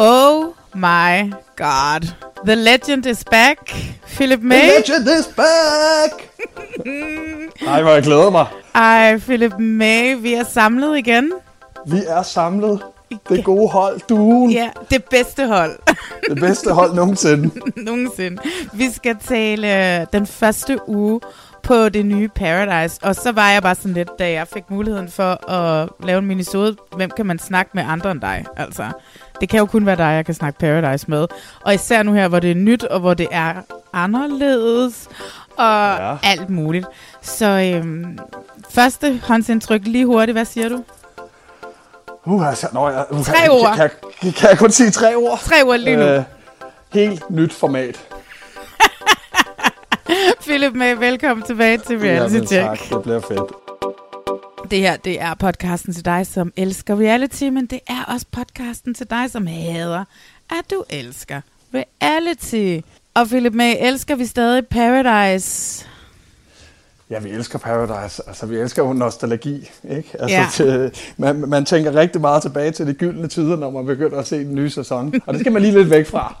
Oh 0.00 0.54
my 0.74 1.32
god. 1.56 2.14
The 2.46 2.54
legend 2.54 3.06
is 3.06 3.24
back. 3.24 3.58
Philip 4.06 4.40
May. 4.42 4.76
Legend 4.76 5.08
is 5.08 5.26
back! 5.36 6.30
Ej, 7.66 7.82
hvor 7.82 7.90
jeg 7.90 8.02
glæder 8.02 8.30
mig. 8.30 8.46
Ej, 8.74 9.18
Philip 9.18 9.58
May, 9.58 10.16
vi 10.16 10.34
er 10.34 10.44
samlet 10.44 10.98
igen. 10.98 11.32
Vi 11.86 11.98
er 12.06 12.22
samlet. 12.22 12.82
Det 13.28 13.44
gode 13.44 13.68
hold, 13.68 14.00
duen. 14.08 14.50
Ja, 14.50 14.70
det 14.90 15.04
bedste 15.04 15.46
hold 15.46 15.78
Det 16.28 16.40
bedste 16.40 16.72
hold 16.72 16.94
nogensinde. 16.94 17.50
nogensinde. 17.90 18.42
Vi 18.72 18.90
skal 18.92 19.16
tale 19.28 20.00
øh, 20.00 20.06
den 20.12 20.26
første 20.26 20.78
uge 20.88 21.20
på 21.68 21.88
det 21.88 22.06
nye 22.06 22.28
Paradise. 22.28 22.98
Og 23.02 23.14
så 23.14 23.32
var 23.32 23.50
jeg 23.50 23.62
bare 23.62 23.74
sådan 23.74 23.92
lidt, 23.92 24.08
da 24.18 24.30
jeg 24.32 24.48
fik 24.48 24.70
muligheden 24.70 25.08
for 25.08 25.50
at 25.50 25.88
lave 26.04 26.18
en 26.18 26.26
minisode, 26.26 26.76
hvem 26.96 27.10
kan 27.10 27.26
man 27.26 27.38
snakke 27.38 27.70
med 27.74 27.82
andre 27.86 28.10
end 28.10 28.20
dig? 28.20 28.44
Altså, 28.56 28.84
det 29.40 29.48
kan 29.48 29.58
jo 29.58 29.66
kun 29.66 29.86
være 29.86 29.96
dig, 29.96 30.02
jeg 30.04 30.24
kan 30.24 30.34
snakke 30.34 30.58
Paradise 30.58 31.04
med. 31.10 31.26
Og 31.64 31.74
især 31.74 32.02
nu 32.02 32.12
her, 32.12 32.28
hvor 32.28 32.40
det 32.40 32.50
er 32.50 32.54
nyt, 32.54 32.84
og 32.84 33.00
hvor 33.00 33.14
det 33.14 33.26
er 33.30 33.52
anderledes, 33.92 35.08
og 35.56 35.96
Ja. 35.98 36.16
alt 36.22 36.50
muligt. 36.50 36.86
Så 37.22 37.72
øhm, 37.74 38.18
første 38.70 39.20
håndsindtryk 39.24 39.80
lige 39.84 40.06
hurtigt, 40.06 40.34
hvad 40.34 40.44
siger 40.44 40.68
du? 40.68 40.84
Uh, 42.24 42.48
altså, 42.48 42.68
nå, 42.72 42.88
jeg, 42.88 43.04
uh, 43.10 43.24
Tre 43.24 43.36
kan, 43.36 43.50
ord. 43.50 43.74
Kan, 43.76 43.90
kan, 44.20 44.32
kan 44.32 44.50
jeg 44.50 44.58
kun 44.58 44.70
sige 44.70 44.90
tre 44.90 45.14
ord? 45.16 45.38
Tre 45.44 45.62
ord 45.64 45.78
lige 45.78 45.96
nu. 45.96 46.02
Øh, 46.02 46.22
helt 46.92 47.30
nyt 47.30 47.52
format. 47.52 48.00
Philip 50.48 50.74
May, 50.74 50.96
velkommen 50.96 51.46
tilbage 51.46 51.78
til 51.78 51.98
Reality 51.98 52.36
Check. 52.36 52.50
tak, 52.50 52.78
det 52.90 53.02
bliver 53.02 53.20
fedt. 53.20 54.70
Det 54.70 54.78
her, 54.78 54.96
det 54.96 55.20
er 55.20 55.34
podcasten 55.34 55.94
til 55.94 56.04
dig, 56.04 56.26
som 56.26 56.52
elsker 56.56 56.96
reality, 56.96 57.44
men 57.44 57.66
det 57.66 57.80
er 57.88 58.04
også 58.04 58.26
podcasten 58.32 58.94
til 58.94 59.10
dig, 59.10 59.30
som 59.30 59.46
hader, 59.46 60.04
at 60.50 60.70
du 60.70 60.84
elsker 60.90 61.40
reality. 61.74 62.86
Og 63.14 63.26
Philip 63.26 63.52
May, 63.52 63.74
elsker 63.80 64.14
vi 64.16 64.26
stadig 64.26 64.66
Paradise? 64.66 65.86
Ja, 67.10 67.18
vi 67.18 67.30
elsker 67.30 67.58
Paradise. 67.58 68.22
Altså, 68.26 68.46
vi 68.46 68.56
elsker 68.56 68.82
jo 68.82 68.92
nostalgi, 68.92 69.70
ikke? 69.90 70.08
Altså, 70.18 70.36
Ja. 70.36 70.46
til, 70.52 70.92
man, 71.16 71.36
man 71.48 71.64
tænker 71.64 71.94
rigtig 71.94 72.20
meget 72.20 72.42
tilbage 72.42 72.70
til 72.70 72.86
de 72.86 72.92
gyldne 72.94 73.28
tider, 73.28 73.56
når 73.56 73.70
man 73.70 73.86
begynder 73.86 74.18
at 74.18 74.26
se 74.26 74.38
den 74.38 74.54
nye 74.54 74.70
sæson. 74.70 75.14
Og 75.26 75.34
det 75.34 75.40
skal 75.40 75.52
man 75.52 75.62
lige 75.62 75.74
lidt 75.74 75.90
væk 75.90 76.06
fra. 76.06 76.36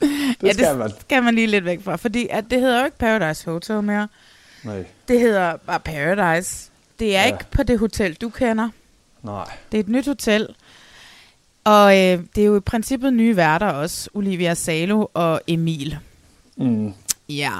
Det 0.00 0.08
ja, 0.42 0.52
skal 0.52 0.68
det 0.68 0.78
man. 0.78 0.90
skal 1.00 1.22
man 1.22 1.34
lige 1.34 1.46
lidt 1.46 1.64
væk 1.64 1.82
fra, 1.84 1.96
fordi 1.96 2.26
at 2.30 2.44
det 2.50 2.60
hedder 2.60 2.78
jo 2.78 2.84
ikke 2.84 2.98
Paradise 2.98 3.50
Hotel 3.50 3.82
mere. 3.82 4.08
Nej, 4.64 4.84
Det 5.08 5.20
hedder 5.20 5.56
bare 5.66 5.80
Paradise. 5.80 6.70
Det 6.98 7.16
er 7.16 7.20
Ja. 7.20 7.26
ikke 7.26 7.44
på 7.50 7.62
det 7.62 7.78
hotel, 7.78 8.14
du 8.14 8.28
kender. 8.28 8.68
nej. 9.22 9.44
Det 9.72 9.78
er 9.78 9.82
et 9.82 9.88
nyt 9.88 10.06
hotel. 10.06 10.48
Og 11.64 11.92
øh, 11.98 12.18
det 12.36 12.42
er 12.42 12.44
jo 12.46 12.56
i 12.56 12.60
princippet 12.60 13.12
nye 13.12 13.36
værter 13.36 13.66
også, 13.66 14.10
Olivia 14.14 14.54
Salo 14.54 15.06
og 15.14 15.40
Emil. 15.46 15.98
Mm. 16.56 16.92
Ja, 17.28 17.52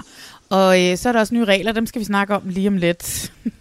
og 0.50 0.82
øh, 0.82 0.96
så 0.96 1.08
er 1.08 1.12
der 1.12 1.20
også 1.20 1.34
nye 1.34 1.44
regler, 1.44 1.72
dem 1.72 1.86
skal 1.86 2.00
vi 2.00 2.04
snakke 2.04 2.34
om 2.34 2.42
lige 2.44 2.68
om 2.68 2.76
lidt. 2.76 3.32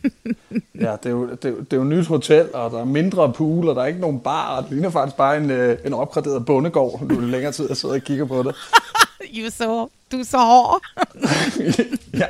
Ja, 0.80 0.92
det 0.92 1.06
er, 1.06 1.10
jo, 1.10 1.30
det, 1.30 1.46
er 1.46 1.50
jo, 1.50 1.58
det 1.58 1.74
er 1.74 1.78
jo 1.78 1.82
et 1.82 1.88
nyt 1.88 2.08
hotel, 2.08 2.50
og 2.54 2.72
der 2.72 2.80
er 2.80 2.86
mindre 2.86 3.34
pool, 3.34 3.70
og 3.70 3.76
der 3.76 3.82
er 3.82 3.86
ikke 3.86 4.00
nogen 4.00 4.20
bar, 4.20 4.58
og 4.58 4.64
det 4.64 4.72
ligner 4.72 4.90
faktisk 4.90 5.18
bare 5.18 5.38
en, 5.38 5.52
øh, 5.52 5.78
en 5.86 5.94
opgraderet 5.94 6.46
bondegård, 6.46 7.02
nu 7.02 7.16
er 7.16 7.20
det 7.20 7.30
længere 7.30 7.52
tid, 7.52 7.66
jeg 7.68 7.78
sidder 7.78 7.96
og 7.96 8.02
kigger 8.02 8.26
på 8.26 8.44
det. 8.44 8.56
You 9.38 9.50
so, 9.50 9.90
du 10.12 10.20
er 10.20 10.24
så 10.24 10.38
hård. 10.38 10.82
ja, 12.22 12.26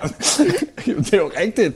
det 0.86 1.14
er 1.14 1.18
jo 1.18 1.32
rigtigt. 1.40 1.76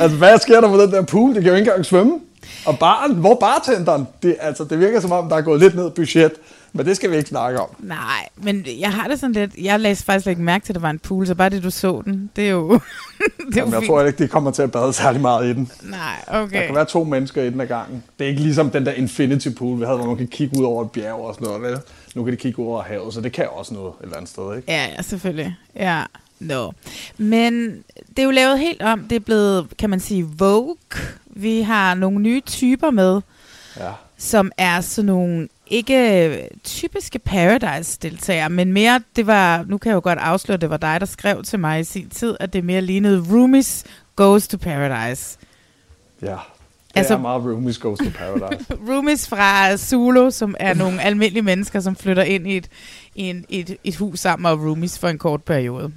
Altså, 0.00 0.16
hvad 0.16 0.38
sker 0.38 0.60
der 0.60 0.70
med 0.70 0.78
den 0.78 0.92
der 0.92 1.02
pool? 1.02 1.34
Det 1.34 1.42
kan 1.42 1.50
jo 1.52 1.56
ikke 1.56 1.68
engang 1.68 1.86
svømme. 1.86 2.20
Og 2.66 2.78
baren, 2.78 3.14
hvor 3.14 3.30
er 3.30 3.34
bartenderen? 3.34 4.06
Det, 4.22 4.36
altså, 4.40 4.64
det 4.64 4.78
virker 4.78 5.00
som 5.00 5.12
om, 5.12 5.28
der 5.28 5.36
er 5.36 5.40
gået 5.40 5.60
lidt 5.60 5.74
ned 5.74 5.90
budget, 5.90 6.32
men 6.72 6.86
det 6.86 6.96
skal 6.96 7.10
vi 7.10 7.16
ikke 7.16 7.28
snakke 7.28 7.60
om. 7.60 7.68
Nej, 7.78 8.28
men 8.36 8.66
jeg 8.78 8.92
har 8.92 9.08
det 9.08 9.20
sådan 9.20 9.32
lidt, 9.32 9.54
jeg 9.62 9.80
læste 9.80 10.04
faktisk 10.04 10.26
ikke 10.26 10.42
mærke 10.42 10.64
til, 10.64 10.72
at 10.72 10.74
der 10.74 10.80
var 10.80 10.90
en 10.90 10.98
pool, 10.98 11.26
så 11.26 11.34
bare 11.34 11.48
det, 11.50 11.62
du 11.62 11.70
så 11.70 12.02
den, 12.04 12.30
det 12.36 12.46
er 12.46 12.50
jo, 12.50 12.72
det 13.18 13.56
er 13.56 13.56
Jamen, 13.56 13.74
jeg 13.74 13.82
tror 13.86 14.02
ikke, 14.02 14.22
de 14.24 14.28
kommer 14.28 14.50
til 14.50 14.62
at 14.62 14.72
bade 14.72 14.92
særlig 14.92 15.20
meget 15.20 15.46
i 15.46 15.52
den. 15.52 15.70
Nej, 15.82 16.24
Der 16.30 16.40
okay. 16.42 16.66
kan 16.66 16.74
være 16.74 16.84
to 16.84 17.04
mennesker 17.04 17.42
i 17.42 17.50
den 17.50 17.60
ad 17.60 17.66
gangen. 17.66 18.02
Det 18.18 18.24
er 18.24 18.28
ikke 18.28 18.42
ligesom 18.42 18.70
den 18.70 18.86
der 18.86 18.92
infinity 18.92 19.48
pool, 19.58 19.80
vi 19.80 19.84
havde, 19.84 19.96
hvor 19.98 20.06
man 20.06 20.16
kan 20.16 20.26
kigge 20.28 20.58
ud 20.60 20.64
over 20.64 20.84
et 20.84 20.90
bjerg 20.90 21.14
og 21.14 21.34
sådan 21.34 21.46
noget. 21.48 21.62
Vel? 21.62 21.78
Nu 22.14 22.24
kan 22.24 22.32
de 22.32 22.36
kigge 22.36 22.58
ud 22.58 22.66
over 22.66 22.82
havet, 22.82 23.14
så 23.14 23.20
det 23.20 23.32
kan 23.32 23.46
også 23.52 23.74
noget 23.74 23.88
et 23.88 24.02
eller 24.02 24.16
andet 24.16 24.30
sted. 24.30 24.56
Ikke? 24.56 24.72
Ja, 24.72 24.86
ja, 24.96 25.02
selvfølgelig. 25.02 25.56
Ja, 25.76 26.02
no. 26.40 26.70
Men 27.18 27.82
det 28.08 28.18
er 28.18 28.22
jo 28.22 28.30
lavet 28.30 28.58
helt 28.58 28.82
om, 28.82 29.00
det 29.00 29.16
er 29.16 29.20
blevet, 29.20 29.66
kan 29.78 29.90
man 29.90 30.00
sige, 30.00 30.24
Vogue. 30.38 30.76
Vi 31.26 31.60
har 31.60 31.94
nogle 31.94 32.18
nye 32.20 32.40
typer 32.40 32.90
med, 32.90 33.20
Ja. 33.76 33.90
som 34.18 34.52
er 34.58 34.80
sådan 34.80 35.06
nogle 35.06 35.48
ikke 35.72 36.48
typiske 36.64 37.18
Paradise-deltagere, 37.18 38.48
men 38.50 38.72
mere, 38.72 39.00
det 39.16 39.26
var, 39.26 39.64
nu 39.68 39.78
kan 39.78 39.90
jeg 39.90 39.94
jo 39.96 40.00
godt 40.04 40.18
afsløre, 40.18 40.58
det 40.58 40.70
var 40.70 40.76
dig, 40.76 41.00
der 41.00 41.06
skrev 41.06 41.42
til 41.42 41.58
mig 41.58 41.80
i 41.80 41.84
sin 41.84 42.08
tid, 42.10 42.36
at 42.40 42.52
det 42.52 42.64
mere 42.64 42.80
lignede 42.80 43.24
Roomies 43.30 43.84
Goes 44.16 44.48
to 44.48 44.56
Paradise. 44.56 45.38
ja. 46.22 46.26
Det 46.94 46.98
Altså- 46.98 47.14
altså, 47.14 47.14
er 47.14 47.18
meget 47.18 47.42
Roomies 47.54 47.78
Goes 47.78 47.98
to 47.98 48.04
Paradise. 48.18 48.64
Roomies 48.88 49.28
fra 49.28 49.76
Zulu, 49.76 50.30
som 50.30 50.54
er 50.60 50.74
nogle 50.74 51.02
almindelige 51.02 51.42
mennesker, 51.42 51.80
som 51.80 51.96
flytter 51.96 52.22
ind 52.22 52.46
i 52.46 52.56
et, 52.56 52.68
i 53.14 53.22
en, 53.22 53.44
et, 53.48 53.76
et 53.84 53.96
hus 53.96 54.20
sammen 54.20 54.46
og 54.52 54.58
roomies 54.60 54.98
for 54.98 55.08
en 55.08 55.18
kort 55.18 55.42
periode. 55.42 55.92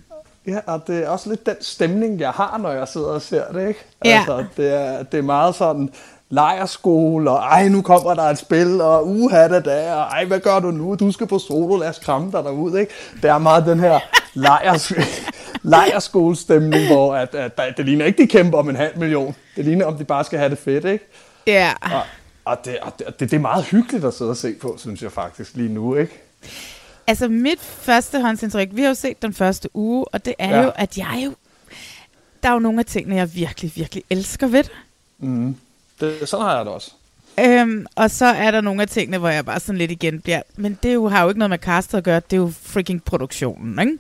ja, 0.48 0.60
og 0.68 0.84
det 0.88 1.04
er 1.04 1.10
også 1.10 1.30
lidt 1.30 1.46
den 1.46 1.56
stemning, 1.62 2.20
jeg 2.20 2.32
har, 2.32 2.58
når 2.58 2.72
jeg 2.72 2.88
sidder 2.88 3.08
og 3.08 3.22
ser 3.22 3.52
det. 3.52 3.68
Ikke? 3.68 3.80
Ja. 4.06 4.18
Altså, 4.18 4.46
det, 4.58 4.74
er, 4.74 5.04
det 5.04 5.18
er 5.18 5.22
meget 5.22 5.56
sådan 5.56 5.90
lejerskole, 6.36 7.32
og 7.32 7.38
ej, 7.38 7.68
nu 7.68 7.82
kommer 7.82 8.14
der 8.14 8.24
et 8.24 8.38
spil, 8.38 8.82
og 8.82 9.08
uha 9.08 9.48
da 9.48 9.60
da, 9.60 9.94
og 9.94 10.02
ej, 10.02 10.26
hvad 10.26 10.40
gør 10.40 10.60
du 10.60 10.72
nu? 10.72 10.96
Du 10.96 11.12
skal 11.12 11.28
på 11.28 11.40
solo, 11.40 11.78
lad 11.78 11.90
os 11.90 12.00
kramme 12.00 12.32
dig 12.32 12.44
derud, 12.44 12.78
ikke? 12.78 12.94
Det 13.22 13.30
er 13.30 13.38
meget 13.38 13.66
den 13.66 13.80
her 13.80 14.00
lejers, 14.34 14.92
lejerskolestemning, 15.64 16.88
hvor 16.88 17.16
at, 17.16 17.36
at, 17.36 17.52
at, 17.58 17.78
det 17.78 17.86
ligner 17.86 18.06
ikke, 18.06 18.24
de 18.24 18.28
kæmper 18.28 18.58
om 18.58 18.70
en 18.70 18.76
halv 18.76 18.98
million. 18.98 19.36
Det 19.56 19.66
ligner, 19.66 19.86
om 19.86 19.98
de 19.98 20.04
bare 20.04 20.24
skal 20.24 20.40
have 20.40 20.50
det 20.50 20.58
fedt, 20.58 20.86
ikke? 20.86 21.06
Ja. 21.48 21.74
Og, 21.82 22.02
og, 22.46 22.58
det, 22.66 22.78
og 22.82 23.00
det, 23.00 23.08
det, 23.20 23.32
det 23.32 23.34
er 23.34 23.42
meget 23.42 23.66
hyggeligt 23.66 24.06
at 24.06 24.14
sidde 24.14 24.32
og 24.32 24.38
se 24.38 24.54
på, 24.62 24.76
synes 24.78 25.02
jeg 25.02 25.12
faktisk 25.12 25.56
lige 25.56 25.74
nu, 25.74 25.96
ikke? 25.96 26.22
Altså 27.08 27.28
mit 27.28 27.60
førstehåndsindtryk, 27.62 28.68
vi 28.72 28.82
har 28.82 28.88
jo 28.88 28.94
set 28.94 29.22
den 29.22 29.34
første 29.34 29.70
uge, 29.74 30.06
og 30.06 30.26
det 30.26 30.34
er. 30.40 30.58
Ja. 30.58 30.64
jo, 30.64 30.72
at 30.76 30.98
jeg 30.98 31.22
jo... 31.26 31.34
Der 32.44 32.50
er 32.50 32.54
jo 32.54 32.60
nogle 32.60 32.80
af 32.80 32.86
tingene, 32.86 33.16
jeg 33.16 33.36
virkelig, 33.36 33.72
virkelig 33.76 34.04
elsker 34.10 34.48
ved 34.48 34.64
det. 34.64 34.72
Mm. 35.20 35.56
Det 36.00 36.30
sådan 36.30 36.46
har 36.46 36.56
jeg 36.56 36.66
det 36.66 36.74
også. 36.74 36.92
Øhm, 37.40 37.86
og 37.96 38.12
så 38.12 38.26
er 38.26 38.52
der 38.52 38.62
nogle 38.62 38.82
af 38.82 38.88
tingene, 38.88 39.18
hvor 39.18 39.30
jeg 39.30 39.46
bare 39.46 39.60
sådan 39.60 39.78
lidt 39.78 39.92
igen 39.92 40.22
bliver... 40.22 40.42
Men 40.56 40.80
det 40.84 40.94
jo, 40.94 41.08
har 41.08 41.24
jo 41.24 41.30
ikke 41.30 41.40
noget 41.40 41.50
med 41.50 41.58
castet 41.58 41.98
at 41.98 42.04
gøre, 42.04 42.22
det 42.30 42.34
er 42.34 42.38
jo 42.38 42.52
freaking 42.62 43.04
produktionen, 43.04 43.80
ikke? 43.80 43.98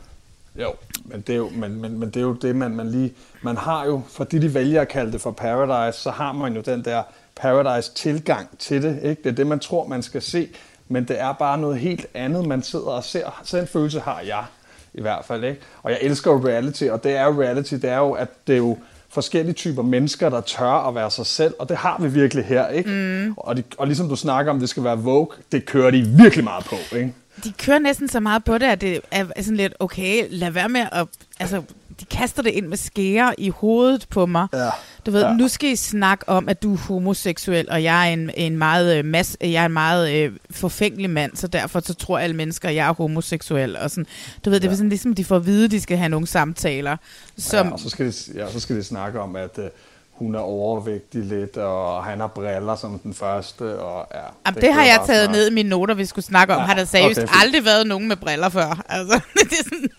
Jo, 0.55 0.73
men 1.05 1.21
det 1.21 1.33
er 1.33 1.37
jo, 1.37 1.49
men, 1.49 1.81
men, 1.81 1.99
men 1.99 2.09
det, 2.09 2.17
er 2.17 2.21
jo 2.21 2.33
det, 2.33 2.55
man, 2.55 2.71
man 2.71 2.91
lige... 2.91 3.13
Man 3.41 3.57
har 3.57 3.85
jo, 3.85 4.01
fordi 4.09 4.39
de 4.39 4.53
vælger 4.53 4.81
at 4.81 4.87
kalde 4.87 5.11
det 5.11 5.21
for 5.21 5.31
Paradise, 5.31 5.99
så 5.99 6.11
har 6.11 6.33
man 6.33 6.55
jo 6.55 6.61
den 6.61 6.85
der 6.85 7.03
Paradise-tilgang 7.35 8.57
til 8.59 8.83
det. 8.83 8.99
Ikke? 9.03 9.23
Det 9.23 9.29
er 9.29 9.35
det, 9.35 9.47
man 9.47 9.59
tror, 9.59 9.87
man 9.87 10.03
skal 10.03 10.21
se, 10.21 10.49
men 10.87 11.07
det 11.07 11.19
er 11.19 11.33
bare 11.33 11.57
noget 11.57 11.79
helt 11.79 12.07
andet, 12.13 12.47
man 12.47 12.63
sidder 12.63 12.85
og 12.85 13.03
ser. 13.03 13.41
Så 13.43 13.57
en 13.57 13.67
følelse 13.67 13.99
har 13.99 14.21
jeg 14.21 14.45
i 14.93 15.01
hvert 15.01 15.25
fald. 15.25 15.43
Ikke? 15.43 15.61
Og 15.83 15.91
jeg 15.91 15.99
elsker 16.01 16.31
jo 16.31 16.47
reality, 16.47 16.83
og 16.83 17.03
det 17.03 17.15
er 17.15 17.25
jo 17.25 17.41
reality, 17.41 17.73
det 17.73 17.89
er 17.89 17.97
jo, 17.97 18.11
at 18.11 18.29
det 18.47 18.53
er 18.53 18.57
jo 18.57 18.77
forskellige 19.15 19.53
typer 19.53 19.81
mennesker, 19.81 20.29
der 20.29 20.41
tør 20.41 20.87
at 20.87 20.95
være 20.95 21.11
sig 21.11 21.25
selv, 21.25 21.53
og 21.59 21.69
det 21.69 21.77
har 21.77 21.97
vi 22.01 22.07
virkelig 22.07 22.45
her, 22.45 22.67
ikke? 22.67 22.89
Mm. 22.89 23.33
Og, 23.37 23.57
de, 23.57 23.63
og 23.77 23.87
ligesom 23.87 24.09
du 24.09 24.15
snakker 24.15 24.51
om, 24.51 24.59
det 24.59 24.69
skal 24.69 24.83
være 24.83 24.97
Vogue, 24.97 25.27
det 25.51 25.65
kører 25.65 25.91
de 25.91 26.01
virkelig 26.01 26.43
meget 26.43 26.65
på, 26.65 26.95
ikke? 26.95 27.13
De 27.43 27.53
kører 27.57 27.79
næsten 27.79 28.07
så 28.07 28.19
meget 28.19 28.43
på 28.43 28.57
det, 28.57 28.65
at 28.65 28.81
det 28.81 29.01
er 29.11 29.25
sådan 29.37 29.57
lidt, 29.57 29.73
okay, 29.79 30.27
lad 30.29 30.51
være 30.51 30.69
med 30.69 30.85
at... 30.91 31.07
Altså, 31.39 31.61
de 31.99 32.05
kaster 32.05 32.41
det 32.43 32.49
ind 32.51 32.67
med 32.67 32.77
skære 32.77 33.39
i 33.39 33.49
hovedet 33.49 34.05
på 34.09 34.25
mig. 34.25 34.47
Ja. 34.53 34.69
Du 35.05 35.11
ved, 35.11 35.21
Ja. 35.23 35.33
nu 35.33 35.47
skal 35.47 35.69
I 35.69 35.75
snakke 35.75 36.29
om, 36.29 36.49
at 36.49 36.63
du 36.63 36.73
er 36.73 36.77
homoseksuel, 36.77 37.69
og 37.71 37.83
jeg 37.83 38.09
er 38.09 38.13
en, 38.13 38.31
en 38.37 38.57
meget, 38.57 38.97
øh, 38.97 39.05
mas, 39.05 39.37
jeg 39.41 39.61
er 39.61 39.65
en 39.65 39.71
meget 39.73 40.11
øh, 40.13 40.31
forfængelig 40.51 41.09
mand, 41.09 41.35
så 41.35 41.47
derfor 41.47 41.79
så 41.79 41.93
tror 41.93 42.19
alle 42.19 42.35
mennesker, 42.35 42.69
at 42.69 42.75
jeg 42.75 42.87
er 42.87 42.93
homoseksuel. 42.93 43.77
Og 43.77 43.89
sådan. 43.89 44.05
Du 44.45 44.49
ved, 44.49 44.59
det 44.59 44.71
er 44.71 44.75
sådan 44.75 44.89
ligesom, 44.89 45.15
de 45.15 45.25
får 45.25 45.35
at 45.35 45.45
vide, 45.45 45.65
at 45.65 45.71
de 45.71 45.81
skal 45.81 45.97
have 45.97 46.09
nogle 46.09 46.27
samtaler. 46.27 46.97
Som, 47.37 47.67
Ja, 47.67 47.73
og 47.73 47.79
så 47.79 47.89
skal, 47.89 48.05
de, 48.05 48.13
ja, 48.35 48.51
så 48.51 48.59
skal 48.59 48.75
de 48.75 48.83
snakke 48.83 49.19
om, 49.19 49.35
at 49.35 49.57
uh, 49.57 49.63
hun 50.11 50.35
er 50.35 50.39
overvægtig 50.39 51.21
lidt, 51.23 51.57
og 51.57 52.03
han 52.03 52.19
har 52.19 52.27
briller 52.27 52.75
som 52.75 52.99
den 52.99 53.13
første. 53.13 53.79
Og, 53.79 54.07
ja, 54.13 54.19
Jamen, 54.45 54.61
det 54.61 54.73
har 54.73 54.81
kører 54.81 54.91
jeg 54.93 55.01
taget 55.07 55.25
snart. 55.25 55.35
ned 55.37 55.51
i 55.51 55.53
mine 55.53 55.69
noter, 55.69 55.93
vi 55.93 56.05
skulle 56.05 56.25
snakke 56.25 56.53
om. 56.55 56.59
Ja, 56.61 56.65
Har 56.65 56.73
der 56.73 56.85
seriøst 56.85 57.19
okay, 57.19 57.33
aldrig 57.43 57.65
været 57.65 57.87
nogen 57.87 58.07
med 58.07 58.15
briller 58.15 58.49
før? 58.49 58.85
Altså, 58.89 59.13
det, 59.33 59.51
er 59.59 59.63
sådan, 59.63 59.89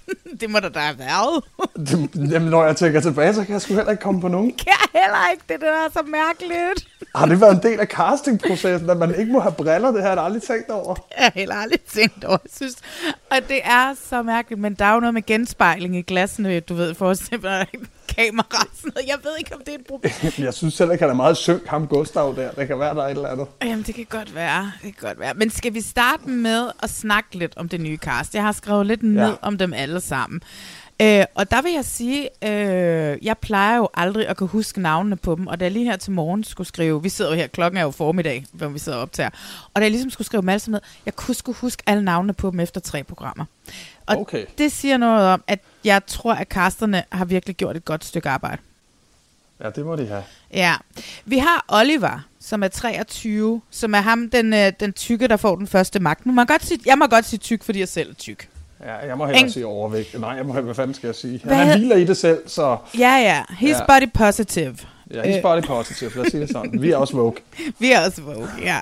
det 0.41 0.51
må 0.51 0.61
der 0.61 0.69
da 0.69 0.79
have 0.79 0.99
været. 0.99 1.45
Det, 1.87 2.31
jamen, 2.33 2.49
når 2.51 2.65
jeg 2.65 2.77
tænker 2.77 3.01
tilbage, 3.01 3.35
så 3.35 3.45
kan 3.45 3.53
jeg 3.53 3.63
sgu 3.63 3.75
heller 3.75 3.91
ikke 3.91 4.03
komme 4.03 4.21
på 4.21 4.29
nogen. 4.29 4.53
kan 4.53 4.67
jeg 4.67 5.01
heller 5.03 5.31
ikke. 5.33 5.45
Det 5.49 5.61
der 5.61 5.67
er 5.67 5.89
så 5.93 6.03
mærkeligt. 6.03 6.89
Har 7.15 7.27
det 7.27 7.41
været 7.41 7.55
en 7.55 7.63
del 7.71 7.81
af 7.81 7.87
castingprocessen, 7.87 8.91
at 8.91 8.97
man 8.97 9.15
ikke 9.15 9.33
må 9.33 9.41
have 9.41 9.53
briller? 9.53 9.91
Det 9.91 10.03
har 10.03 10.09
jeg 10.09 10.25
aldrig 10.25 10.43
tænkt 10.43 10.71
over. 10.71 10.95
Jeg 11.19 11.25
har 11.25 11.33
heller 11.35 11.55
aldrig 11.55 11.81
tænkt 11.81 12.25
over, 12.25 12.39
synes. 12.57 12.77
Og 13.31 13.37
det 13.49 13.61
er 13.65 13.95
så 14.09 14.23
mærkeligt, 14.23 14.61
men 14.61 14.75
der 14.75 14.85
er 14.85 14.95
jo 14.95 15.01
noget 15.01 15.15
med 15.15 15.27
genspejling 15.27 15.97
i 15.97 16.03
glassene, 16.03 16.61
du 16.61 16.75
ved, 16.75 16.95
for 16.95 17.11
eksempel 17.11 17.51
kamera. 18.17 18.67
sådan 18.75 18.93
noget. 18.95 19.09
Jeg 19.09 19.19
ved 19.23 19.31
ikke, 19.39 19.55
om 19.55 19.61
det 19.67 19.75
er 19.75 19.79
et 19.79 19.87
problem. 19.89 20.13
Jeg 20.47 20.55
synes 20.55 20.79
heller 20.79 20.93
ikke, 20.93 21.03
han 21.03 21.11
er 21.11 21.15
meget 21.17 21.37
synk, 21.37 21.67
ham 21.67 21.87
Gustav 21.87 22.35
der. 22.37 22.51
Det 22.51 22.67
kan 22.67 22.79
være, 22.79 22.95
der 22.95 23.03
er 23.03 23.07
et 23.07 23.11
eller 23.11 23.29
andet. 23.29 23.47
Jamen, 23.65 23.83
det 23.83 23.95
kan 23.95 24.07
godt 24.11 24.35
være. 24.35 24.73
Det 24.83 24.97
kan 24.97 25.09
godt 25.09 25.21
være. 25.21 25.35
Men 25.35 25.51
skal 25.51 25.75
vi 25.75 25.81
starte 25.81 26.29
med 26.29 26.71
at 26.83 26.91
snakke 26.91 27.39
lidt 27.39 27.53
om 27.57 27.69
det 27.69 27.81
nye 27.81 27.97
cast? 27.97 28.35
Jeg 28.35 28.43
har 28.43 28.53
skrevet 28.53 28.87
lidt 28.87 29.03
ned 29.03 29.29
Ja. 29.29 29.35
om 29.43 29.59
dem 29.59 29.73
alle 29.73 30.01
sammen. 30.01 30.41
Øh, 31.03 31.25
og 31.35 31.51
der 31.51 31.63
vil 31.63 31.73
jeg 31.73 31.85
sige, 31.85 32.29
øh, 32.45 33.19
jeg 33.23 33.39
plejer 33.39 33.77
jo 33.77 33.89
aldrig 33.95 34.29
at 34.29 34.37
kunne 34.37 34.49
huske 34.49 34.81
navnene 34.81 35.17
på 35.17 35.35
dem, 35.35 35.47
og 35.47 35.61
da 35.61 35.65
jeg 35.65 35.73
lige 35.73 35.85
her 35.85 35.97
til 35.97 36.13
morgen 36.13 36.45
skulle 36.45 36.67
skrive, 36.67 37.03
vi 37.03 37.09
sidder 37.09 37.31
jo 37.31 37.37
her, 37.37 37.47
klokken 37.47 37.79
er 37.79 37.83
jo 37.83 37.91
formiddag, 37.91 38.45
hvor 38.53 38.69
vi 38.69 38.79
sidder 38.79 38.99
og 38.99 39.03
optager, 39.03 39.31
og 39.75 39.81
da 39.81 39.81
jeg 39.81 39.91
ligesom 39.91 40.11
skulle 40.11 40.27
skrive 40.27 40.41
dem 40.41 40.49
alle 40.49 40.61
sammen 40.61 40.75
ned, 40.75 40.81
jeg 41.07 41.17
kunne 41.17 41.35
sgu 41.35 41.53
huske 41.53 41.83
alle 41.87 42.05
navnene 42.05 42.33
på 42.35 42.51
dem 42.51 42.61
efter 42.61 42.81
tre 42.81 43.03
programmer. 43.05 43.45
Og 44.07 44.17
Okay. 44.21 44.45
det 44.59 44.73
siger 44.73 44.97
noget 44.97 45.27
om, 45.29 45.45
at 45.47 45.59
jeg 45.87 46.07
tror, 46.07 46.33
at 46.35 46.49
casterne 46.49 47.05
har 47.13 47.25
virkelig 47.25 47.57
gjort 47.57 47.77
et 47.77 47.85
godt 47.85 48.05
stykke 48.05 48.29
arbejde. 48.29 48.63
Ja, 49.65 49.71
det 49.71 49.87
må 49.87 49.97
de 49.97 50.07
have. 50.07 50.23
Ja. 50.53 50.75
Vi 51.25 51.39
har 51.39 51.65
Oliver, 51.69 52.21
som 52.41 52.63
er 52.63 52.69
23, 52.69 53.61
som 53.71 53.95
er 53.95 54.01
ham, 54.01 54.31
den, 54.31 54.55
øh, 54.55 54.73
den 54.81 54.93
tykke, 54.93 55.29
der 55.29 55.37
får 55.37 55.57
den 55.57 55.67
første 55.67 56.01
magt. 56.01 56.27
Nu 56.27 56.33
må 56.33 56.41
jeg, 56.41 56.49
godt 56.49 56.65
sige, 56.65 56.81
jeg 56.87 56.99
må 56.99 57.07
godt 57.07 57.25
sige 57.25 57.39
tyk, 57.39 57.63
fordi 57.65 57.79
jeg 57.81 57.89
selv 57.89 58.11
er 58.11 58.15
tyk. 58.15 58.49
Ja, 58.85 58.95
jeg 59.07 59.19
må 59.19 59.27
hellere 59.27 59.45
Eng- 59.47 59.53
sige 59.53 59.67
overvægt. 59.67 60.21
Nej, 60.21 60.31
jeg 60.31 60.47
må, 60.47 60.53
hvad 60.61 60.75
fanden 60.75 60.95
skal 60.95 61.07
jeg 61.09 61.15
sige? 61.15 61.41
Hvad 61.45 61.57
han 61.57 61.67
hed- 61.67 61.79
hviler 61.79 61.97
i 61.97 62.05
det 62.05 62.17
selv, 62.17 62.49
så 62.49 62.77
Ja, 62.99 63.17
ja. 63.17 63.43
He's 63.51 63.67
Ja. 63.67 63.87
body 63.87 64.11
positive. 64.15 64.77
Ja, 65.15 65.23
he's 65.23 65.43
body 65.43 65.63
positive. 65.67 66.11
Lad 66.17 66.25
os 66.27 66.31
sige 66.31 66.41
det 66.41 66.51
sådan. 66.51 66.81
Vi 66.83 66.91
er 66.91 66.97
også 66.97 67.17
woke. 67.17 67.43
Vi 67.79 67.93
er 67.93 68.01
også 68.01 68.23
woke, 68.23 68.51
ja. 68.63 68.81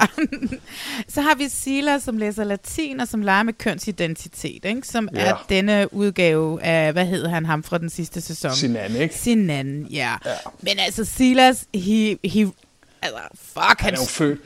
Så 1.14 1.20
har 1.20 1.34
vi 1.34 1.48
Sila, 1.48 1.98
som 1.98 2.16
læser 2.18 2.44
latin, 2.44 3.00
og 3.00 3.08
som 3.08 3.22
leger 3.22 3.42
med 3.42 3.52
kønsidentitet, 3.52 4.64
ikke? 4.64 4.88
som 4.88 5.08
Ja. 5.14 5.20
er 5.20 5.44
denne 5.48 5.94
udgave 5.94 6.62
af, 6.62 6.92
hvad 6.92 7.04
hed 7.06 7.26
han 7.26 7.46
ham 7.46 7.62
fra 7.62 7.78
den 7.78 7.90
sidste 7.90 8.20
sæson? 8.20 8.50
Sinan, 8.54 8.96
ikke? 8.96 9.14
Sinan, 9.14 9.86
ja. 9.90 10.12
Ja. 10.26 10.30
Men 10.60 10.72
altså, 10.78 11.04
Silas, 11.04 11.64
he, 11.74 12.18
he, 12.24 12.50
altså, 13.02 13.20
fuck, 13.34 13.64
Han 13.64 13.76
han, 13.80 13.94
er 13.94 13.98
jo 13.98 14.06
født... 14.06 14.38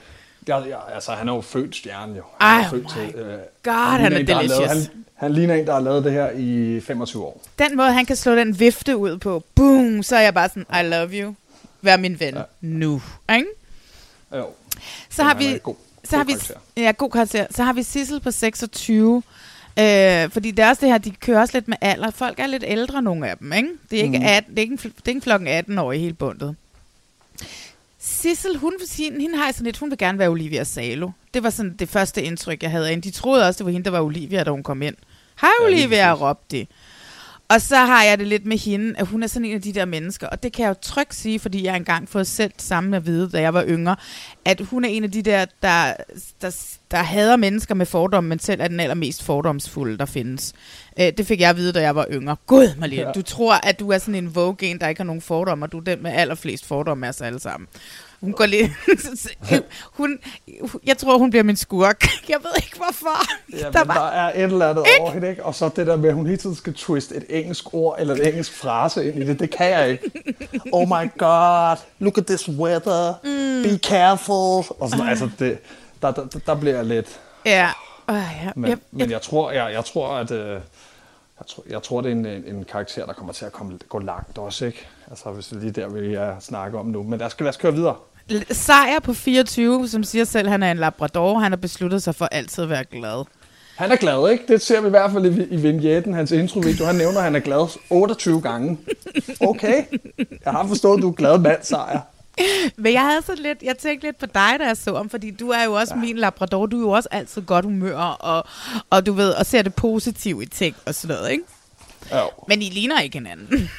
Ja, 0.48 0.58
ja, 0.58 0.94
altså, 0.94 1.12
han 1.12 1.28
er 1.28 1.34
jo 1.34 1.40
født 1.40 1.76
stjerne, 1.76 2.16
jo. 2.16 2.22
Ej, 2.40 2.48
Han 2.48 2.64
er 2.64 2.70
født 2.70 3.16
my 3.16 3.20
øh, 3.20 3.38
God, 3.62 3.72
han 3.72 4.00
han 4.00 4.12
ligner 4.12 4.16
er 4.16 4.20
en, 4.20 4.26
der 4.26 4.34
har 4.34 4.40
delicious. 4.40 4.68
Lavet, 4.68 4.90
han, 4.94 5.04
han 5.14 5.32
ligner 5.32 5.54
en, 5.54 5.66
der 5.66 5.72
har 5.72 5.80
lavet 5.80 6.04
det 6.04 6.12
her 6.12 6.30
i 6.36 6.80
25 6.80 7.22
år. 7.24 7.42
den 7.58 7.76
måde, 7.76 7.92
han 7.92 8.06
kan 8.06 8.16
slå 8.16 8.34
den 8.36 8.60
vifte 8.60 8.96
ud 8.96 9.18
på, 9.18 9.42
boom, 9.54 10.02
så 10.02 10.16
er 10.16 10.20
jeg 10.20 10.34
bare 10.34 10.48
sådan, 10.48 10.66
I 10.84 10.88
love 10.88 11.08
you, 11.12 11.34
vær 11.82 11.96
min 11.96 12.20
ven, 12.20 12.34
Ja. 12.34 12.38
ja. 12.40 12.44
nu, 12.60 13.02
ikke? 13.32 13.46
Jo. 14.34 14.46
Så 15.10 15.22
har 15.22 15.34
vi, 15.34 15.58
god- 15.62 15.76
så 16.04 16.16
har 16.16 16.24
vi, 16.24 16.32
ja, 16.76 16.90
god 16.98 17.10
karakter. 17.10 17.46
Så 17.50 17.64
har 17.64 17.72
vi 17.72 17.82
Sissel 17.82 18.20
på 18.20 18.30
26. 18.30 19.22
Øh, 19.78 20.30
fordi 20.30 20.50
det 20.50 20.58
er 20.64 20.68
også 20.68 20.80
det 20.80 20.88
her, 20.88 20.98
de 20.98 21.10
kører 21.10 21.40
også 21.40 21.56
lidt 21.56 21.68
med 21.68 21.76
alder. 21.80 22.10
Folk 22.10 22.38
er 22.40 22.46
lidt 22.46 22.64
ældre, 22.66 23.02
nogle 23.02 23.30
af 23.30 23.38
dem, 23.38 23.52
ikke? 23.52 23.68
Det 23.90 23.98
er 23.98 24.02
ikke, 24.02 24.18
Mhm. 24.18 24.26
18, 24.28 24.50
det 24.50 24.58
er 24.58 24.62
ikke, 24.62 24.72
en, 24.72 24.78
det 24.78 24.86
er 24.86 25.08
ikke 25.08 25.16
en 25.18 25.22
flokken 25.22 25.48
18 25.48 25.78
år 25.78 25.92
i 25.92 25.98
hele 25.98 26.14
bundet. 26.14 26.56
Sissel, 27.98 28.56
hun, 28.56 28.72
sige, 28.86 29.20
hende 29.20 29.36
har 29.38 29.52
sådan 29.52 29.64
lidt, 29.64 29.78
hun 29.78 29.90
vil 29.90 29.98
gerne 29.98 30.18
være 30.18 30.28
Olivia 30.28 30.64
Salo. 30.64 31.10
Det 31.34 31.42
var 31.42 31.50
sådan 31.50 31.76
det 31.78 31.88
første 31.88 32.22
indtryk, 32.22 32.62
jeg 32.62 32.70
havde 32.70 32.84
af 32.86 32.90
hende. 32.90 33.08
De 33.08 33.14
troede 33.14 33.46
også, 33.48 33.58
det 33.58 33.66
var 33.66 33.72
hende, 33.72 33.84
der 33.84 33.90
var 33.90 34.00
Olivia, 34.00 34.44
da 34.44 34.50
hun 34.50 34.62
kom 34.62 34.82
ind. 34.82 34.94
Hej 35.40 35.50
Ja, 35.60 35.66
Olivia, 35.66 36.10
præcis. 36.14 36.22
råbte 36.22 36.56
de. 36.56 36.66
Og 37.50 37.60
så 37.60 37.76
har 37.76 38.04
jeg 38.04 38.18
det 38.18 38.26
lidt 38.26 38.46
med 38.46 38.58
hende, 38.58 38.94
at 38.98 39.06
hun 39.06 39.22
er 39.22 39.26
sådan 39.26 39.44
en 39.46 39.54
af 39.54 39.62
de 39.62 39.72
der 39.72 39.84
mennesker, 39.84 40.26
og 40.26 40.42
det 40.42 40.52
kan 40.52 40.62
jeg 40.62 40.68
jo 40.68 40.74
trygt 40.82 41.14
sige, 41.14 41.38
fordi 41.40 41.64
jeg 41.64 41.76
engang 41.76 42.08
fået 42.08 42.26
selv 42.26 42.52
sammen 42.58 42.94
at 42.94 43.06
vide, 43.06 43.30
da 43.30 43.40
jeg 43.40 43.54
var 43.54 43.64
yngre, 43.68 43.96
at 44.44 44.60
hun 44.60 44.84
er 44.84 44.88
en 44.88 45.04
af 45.04 45.10
de 45.10 45.22
der, 45.22 45.44
der, 45.62 45.92
der, 46.40 46.56
der 46.90 46.96
hader 46.96 47.36
mennesker 47.36 47.74
med 47.74 47.86
fordomme, 47.86 48.28
men 48.28 48.38
selv 48.38 48.60
er 48.60 48.68
den 48.68 48.80
allermest 48.80 49.22
fordomsfulde, 49.22 49.98
der 49.98 50.06
findes. 50.06 50.52
Øh, 51.00 51.12
det 51.18 51.26
fik 51.26 51.40
jeg 51.40 51.50
at 51.50 51.56
vide, 51.56 51.72
da 51.72 51.80
jeg 51.80 51.94
var 51.94 52.06
yngre. 52.10 52.36
Gud, 52.46 52.74
Marlene, 52.78 53.02
Ja. 53.02 53.12
du 53.12 53.22
tror, 53.22 53.54
at 53.66 53.80
du 53.80 53.90
er 53.90 53.98
sådan 53.98 54.14
en 54.14 54.34
vogue 54.34 54.78
der 54.80 54.88
ikke 54.88 54.98
har 55.00 55.04
nogen 55.06 55.22
fordomme, 55.22 55.64
og 55.64 55.72
du 55.72 55.78
er 55.78 55.82
den 55.84 56.02
med 56.02 56.10
allerflest 56.12 56.66
fordomme 56.66 57.06
af 57.06 57.10
os 57.10 57.20
alle 57.20 57.40
sammen. 57.40 57.68
Hun 58.20 58.32
går 58.32 58.46
lidt... 58.46 58.70
hun, 59.98 60.18
jeg 60.86 60.98
tror, 60.98 61.18
hun 61.18 61.30
bliver 61.30 61.42
min 61.42 61.56
skurk. 61.56 62.04
Jeg 62.28 62.38
ved 62.42 62.50
ikke, 62.56 62.76
hvorfor. 62.76 63.18
Ja, 63.52 63.58
der 63.58 63.64
men 63.64 63.72
der 63.72 63.84
var, 63.84 64.10
er 64.10 64.32
et 64.34 64.42
eller 64.42 64.68
andet 64.68 64.84
over 65.00 65.10
hende, 65.10 65.30
ikke? 65.30 65.44
Og 65.44 65.54
så 65.54 65.70
det 65.76 65.86
der 65.86 65.96
med, 65.96 66.08
at 66.08 66.14
hun 66.14 66.26
hele 66.26 66.38
tiden 66.38 66.56
skal 66.56 66.74
twiste 66.74 67.16
et 67.16 67.24
engelsk 67.28 67.74
ord 67.74 67.96
eller 67.98 68.14
et 68.14 68.26
engelsk 68.28 68.52
frase 68.52 69.08
ind 69.08 69.22
i 69.22 69.26
det, 69.26 69.40
det 69.40 69.50
kan 69.50 69.70
jeg 69.70 69.90
ikke. 69.90 70.10
Oh 70.72 70.88
my 70.88 71.10
god, 71.18 71.76
look 71.98 72.18
at 72.18 72.26
this 72.26 72.48
weather, 72.48 73.14
mm. 73.24 73.62
be 73.62 73.78
careful. 73.78 74.76
Og 74.80 74.90
sådan, 74.90 75.08
altså, 75.08 75.30
det, 75.38 75.58
der, 76.02 76.12
der, 76.12 76.26
der 76.46 76.54
bliver 76.54 76.76
jeg 76.76 76.84
lidt... 76.84 77.20
ja. 77.46 77.68
Øh, 78.10 78.16
ja. 78.16 78.50
Men, 78.56 78.70
jeg, 78.70 78.78
men 78.90 79.10
jeg 79.10 79.22
tror, 79.22 79.50
jeg, 79.50 79.72
jeg 79.72 79.84
tror 79.84 80.14
at... 80.14 80.30
Øh, 80.30 80.60
jeg 81.38 81.46
tror, 81.46 81.64
jeg 81.70 81.82
tror, 81.82 82.00
det 82.00 82.08
er 82.08 82.12
en, 82.12 82.26
en, 82.26 82.44
en 82.44 82.64
karakter, 82.64 83.06
der 83.06 83.12
kommer 83.12 83.32
til 83.32 83.44
at 83.44 83.52
komme, 83.52 83.78
gå 83.88 83.98
langt 83.98 84.38
også, 84.38 84.66
ikke? 84.66 84.86
Altså, 85.10 85.30
hvis 85.30 85.46
det 85.46 85.60
lige 85.60 85.70
der 85.70 85.88
vil 85.88 86.10
jeg 86.10 86.36
snakke 86.40 86.78
om 86.78 86.86
nu. 86.86 87.02
Men 87.02 87.18
lad 87.18 87.26
os, 87.26 87.40
lad 87.40 87.48
os 87.48 87.56
køre 87.56 87.74
videre. 87.74 87.96
Sejr 88.50 89.00
på 89.00 89.12
24, 89.14 89.88
som 89.88 90.04
siger 90.04 90.24
selv, 90.24 90.48
han 90.48 90.62
er 90.62 90.70
en 90.70 90.76
labrador. 90.76 91.38
Han 91.38 91.52
har 91.52 91.56
besluttet 91.56 92.02
sig 92.02 92.14
for 92.14 92.24
altid 92.24 92.64
at 92.64 92.70
være 92.70 92.84
glad. 92.84 93.24
Han 93.76 93.92
er 93.92 93.96
glad, 93.96 94.30
ikke? 94.32 94.44
Det 94.48 94.62
ser 94.62 94.80
vi 94.80 94.86
i 94.86 94.90
hvert 94.90 95.12
fald 95.12 95.26
i, 95.26 95.44
i 95.44 95.56
vignetten, 95.56 96.14
hans 96.14 96.32
introvideo. 96.32 96.86
Han 96.86 96.94
nævner, 96.94 97.18
at 97.18 97.24
han 97.24 97.36
er 97.36 97.40
glad 97.40 97.78
28 97.90 98.40
gange. 98.40 98.78
Okay, 99.40 99.84
jeg 100.44 100.52
har 100.52 100.66
forstået, 100.66 100.96
at 100.96 101.02
du 101.02 101.08
er 101.08 101.12
glad 101.12 101.38
mand, 101.38 101.62
sejr. 101.62 102.00
Men 102.76 102.92
jeg 102.92 103.02
havde 103.02 103.22
sådan 103.22 103.42
lidt, 103.42 103.62
jeg 103.62 103.78
tænkte 103.78 104.06
lidt 104.06 104.18
på 104.18 104.26
dig, 104.26 104.56
da 104.60 104.66
jeg 104.66 104.76
så 104.76 104.90
om, 104.90 105.10
fordi 105.10 105.30
du 105.30 105.50
er 105.50 105.64
jo 105.64 105.72
også 105.72 105.94
ja. 105.94 106.00
min 106.00 106.16
labrador. 106.16 106.66
Du 106.66 106.76
er 106.76 106.80
jo 106.80 106.90
også 106.90 107.08
altid 107.12 107.42
godt 107.42 107.64
humør, 107.64 107.96
og, 107.98 108.44
og 108.90 109.06
du 109.06 109.12
ved, 109.12 109.30
og 109.30 109.46
ser 109.46 109.62
det 109.62 109.74
positive 109.74 110.42
i 110.42 110.46
ting 110.46 110.76
og 110.86 110.94
sådan 110.94 111.16
noget, 111.16 111.30
ikke? 111.30 111.44
Jo, 112.14 112.30
Men 112.48 112.62
I 112.62 112.64
ligner 112.64 113.00
ikke 113.00 113.16
hinanden. 113.16 113.70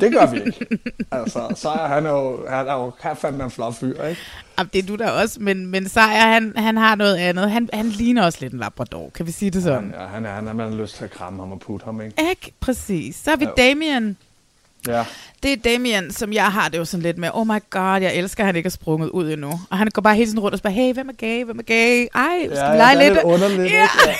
Det 0.00 0.12
gør 0.12 0.26
vi 0.30 0.36
ikke. 0.46 0.66
Altså, 1.10 1.52
sejr, 1.56 1.88
han 1.88 2.06
er 2.06 2.10
jo, 2.10 2.46
han 2.48 2.68
er 2.68 2.72
jo 2.74 2.92
han 3.00 3.16
fandme 3.16 3.44
en 3.44 3.50
flot 3.50 3.74
fyr, 3.74 4.04
ikke? 4.04 4.20
Jamen, 4.58 4.70
det 4.72 4.78
er 4.82 4.86
du 4.86 4.96
da 4.96 5.10
også, 5.10 5.36
men, 5.40 5.66
men 5.66 5.88
Sejr, 5.88 6.32
han, 6.32 6.52
han 6.56 6.76
har 6.76 6.94
noget 6.94 7.16
andet. 7.16 7.50
Han, 7.50 7.68
han 7.72 7.86
ligner 7.86 8.24
også 8.24 8.38
lidt 8.40 8.52
en 8.52 8.58
labrador, 8.58 9.10
kan 9.14 9.26
vi 9.26 9.32
sige 9.32 9.50
det 9.50 9.62
sådan? 9.62 9.80
Han, 9.82 9.94
ja, 10.00 10.06
han, 10.06 10.26
er, 10.26 10.30
han 10.34 10.48
er, 10.48 10.52
man 10.52 10.70
har 10.72 10.76
lyst 10.78 10.96
til 10.96 11.04
at 11.04 11.10
kramme 11.10 11.42
ham 11.42 11.52
og 11.52 11.60
putte 11.60 11.84
ham, 11.84 12.00
ikke? 12.00 12.14
Ikke? 12.30 12.52
Præcis. 12.60 13.16
Så 13.16 13.30
har 13.30 13.36
vi 13.36 13.44
Jo. 13.44 13.50
Damien. 13.56 14.16
Ja, 14.88 15.04
Det 15.42 15.52
er 15.52 15.56
Damien, 15.56 16.10
som 16.12 16.32
jeg 16.32 16.46
har 16.52 16.68
det 16.68 16.78
jo 16.78 16.84
sådan 16.84 17.02
lidt 17.02 17.18
med, 17.18 17.30
oh 17.34 17.46
my 17.46 17.58
god, 17.70 18.00
jeg 18.00 18.14
elsker, 18.14 18.42
at 18.42 18.46
han 18.46 18.56
ikke 18.56 18.66
er 18.66 18.70
sprunget 18.70 19.08
ud 19.08 19.30
endnu. 19.32 19.60
Og 19.70 19.78
han 19.78 19.88
går 19.92 20.02
bare 20.02 20.14
hele 20.14 20.26
tiden 20.30 20.40
rundt 20.40 20.52
og 20.52 20.58
spørger, 20.58 20.74
hey, 20.74 20.94
hvem 20.94 21.08
er 21.08 21.12
gay, 21.12 21.44
hvem 21.44 21.58
er 21.58 21.62
gay? 21.62 22.06
Ej, 22.14 22.38
skal 22.44 22.50
ja, 22.56 22.70
vi 22.72 22.72
ja 22.72 22.76
lege 22.76 22.96
det 22.96 23.04
lidt? 23.04 23.14
lidt 23.14 23.24
underligt, 23.24 23.58
Ja. 23.60 23.64
ikke? 23.64 23.76
Ja. 24.06 24.14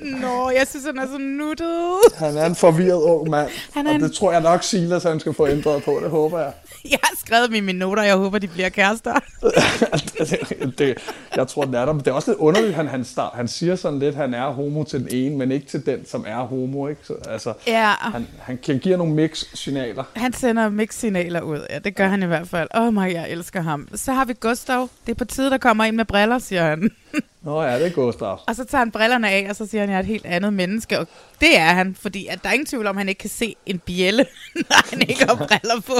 Nå, 0.00 0.50
jeg 0.50 0.66
synes, 0.70 0.84
han 0.86 0.98
er 0.98 1.06
så 1.06 1.18
nuttet. 1.18 1.98
Han 2.16 2.36
er 2.36 2.46
en 2.46 2.54
forvirret 2.56 3.02
ung 3.02 3.30
mand, 3.30 3.50
Han 3.74 3.86
er 3.86 3.90
og 3.90 3.96
en- 3.96 4.02
det 4.02 4.12
tror 4.12 4.32
jeg 4.32 4.40
nok 4.40 4.62
Silas, 4.62 5.02
han 5.02 5.20
skal 5.20 5.34
få 5.34 5.48
ændret 5.48 5.82
på, 5.82 6.00
det 6.02 6.10
håber 6.10 6.38
jeg. 6.38 6.52
Jeg 6.90 6.98
har 7.02 7.16
skrevet 7.26 7.48
dem 7.48 7.54
i 7.54 7.60
mine 7.60 7.78
noter, 7.78 8.02
jeg 8.02 8.16
håber, 8.16 8.38
de 8.38 8.48
bliver 8.48 8.68
kærester. 8.68 9.14
det, 9.42 10.74
det, 10.78 10.98
jeg 11.36 11.48
tror, 11.48 11.64
det 11.64 11.74
er 11.74 11.84
der. 11.84 11.92
Men 11.92 12.00
det 12.00 12.08
er 12.08 12.12
også 12.12 12.30
lidt 12.30 12.38
underligt, 12.38 12.74
han, 12.74 12.88
han, 12.88 13.04
start, 13.04 13.32
han 13.34 13.48
siger 13.48 13.76
sådan 13.76 13.98
lidt, 13.98 14.14
han 14.14 14.34
er 14.34 14.50
homo 14.50 14.84
til 14.84 15.00
den 15.00 15.08
ene, 15.10 15.36
men 15.36 15.52
ikke 15.52 15.66
til 15.66 15.86
den, 15.86 16.06
som 16.06 16.24
er 16.28 16.36
homo. 16.36 16.88
Ikke? 16.88 17.00
Så, 17.04 17.14
altså, 17.28 17.52
Ja, 17.66 17.88
han, 17.90 18.26
han 18.40 18.58
kan 18.62 18.78
give 18.78 18.96
nogle 18.96 19.14
mix-signaler. 19.14 20.04
han 20.16 20.32
sender 20.32 20.68
mix-signaler 20.68 21.40
ud. 21.40 21.60
Ja, 21.70 21.78
det 21.78 21.96
gør 21.96 22.06
han 22.08 22.22
i 22.22 22.26
hvert 22.26 22.48
fald. 22.48 22.68
Åh 22.74 22.82
oh 22.86 22.94
my, 22.94 23.12
jeg 23.12 23.30
elsker 23.30 23.60
ham. 23.60 23.88
Så 23.94 24.12
har 24.12 24.24
vi 24.24 24.34
Gustav. 24.40 24.88
Det 25.06 25.12
er 25.12 25.16
på 25.16 25.24
tide, 25.24 25.50
der 25.50 25.58
kommer 25.58 25.84
ind 25.84 25.96
med 25.96 26.04
briller, 26.04 26.38
siger 26.38 26.62
han. 26.64 26.90
Nå 27.44 27.62
ja, 27.62 27.78
det 27.78 27.86
er 27.86 27.90
Gustav. 27.90 28.40
Og 28.46 28.56
så 28.56 28.64
tager 28.64 28.78
han 28.78 28.90
brillerne 28.90 29.30
af, 29.30 29.46
og 29.50 29.56
så 29.56 29.66
siger 29.66 29.80
han, 29.80 29.88
at 29.88 29.92
jeg 29.92 29.96
er 29.98 30.02
et 30.02 30.06
helt 30.06 30.26
andet 30.26 30.52
menneske. 30.52 30.98
Og 30.98 31.06
det 31.40 31.58
er 31.58 31.64
han, 31.72 31.94
fordi 32.00 32.26
at 32.26 32.38
der 32.42 32.48
er 32.48 32.52
ingen 32.52 32.66
tvivl 32.66 32.86
om, 32.86 32.96
at 32.96 33.00
han 33.00 33.08
ikke 33.08 33.18
kan 33.18 33.30
se 33.30 33.56
en 33.66 33.78
bjælle, 33.78 34.26
når 34.70 34.90
han 34.90 35.00
ikke 35.00 35.24
har 35.26 35.34
briller 35.34 35.80
på. 35.86 35.94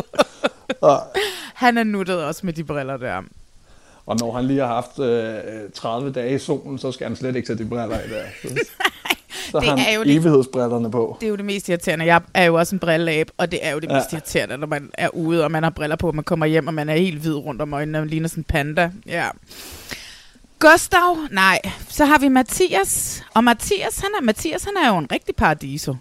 Han 1.55 1.79
er 1.79 1.85
nuttet 1.85 2.25
også 2.25 2.41
med 2.47 2.53
de 2.53 2.65
briller 2.65 2.97
der. 2.97 3.23
og 4.07 4.17
når 4.21 4.33
han 4.37 4.45
lige 4.45 4.61
har 4.61 4.67
haft 4.67 4.99
øh, 4.99 5.71
30 5.75 6.13
dage 6.13 6.35
i 6.35 6.39
solen, 6.39 6.79
så 6.79 6.93
skal 6.93 7.07
han 7.07 7.17
slet 7.17 7.37
ikke 7.37 7.47
sætte 7.47 7.65
de 7.65 7.69
briller 7.69 7.99
i 8.01 8.09
der. 8.11 8.23
Så, 9.45 9.51
så 9.51 9.61
det 9.61 9.69
har 9.69 9.77
han 9.77 9.87
er 9.89 9.97
jo 9.97 10.03
lige- 10.03 10.19
evighedsbrillerne 10.21 10.91
på. 10.91 11.17
Det 11.21 11.27
er 11.27 11.31
jo 11.31 11.37
det 11.37 11.45
mest 11.45 11.69
irriterende. 11.69 12.05
Jeg 12.05 12.21
er 12.35 12.45
jo 12.45 12.55
også 12.55 12.75
en 12.77 12.79
brilleab, 12.79 13.31
og 13.37 13.51
det 13.51 13.67
er 13.67 13.71
jo 13.71 13.79
det 13.79 13.89
Ja. 13.91 13.95
mest 13.95 14.13
irriterende, 14.13 14.59
når 14.59 14.67
man 14.67 14.91
er 14.95 15.09
ude, 15.09 15.45
og 15.45 15.51
man 15.51 15.63
har 15.63 15.71
briller 15.71 15.97
på, 15.97 16.09
og 16.09 16.15
man 16.15 16.25
kommer 16.25 16.47
hjem, 16.47 16.67
og 16.67 16.75
man 16.75 16.89
er 16.89 16.95
helt 16.97 17.21
hvid 17.21 17.35
rundt 17.35 17.63
om 17.63 17.73
øjnene, 17.75 17.99
og 17.99 18.07
ligner 18.07 18.29
sådan 18.29 18.41
en 18.41 18.45
panda. 18.45 18.91
Ja. 19.07 19.29
Gustav, 20.71 21.17
nej. 21.31 21.61
Så 21.89 22.05
har 22.05 22.19
vi 22.19 22.29
Mathias. 22.29 23.23
Og 23.35 23.45
Mathias, 23.45 23.99
han 23.99 24.11
er, 24.19 24.23
Mathias, 24.23 24.65
han 24.65 24.73
er 24.85 24.89
jo 24.89 24.99
en 24.99 25.13
rigtig 25.13 25.37
paradiso. 25.37 25.97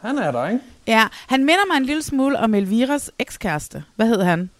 Han 0.00 0.18
er 0.18 0.30
der, 0.30 0.46
ikke? 0.48 0.60
Ja, 0.86 1.06
han 1.26 1.40
minder 1.44 1.66
mig 1.70 1.76
en 1.76 1.84
lille 1.84 2.02
smule 2.02 2.38
om 2.38 2.54
Elviras 2.54 3.10
ekskæreste. 3.18 3.84
Hvad 3.96 4.06
hed 4.06 4.22
han? 4.22 4.50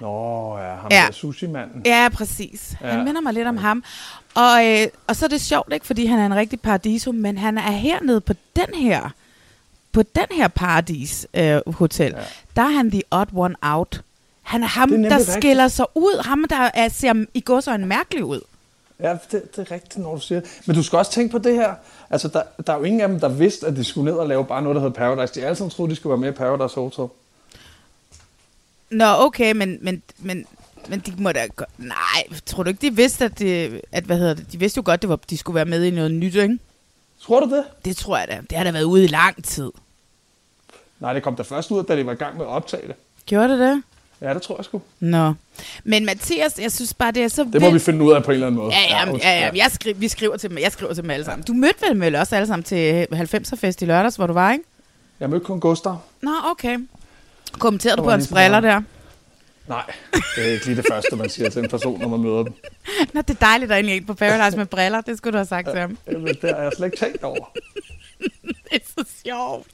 Nå 0.00 0.56
ja, 0.58 0.74
ham 0.74 0.88
Ja. 0.90 1.04
der 1.06 1.12
sushi-manden. 1.12 1.82
Ja, 1.86 2.08
præcis. 2.12 2.74
Ja. 2.80 2.86
Ja. 2.86 2.92
Han 2.94 3.04
minder 3.04 3.20
mig 3.20 3.34
lidt 3.34 3.48
om 3.48 3.56
ham. 3.56 3.84
Og, 4.34 4.66
øh, 4.66 4.86
og 5.06 5.16
så 5.16 5.24
er 5.24 5.28
det 5.28 5.40
sjovt, 5.40 5.72
ikke, 5.72 5.86
fordi 5.86 6.06
han 6.06 6.18
er 6.18 6.26
en 6.26 6.34
rigtig 6.34 6.60
paradiso, 6.60 7.12
men 7.12 7.38
han 7.38 7.58
er 7.58 7.70
hernede 7.70 8.20
på 8.20 8.32
den 8.56 8.74
her 8.74 9.10
på 9.92 10.02
den 10.02 10.26
her 10.32 10.48
paradis 10.48 11.26
øh, 11.34 11.60
hotel, 11.74 12.12
ja. 12.12 12.18
Ja. 12.18 12.24
der 12.56 12.62
er 12.62 12.68
han 12.70 12.90
the 12.90 13.02
odd 13.10 13.28
one 13.34 13.54
out. 13.62 14.02
Han 14.42 14.62
er 14.62 14.66
ham, 14.66 15.04
er 15.04 15.08
der 15.08 15.18
skiller 15.38 15.68
sig 15.68 15.86
ud. 15.94 16.22
Ham, 16.24 16.44
der 16.50 16.70
er, 16.74 16.88
ser 16.88 17.24
i 17.34 17.40
gåsøjne 17.40 17.86
mærkelig 17.86 18.24
ud. 18.24 18.40
Ja, 19.02 19.18
det, 19.30 19.56
det 19.56 19.58
er 19.58 19.70
rigtigt, 19.70 19.96
når 19.96 20.14
du 20.14 20.20
siger 20.20 20.40
det. 20.40 20.60
Men 20.66 20.76
du 20.76 20.82
skal 20.82 20.98
også 20.98 21.12
tænke 21.12 21.32
på 21.32 21.38
det 21.38 21.54
her. 21.54 21.74
Altså, 22.10 22.28
der, 22.28 22.42
der 22.66 22.72
er 22.72 22.78
jo 22.78 22.84
ingen 22.84 23.00
af 23.00 23.08
dem, 23.08 23.20
der 23.20 23.28
vidste, 23.28 23.66
at 23.66 23.76
de 23.76 23.84
skulle 23.84 24.10
ned 24.10 24.18
og 24.18 24.28
lave 24.28 24.44
bare 24.44 24.62
noget, 24.62 24.76
der 24.76 24.82
hed 24.82 24.90
Paradise. 24.90 25.40
De 25.40 25.46
alle 25.46 25.56
sammen 25.56 25.70
troede, 25.70 25.90
de 25.90 25.96
skulle 25.96 26.10
være 26.10 26.20
med 26.20 26.28
i 26.28 26.32
Paradise 26.32 26.80
Hotel. 26.80 27.08
Nå, 28.90 29.04
okay, 29.18 29.52
men, 29.52 29.78
men, 29.82 30.02
men, 30.18 30.46
men 30.88 31.00
de 31.00 31.12
må 31.18 31.32
da... 31.32 31.48
Nej, 31.78 32.38
tror 32.46 32.62
du 32.62 32.68
ikke, 32.68 32.80
de 32.80 32.96
vidste, 32.96 33.24
at, 33.24 33.38
det, 33.38 33.80
at 33.92 34.04
hvad 34.04 34.18
hedder 34.18 34.34
det? 34.34 34.52
De 34.52 34.58
vidste 34.58 34.78
jo 34.78 34.82
godt, 34.84 35.02
det 35.02 35.10
var, 35.10 35.18
de 35.30 35.38
skulle 35.38 35.54
være 35.54 35.64
med 35.64 35.84
i 35.84 35.90
noget 35.90 36.10
nyt, 36.10 36.34
ikke? 36.34 36.58
Tror 37.20 37.40
du 37.40 37.56
det? 37.56 37.64
Det 37.84 37.96
tror 37.96 38.18
jeg 38.18 38.28
da. 38.28 38.40
Det 38.50 38.58
har 38.58 38.64
da 38.64 38.70
været 38.70 38.84
ude 38.84 39.04
i 39.04 39.06
lang 39.06 39.44
tid. 39.44 39.70
Nej, 41.00 41.12
det 41.12 41.22
kom 41.22 41.36
da 41.36 41.42
først 41.42 41.70
ud, 41.70 41.82
da 41.82 41.96
de 41.96 42.06
var 42.06 42.12
i 42.12 42.16
gang 42.16 42.36
med 42.36 42.44
at 42.44 42.50
optage 42.50 42.88
det. 42.88 42.96
Gjorde 43.26 43.48
det 43.48 43.58
det? 43.58 43.82
Ja, 44.20 44.34
det 44.34 44.42
tror 44.42 44.56
jeg 44.56 44.64
sgu. 44.64 44.82
Nå. 45.00 45.32
Men 45.84 46.06
Mathias, 46.06 46.58
jeg 46.58 46.72
synes 46.72 46.94
bare, 46.94 47.12
det 47.12 47.22
er 47.22 47.28
så 47.28 47.46
Det 47.52 47.60
må 47.60 47.70
vi 47.70 47.78
finde 47.78 48.04
ud 48.04 48.12
af 48.12 48.24
på 48.24 48.30
en 48.30 48.34
eller 48.34 48.46
anden 48.46 48.60
måde. 48.60 48.72
Ja, 48.74 48.96
ja, 48.96 49.10
undskyld. 49.10 49.30
ja, 49.32 49.38
ja. 49.40 49.50
Jeg 49.54 49.66
skri- 49.72 49.92
vi 49.92 50.08
skriver 50.08 50.36
til 50.36 50.50
dem, 50.50 50.58
jeg 50.58 50.72
skriver 50.72 50.94
til 50.94 51.02
dem 51.02 51.10
alle 51.10 51.24
sammen. 51.24 51.44
Du 51.44 51.52
mødte 51.52 51.74
vel 51.88 52.00
vel 52.00 52.14
også 52.14 52.36
alle 52.36 52.46
sammen 52.46 52.64
til 52.64 53.06
90'er-fest 53.12 53.82
i 53.82 53.84
lørdags, 53.84 54.16
hvor 54.16 54.26
du 54.26 54.32
var, 54.32 54.52
ikke? 54.52 54.64
Jeg 55.20 55.30
mødte 55.30 55.44
kun 55.44 55.60
Gustav. 55.60 55.96
Nå, 56.22 56.30
okay. 56.50 56.78
Kommenterede 57.52 57.96
du 57.96 58.02
på 58.02 58.10
hans 58.10 58.28
briller 58.28 58.60
der? 58.60 58.80
Nej, 59.68 59.82
det 60.36 60.48
er 60.48 60.52
ikke 60.52 60.66
lige 60.66 60.76
det 60.76 60.84
første, 60.92 61.16
man 61.16 61.30
siger 61.30 61.50
til 61.50 61.62
en 61.62 61.68
person, 61.68 62.00
når 62.00 62.08
man 62.08 62.20
møder 62.20 62.42
dem. 62.42 62.52
Nå, 63.14 63.20
det 63.20 63.30
er 63.30 63.46
dejligt, 63.46 63.68
der 63.68 63.74
er 63.76 63.80
en 63.80 64.04
på 64.06 64.14
Paradise 64.14 64.56
med 64.58 64.66
briller. 64.66 65.00
Det 65.00 65.18
skulle 65.18 65.32
du 65.32 65.38
have 65.38 65.46
sagt 65.46 65.68
til 65.70 65.80
ham. 65.80 65.98
Jamen, 66.12 66.26
Det 66.42 66.50
har 66.54 66.62
jeg 66.62 66.72
slet 66.76 66.86
ikke 66.86 66.96
tænkt 66.96 67.24
over. 67.24 67.44
Det 68.70 68.72
er 68.72 68.78
så 68.98 69.04
sjovt. 69.26 69.66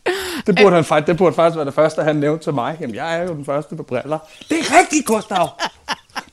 Det 0.47 0.57
burde, 0.63 0.75
han, 0.77 0.85
faktisk- 0.85 1.07
det 1.07 1.17
burde 1.17 1.35
faktisk 1.35 1.57
være 1.57 1.65
det 1.67 1.75
første, 1.75 2.03
han 2.03 2.17
nævnte 2.17 2.45
til 2.45 2.55
mig. 2.55 2.77
Jamen, 2.81 2.95
jeg 2.97 3.19
er 3.19 3.23
jo 3.23 3.29
den 3.35 3.45
første 3.45 3.75
med 3.75 3.85
briller. 3.85 4.19
Det 4.49 4.59
er 4.59 4.79
rigtigt, 4.79 5.07
Gustav! 5.07 5.49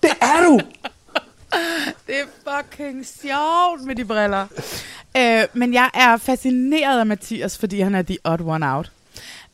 Det 0.04 0.10
er 0.22 0.44
du! 0.46 0.60
Det 2.08 2.16
er 2.20 2.26
fucking 2.62 3.06
sjovt 3.06 3.82
med 3.88 3.96
de 3.96 4.06
briller. 4.06 4.48
Øh, 5.18 5.44
men 5.54 5.74
jeg 5.74 5.90
er 5.94 6.18
fascineret 6.18 7.00
af 7.00 7.06
Mathias, 7.06 7.58
fordi 7.58 7.80
han 7.82 7.96
er 7.96 8.02
the 8.02 8.18
odd 8.24 8.42
one 8.42 8.74
out. 8.76 8.92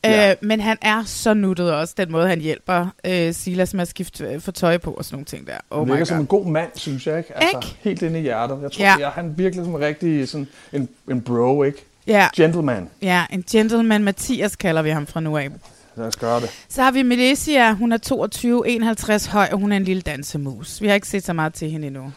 Ja. 0.04 0.30
Øh, 0.30 0.36
men 0.40 0.60
han 0.60 0.76
er 0.82 1.04
så 1.06 1.34
nuttet 1.34 1.72
også, 1.72 1.94
den 1.96 2.12
måde 2.12 2.28
han 2.28 2.40
hjælper 2.40 2.86
øh, 3.04 3.34
Silas 3.34 3.74
med 3.74 3.82
at 3.82 3.88
skifte 3.88 4.24
øh, 4.24 4.40
for 4.40 4.52
tøj 4.52 4.78
på 4.78 4.90
og 4.92 5.04
sådan 5.04 5.14
nogle 5.14 5.24
ting 5.24 5.46
der. 5.46 5.56
Oh 5.70 5.78
Han 5.78 5.88
virker 5.92 6.04
som 6.04 6.18
en 6.20 6.26
god 6.26 6.46
mand, 6.46 6.70
synes 6.74 7.06
jeg. 7.06 7.18
Ikke? 7.18 7.36
Altså, 7.36 7.56
Ikke? 7.58 7.76
helt 7.80 8.02
inde 8.02 8.18
i 8.18 8.22
hjertet. 8.22 8.58
Jeg 8.62 8.72
tror, 8.72 8.84
Ja. 8.84 8.94
jeg, 9.00 9.08
han 9.08 9.34
virkelig 9.38 9.64
som 9.64 9.74
en 9.74 9.80
rigtig 9.80 10.28
sådan, 10.28 10.48
en, 10.72 10.88
en 11.10 11.20
bro, 11.22 11.62
ikke? 11.62 11.84
Ja, 12.08 12.28
Gentleman. 12.36 12.88
ja, 13.02 13.24
en 13.30 13.44
gentleman 13.50 14.04
Mathias 14.04 14.56
kalder 14.56 14.82
vi 14.82 14.90
ham 14.90 15.06
fra 15.06 15.20
nu 15.20 15.36
af. 15.36 15.48
Lad 15.96 16.06
os 16.06 16.16
gøre 16.16 16.40
det. 16.40 16.50
Så 16.68 16.82
har 16.82 16.90
vi 16.90 17.02
Melissa, 17.02 17.72
hun 17.72 17.92
er 17.92 17.96
22, 17.96 18.68
51 18.68 19.26
høj, 19.26 19.48
og 19.52 19.58
hun 19.58 19.72
er 19.72 19.76
en 19.76 19.84
lille 19.84 20.02
dansemus. 20.02 20.82
Vi 20.82 20.86
har 20.88 20.94
ikke 20.94 21.08
set 21.08 21.24
så 21.24 21.32
meget 21.32 21.54
til 21.54 21.70
hende 21.70 21.86
endnu. 21.86 22.12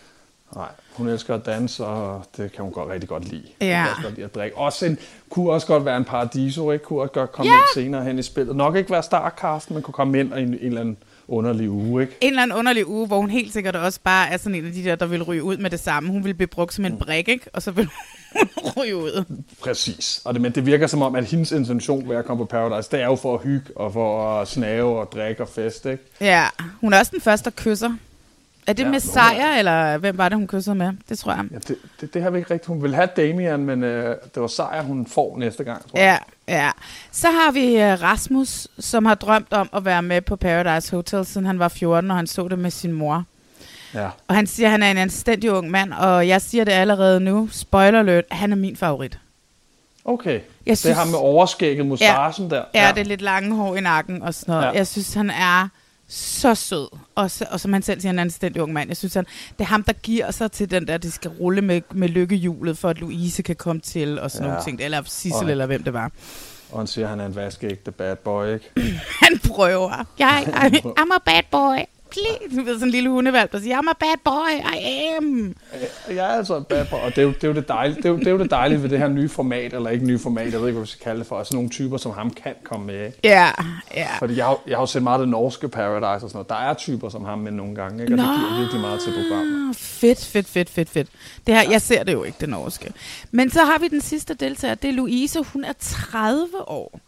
Nej, 0.56 0.68
hun 0.94 1.08
elsker 1.08 1.36
at 1.36 1.46
danse, 1.46 1.86
og 1.86 2.26
det 2.38 2.52
kan 2.52 2.64
hun 2.64 2.74
godt, 2.74 2.90
rigtig 2.90 3.10
godt 3.10 3.30
lide. 3.32 3.44
Ja. 3.62 3.78
Hun 3.78 3.84
kan 3.86 3.90
også 3.92 4.02
godt 4.04 4.16
lide 4.16 4.26
at 4.26 4.36
drikke. 4.36 4.58
Også 4.58 4.86
en, 4.86 4.98
kunne 5.30 5.52
også 5.52 5.68
godt 5.68 5.86
være 5.86 5.98
en 5.98 6.06
paradiso, 6.06 6.72
ikke? 6.72 6.86
Kunne 6.86 7.02
også 7.02 7.14
godt 7.14 7.32
komme 7.32 7.52
Ja. 7.52 7.58
ind 7.58 7.64
senere 7.86 8.04
hen 8.04 8.20
i 8.20 8.24
spillet. 8.24 8.56
Nok 8.56 8.76
ikke 8.76 8.92
være 8.92 9.04
starcast, 9.04 9.72
men 9.72 9.82
kunne 9.82 9.94
komme 9.94 10.20
ind 10.20 10.34
i 10.38 10.42
en, 10.42 10.48
en 10.48 10.54
eller 10.62 10.82
anden 10.82 10.98
underlig 11.28 11.70
uge, 11.70 12.02
ikke? 12.02 12.18
En 12.22 12.30
eller 12.30 12.42
anden 12.44 12.58
underlig 12.58 12.88
uge, 12.88 13.08
hvor 13.08 13.18
hun 13.18 13.30
helt 13.30 13.54
sikkert 13.54 13.76
også 13.76 14.00
bare 14.04 14.30
er 14.30 14.38
sådan 14.38 14.56
en 14.56 14.66
af 14.66 14.72
de 14.72 14.84
der, 14.84 14.96
der 14.96 15.06
vil 15.06 15.24
ryge 15.24 15.44
ud 15.44 15.58
med 15.58 15.70
det 15.70 15.80
samme. 15.80 16.10
Hun 16.12 16.24
vil 16.24 16.34
blive 16.34 16.48
brugt 16.48 16.74
som 16.74 16.86
en 16.86 16.98
brik, 16.98 17.28
ikke? 17.28 17.46
Og 17.54 17.62
så 17.62 17.72
vil 17.72 17.90
ryge 18.78 18.96
ud. 18.96 19.24
Præcis. 19.62 20.22
Og 20.26 20.34
det, 20.34 20.42
men 20.42 20.52
det 20.52 20.66
virker 20.66 20.88
som 20.88 21.02
om, 21.02 21.16
at 21.16 21.26
hendes 21.26 21.52
intention 21.52 22.10
ved 22.10 22.16
at 22.16 22.26
komme 22.26 22.44
på 22.44 22.46
Paradise, 22.46 22.90
det 22.92 23.02
er 23.02 23.06
jo 23.06 23.16
for 23.16 23.34
at 23.38 23.44
hygge, 23.44 23.66
og 23.76 23.94
for 23.94 24.32
at 24.42 24.48
snave 24.48 25.00
og 25.00 25.12
drikke 25.12 25.42
og 25.42 25.50
feste, 25.50 25.92
ikke? 25.92 26.04
Ja, 26.22 26.46
hun 26.82 26.94
er 26.94 27.00
også 27.00 27.12
den 27.12 27.22
første, 27.22 27.46
der 27.46 27.56
kysser. 27.56 27.92
Er 28.68 28.74
det 28.74 28.84
Ja, 28.84 28.90
med 28.90 29.00
Sejr, 29.00 29.58
eller 29.58 29.98
hvem 29.98 30.18
var 30.18 30.30
det, 30.30 30.38
hun 30.38 30.48
kyssede 30.48 30.76
med? 30.76 30.94
Det 31.10 31.20
tror 31.20 31.32
jeg. 31.32 31.46
Ja, 31.52 31.58
det, 31.58 31.76
det, 32.02 32.14
det 32.14 32.24
har 32.24 32.30
vi 32.30 32.38
ikke 32.38 32.52
rigtigt. 32.54 32.68
Hun 32.68 32.82
ville 32.82 32.96
have 32.96 33.10
Damian, 33.18 33.60
men 33.60 33.84
øh, 33.84 34.16
det 34.36 34.42
var 34.42 34.48
sejr, 34.48 34.84
hun 34.84 35.08
får 35.08 35.38
næste 35.38 35.64
gang, 35.64 35.90
tror 35.90 36.00
jeg. 36.00 36.20
Ja, 36.48 36.56
ja. 36.64 36.72
Så 37.12 37.28
har 37.28 37.52
vi 37.52 37.76
øh, 37.82 38.02
Rasmus, 38.02 38.68
som 38.80 39.06
har 39.06 39.16
drømt 39.16 39.54
om 39.54 39.70
at 39.74 39.86
være 39.86 40.02
med 40.02 40.22
på 40.22 40.36
Paradise 40.36 40.96
Hotel, 40.96 41.26
siden 41.26 41.46
han 41.48 41.60
var 41.60 41.68
14, 41.68 42.12
og 42.12 42.18
han 42.18 42.28
så 42.28 42.48
det 42.48 42.60
med 42.60 42.72
sin 42.72 42.92
mor. 42.92 43.26
Ja. 43.94 44.10
Og 44.28 44.36
han 44.36 44.48
siger, 44.48 44.68
at 44.68 44.72
han 44.72 44.84
er 44.84 44.92
en 44.92 44.98
anstændig 44.98 45.52
ung 45.52 45.72
mand, 45.72 45.94
og 45.94 46.28
jeg 46.28 46.42
siger 46.42 46.64
det 46.64 46.72
allerede 46.72 47.20
nu. 47.20 47.50
Spoiler 47.52 48.00
alert, 48.00 48.26
han 48.32 48.52
er 48.52 48.56
min 48.56 48.76
favorit. 48.78 49.20
Okay. 50.06 50.32
Jeg 50.34 50.42
det 50.66 50.72
er 50.72 50.76
synes- 50.76 50.98
ham 50.98 51.08
med 51.08 51.20
overskægget, 51.20 51.86
mustachen 51.86 52.50
der. 52.50 52.64
Ja, 52.74 52.86
ja, 52.86 52.92
det 52.92 53.00
er 53.00 53.06
lidt 53.06 53.22
lange 53.22 53.56
hår 53.56 53.76
i 53.76 53.82
nakken 53.82 54.22
og 54.22 54.34
sådan 54.34 54.52
noget. 54.52 54.64
Ja. 54.66 54.70
Ja. 54.72 54.78
Jeg 54.78 54.88
synes, 54.88 55.14
han 55.14 55.30
er 55.30 55.68
så 56.08 56.56
sød. 56.56 56.88
Og, 57.16 57.32
så, 57.32 57.46
og 57.52 57.60
som 57.60 57.74
han 57.74 57.82
selv 57.82 58.02
siger, 58.02 58.10
han 58.10 58.20
er 58.20 58.22
en 58.22 58.28
anstændig 58.28 58.62
ung 58.62 58.74
mand. 58.74 58.90
Jeg 58.90 58.98
synes, 58.98 59.14
han, 59.14 59.26
det 59.58 59.64
er 59.64 59.68
ham, 59.68 59.84
der 59.84 59.94
giver 59.94 60.32
sig 60.32 60.52
til 60.52 60.72
den 60.72 60.88
der, 60.88 60.98
de 60.98 61.12
skal 61.12 61.32
rulle 61.32 61.62
med, 61.62 61.82
med 61.92 62.08
lykkehjulet, 62.10 62.78
for 62.78 62.90
at 62.90 63.00
Louise 63.00 63.42
kan 63.44 63.56
komme 63.56 63.82
til, 63.82 64.20
og 64.20 64.32
sådan 64.32 64.46
ja. 64.46 64.50
Ja. 64.50 64.54
nogle 64.54 64.66
ting. 64.72 64.82
Eller 64.82 65.02
Sissel, 65.06 65.50
eller 65.50 65.66
hvem 65.66 65.84
det 65.84 65.94
var. 65.94 66.12
Og 66.72 66.80
han 66.80 66.88
siger, 66.88 67.06
at 67.06 67.10
han 67.10 67.20
er 67.20 67.26
en 67.26 67.36
vaskeægte 67.36 67.92
bad 67.92 68.16
boy, 68.16 68.54
ikke? 68.54 68.70
Han 69.24 69.40
prøver. 69.48 70.06
Jeg, 70.20 70.44
I, 70.74 70.78
I'm 70.78 71.16
a 71.16 71.20
bad 71.26 71.44
boy. 71.52 71.78
Please. 72.12 72.56
Du 72.56 72.64
ved, 72.64 72.74
sådan 72.74 72.88
en 72.88 72.92
lille 72.92 73.10
hundevalg, 73.10 73.52
der 73.52 73.60
siger, 73.60 73.82
I'm 73.82 73.90
a 73.90 73.94
bad 74.00 74.18
boy, 74.24 74.74
I 74.76 75.16
am. 75.18 75.56
Jeg 76.10 76.32
er 76.32 76.38
altså 76.38 76.58
en 76.58 76.64
bad 76.64 76.86
boy, 76.86 77.00
og 77.00 77.10
det 77.10 77.18
er, 77.18 77.22
jo, 77.22 77.32
det, 77.32 77.44
er 77.44 77.48
jo 77.48 77.54
det, 77.54 77.68
dejlige, 77.68 77.98
det, 77.98 78.06
er 78.06 78.10
jo, 78.10 78.18
det 78.18 78.28
er 78.28 78.32
jo 78.32 78.38
det 78.40 78.52
dejlige 78.52 78.84
ved 78.84 78.90
det 78.90 79.00
her 79.00 79.08
nye 79.08 79.30
format, 79.30 79.74
eller 79.74 79.90
ikke 79.90 80.06
nye 80.06 80.20
format, 80.20 80.54
jeg 80.54 80.60
ved 80.62 80.68
ikke, 80.68 80.78
hvad 80.78 80.86
vi 80.86 80.92
skal 80.92 81.04
kalde 81.04 81.20
det 81.20 81.28
for, 81.28 81.38
altså 81.38 81.56
nogle 81.56 81.70
typer, 81.70 81.98
som 81.98 82.12
ham 82.12 82.30
kan 82.30 82.54
komme 82.64 82.86
med, 82.86 83.06
ikke? 83.06 83.20
Ja, 83.24 83.50
ja. 83.96 84.08
Fordi 84.20 84.38
jeg 84.38 84.46
har, 84.46 84.60
jeg 84.68 84.78
har 84.78 84.82
jo 84.82 84.86
set 84.86 85.04
meget 85.04 85.20
af 85.20 85.22
det 85.22 85.30
norske 85.30 85.70
Paradise 85.70 86.26
og 86.26 86.30
sådan 86.30 86.38
noget. 86.38 86.50
Der 86.50 86.56
er 86.56 86.74
typer 86.74 87.10
som 87.10 87.26
ham 87.26 87.40
med 87.40 87.52
nogle 87.52 87.76
gange, 87.76 88.04
ikke? 88.04 88.14
Og 88.14 88.18
det 88.18 88.28
Nå. 88.28 88.34
giver 88.34 88.60
virkelig 88.60 88.82
meget 88.82 89.02
til 89.02 89.14
programmet. 89.22 89.76
Fedt, 89.76 90.26
fedt, 90.26 90.48
fedt, 90.48 90.70
fedt, 90.70 90.90
fedt. 90.90 91.08
Det 91.48 91.56
her, 91.56 91.72
jeg 91.72 91.82
ser 91.82 92.04
det 92.04 92.14
jo 92.14 92.24
ikke, 92.24 92.38
det 92.42 92.50
norske. 92.50 92.94
Men 93.32 93.50
så 93.50 93.66
har 93.66 93.80
vi 93.80 93.88
den 93.88 94.02
sidste 94.02 94.34
deltager, 94.34 94.76
det 94.76 94.90
er 94.90 94.94
Louise. 94.94 95.44
Hun 95.54 95.64
er 95.64 95.74
30 95.80 96.48
år. 96.68 97.00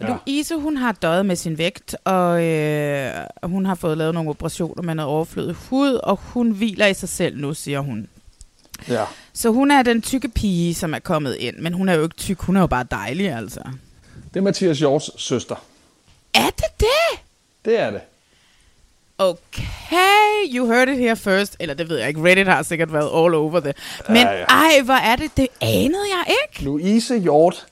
Ja. 0.00 0.06
Louise, 0.26 0.54
hun 0.56 0.76
har 0.76 0.92
døjet 0.92 1.26
med 1.26 1.36
sin 1.36 1.58
vægt, 1.58 1.96
og 2.04 2.44
øh, 2.44 3.12
hun 3.42 3.66
har 3.66 3.74
fået 3.74 3.98
lavet 3.98 4.14
nogle 4.14 4.30
operationer 4.30 4.82
med 4.82 4.94
noget 4.94 5.10
overflødet 5.12 5.56
hud, 5.70 5.94
og 5.94 6.18
hun 6.22 6.50
hviler 6.50 6.86
i 6.86 6.94
sig 6.94 7.08
selv 7.08 7.36
nu, 7.40 7.54
siger 7.54 7.80
hun. 7.80 8.08
Ja. 8.88 9.04
Så 9.32 9.50
hun 9.50 9.70
er 9.70 9.82
den 9.82 10.02
tykke 10.02 10.28
pige, 10.28 10.74
som 10.74 10.94
er 10.94 10.98
kommet 10.98 11.34
ind, 11.36 11.56
men 11.56 11.72
hun 11.72 11.88
er 11.88 11.94
jo 11.94 12.02
ikke 12.02 12.16
tyk, 12.16 12.40
hun 12.40 12.56
er 12.56 12.60
jo 12.60 12.66
bare 12.66 12.84
dejlig, 12.90 13.32
altså. 13.32 13.60
Det 14.34 14.40
er 14.40 14.44
Mathias 14.44 14.78
Hjorts 14.78 15.22
søster. 15.22 15.56
Er 16.34 16.50
det 16.56 16.80
det? 16.80 17.18
Det 17.64 17.78
er 17.80 17.90
det. 17.90 18.00
Okay, 19.18 20.54
you 20.54 20.66
heard 20.66 20.88
it 20.88 20.98
here 20.98 21.16
first. 21.16 21.56
Eller 21.60 21.74
det 21.74 21.88
ved 21.88 21.98
jeg 21.98 22.08
ikke, 22.08 22.22
Reddit 22.24 22.46
har 22.46 22.62
sikkert 22.62 22.92
været 22.92 23.24
all 23.24 23.34
over 23.34 23.60
det. 23.60 23.76
Men 24.08 24.16
Ja, 24.16 24.32
ja. 24.32 24.44
ej, 24.44 24.80
hvor 24.84 24.94
er 24.94 25.16
det, 25.16 25.30
det 25.36 25.48
anede 25.60 26.02
jeg 26.16 26.34
ikke. 26.44 26.64
Louise 26.64 27.18
Hjort. 27.18 27.66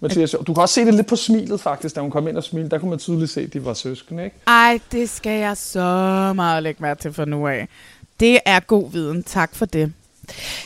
Mathias. 0.00 0.34
Du 0.46 0.54
kan 0.54 0.62
også 0.62 0.74
se 0.74 0.84
det 0.84 0.94
lidt 0.94 1.06
på 1.06 1.16
smilet, 1.16 1.60
faktisk, 1.60 1.94
da 1.94 2.00
hun 2.00 2.10
kom 2.10 2.28
ind 2.28 2.36
og 2.36 2.44
smilte. 2.44 2.70
Der 2.70 2.78
kunne 2.78 2.90
man 2.90 2.98
tydeligt 2.98 3.30
se, 3.30 3.40
at 3.40 3.52
de 3.52 3.64
var 3.64 3.74
søskende, 3.74 4.24
ikke? 4.24 4.36
Ej, 4.46 4.80
det 4.92 5.10
skal 5.10 5.40
jeg 5.40 5.56
så 5.56 6.32
meget 6.36 6.62
lægge 6.62 6.82
mærke 6.82 7.02
til 7.02 7.12
for 7.12 7.24
nu 7.24 7.46
af. 7.46 7.68
Det 8.20 8.38
er 8.44 8.60
god 8.60 8.90
viden. 8.90 9.22
Tak 9.22 9.54
for 9.54 9.66
det. 9.66 9.92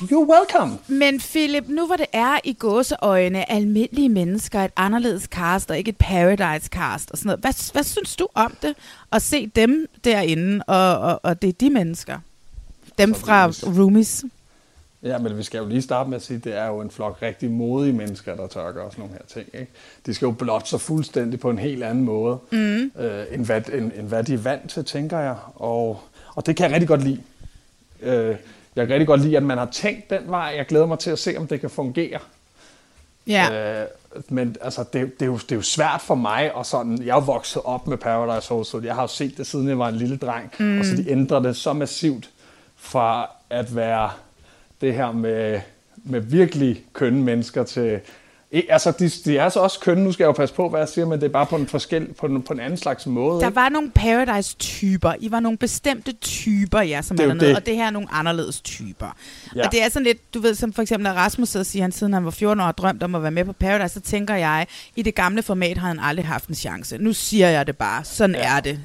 You're 0.02 0.32
welcome. 0.32 0.78
Men 0.86 1.20
Philip, 1.20 1.64
nu 1.68 1.86
hvor 1.86 1.96
det 1.96 2.06
er 2.12 2.38
i 2.44 2.52
gåseøjne 2.52 3.52
almindelige 3.52 4.08
mennesker, 4.08 4.60
et 4.64 4.70
anderledes 4.76 5.22
cast 5.22 5.70
og 5.70 5.78
ikke 5.78 5.88
et 5.88 5.96
paradise 5.96 6.66
cast 6.68 7.10
og 7.10 7.18
sådan 7.18 7.26
noget, 7.28 7.40
hvad, 7.40 7.72
hvad 7.72 7.82
synes 7.82 8.16
du 8.16 8.28
om 8.34 8.56
det? 8.62 8.74
At 9.12 9.22
se 9.22 9.46
dem 9.46 9.86
derinde, 10.04 10.64
og, 10.66 10.98
og, 10.98 11.20
og 11.22 11.42
det 11.42 11.48
er 11.48 11.52
de 11.52 11.70
mennesker? 11.70 12.18
Dem 12.98 13.14
fra 13.14 13.46
roomies. 13.46 14.24
Ja, 15.02 15.18
men 15.18 15.38
vi 15.38 15.42
skal 15.42 15.58
jo 15.58 15.68
lige 15.68 15.82
starte 15.82 16.10
med 16.10 16.16
at 16.16 16.22
sige, 16.22 16.36
at 16.36 16.44
det 16.44 16.56
er 16.56 16.66
jo 16.66 16.80
en 16.80 16.90
flok 16.90 17.18
rigtig 17.22 17.50
modige 17.50 17.92
mennesker, 17.92 18.36
der 18.36 18.46
tør 18.46 18.72
gøre 18.72 18.90
sådan 18.90 19.02
nogle 19.02 19.14
her 19.14 19.26
ting. 19.26 19.46
Ikke? 19.54 19.72
De 20.06 20.14
skal 20.14 20.26
jo 20.26 20.32
blot 20.32 20.68
så 20.68 20.78
fuldstændig 20.78 21.40
på 21.40 21.50
en 21.50 21.58
helt 21.58 21.84
anden 21.84 22.04
måde, 22.04 22.38
mm. 22.50 22.92
øh, 22.98 23.24
end, 23.30 23.46
hvad, 23.46 23.62
end, 23.72 23.92
end 23.96 24.08
hvad 24.08 24.24
de 24.24 24.34
er 24.34 24.38
vant 24.38 24.70
til, 24.70 24.84
tænker 24.84 25.18
jeg. 25.18 25.36
Og, 25.54 26.00
og 26.34 26.46
det 26.46 26.56
kan 26.56 26.64
jeg 26.64 26.72
rigtig 26.72 26.88
godt 26.88 27.04
lide. 27.04 27.22
Øh, 28.02 28.36
jeg 28.76 28.86
kan 28.86 28.94
rigtig 28.94 29.06
godt 29.06 29.20
lide, 29.20 29.36
at 29.36 29.42
man 29.42 29.58
har 29.58 29.68
tænkt 29.72 30.10
den 30.10 30.22
vej. 30.26 30.54
Jeg 30.56 30.66
glæder 30.66 30.86
mig 30.86 30.98
til 30.98 31.10
at 31.10 31.18
se, 31.18 31.36
om 31.36 31.46
det 31.46 31.60
kan 31.60 31.70
fungere. 31.70 32.18
Ja. 33.26 33.80
Øh, 33.82 33.86
men 34.28 34.56
altså, 34.60 34.84
det, 34.92 35.20
det, 35.20 35.22
er 35.22 35.26
jo, 35.26 35.36
det 35.36 35.52
er 35.52 35.56
jo 35.56 35.62
svært 35.62 36.00
for 36.00 36.14
mig, 36.14 36.54
og 36.54 36.66
sådan, 36.66 37.02
jeg 37.02 37.16
er 37.16 37.20
vokset 37.20 37.62
op 37.64 37.86
med 37.86 37.96
Paradise 37.96 38.48
Hotel. 38.48 38.84
Jeg 38.84 38.94
har 38.94 39.02
jo 39.02 39.08
set 39.08 39.36
det, 39.36 39.46
siden 39.46 39.68
jeg 39.68 39.78
var 39.78 39.88
en 39.88 39.94
lille 39.94 40.16
dreng. 40.16 40.52
Mm. 40.58 40.78
Og 40.78 40.84
så 40.84 40.96
de 40.96 41.10
ændrer 41.10 41.40
det 41.40 41.56
så 41.56 41.72
massivt 41.72 42.30
fra 42.76 43.30
at 43.50 43.76
være 43.76 44.10
det 44.82 44.94
her 44.94 45.12
med, 45.12 45.60
med 46.04 46.20
virkelig 46.20 46.82
kønne 46.92 47.22
mennesker 47.22 47.64
til... 47.64 48.00
Altså, 48.68 48.90
de, 48.98 49.08
de 49.08 49.38
er 49.38 49.48
så 49.48 49.60
også 49.60 49.80
kønne, 49.80 50.04
nu 50.04 50.12
skal 50.12 50.24
jeg 50.24 50.28
jo 50.28 50.32
passe 50.32 50.54
på, 50.54 50.68
hvad 50.68 50.80
jeg 50.80 50.88
siger, 50.88 51.06
men 51.06 51.20
det 51.20 51.26
er 51.26 51.30
bare 51.30 51.46
på 51.46 51.56
en, 51.56 51.66
forskel, 51.66 52.12
på 52.12 52.26
en, 52.26 52.42
på 52.42 52.52
en 52.52 52.60
anden 52.60 52.76
slags 52.78 53.06
måde. 53.06 53.40
Der 53.40 53.46
ikke? 53.46 53.56
var 53.56 53.68
nogle 53.68 53.90
Paradise-typer. 53.90 55.12
I 55.20 55.30
var 55.30 55.40
nogle 55.40 55.58
bestemte 55.58 56.12
typer, 56.12 56.80
ja, 56.80 57.02
som 57.02 57.16
Det 57.16 57.24
er 57.24 57.28
er 57.28 57.32
dernede, 57.32 57.48
det. 57.48 57.56
og 57.56 57.66
det 57.66 57.76
her 57.76 57.86
er 57.86 57.90
nogle 57.90 58.08
anderledes 58.12 58.60
typer. 58.60 59.16
Ja. 59.56 59.66
Og 59.66 59.72
det 59.72 59.82
er 59.84 59.88
sådan 59.88 60.04
lidt, 60.06 60.34
du 60.34 60.40
ved, 60.40 60.54
som 60.54 60.72
for 60.72 60.82
eksempel, 60.82 61.02
når 61.04 61.10
Rasmus 61.12 61.48
sidder 61.48 61.62
og 61.62 61.66
siger, 61.66 61.82
han 61.82 61.92
siden 61.92 62.12
han 62.12 62.24
var 62.24 62.30
14 62.30 62.60
år 62.60 62.64
og 62.66 62.78
drømt 62.78 63.02
om 63.02 63.14
at 63.14 63.22
være 63.22 63.30
med 63.30 63.44
på 63.44 63.52
Paradise, 63.52 63.94
så 63.94 64.00
tænker 64.00 64.34
jeg, 64.34 64.66
i 64.96 65.02
det 65.02 65.14
gamle 65.14 65.42
format 65.42 65.78
har 65.78 65.88
han 65.88 65.98
aldrig 66.00 66.26
haft 66.26 66.48
en 66.48 66.54
chance. 66.54 66.98
Nu 66.98 67.12
siger 67.12 67.48
jeg 67.48 67.66
det 67.66 67.76
bare. 67.76 68.04
Sådan 68.04 68.36
Ja. 68.36 68.56
er 68.56 68.60
det. 68.60 68.80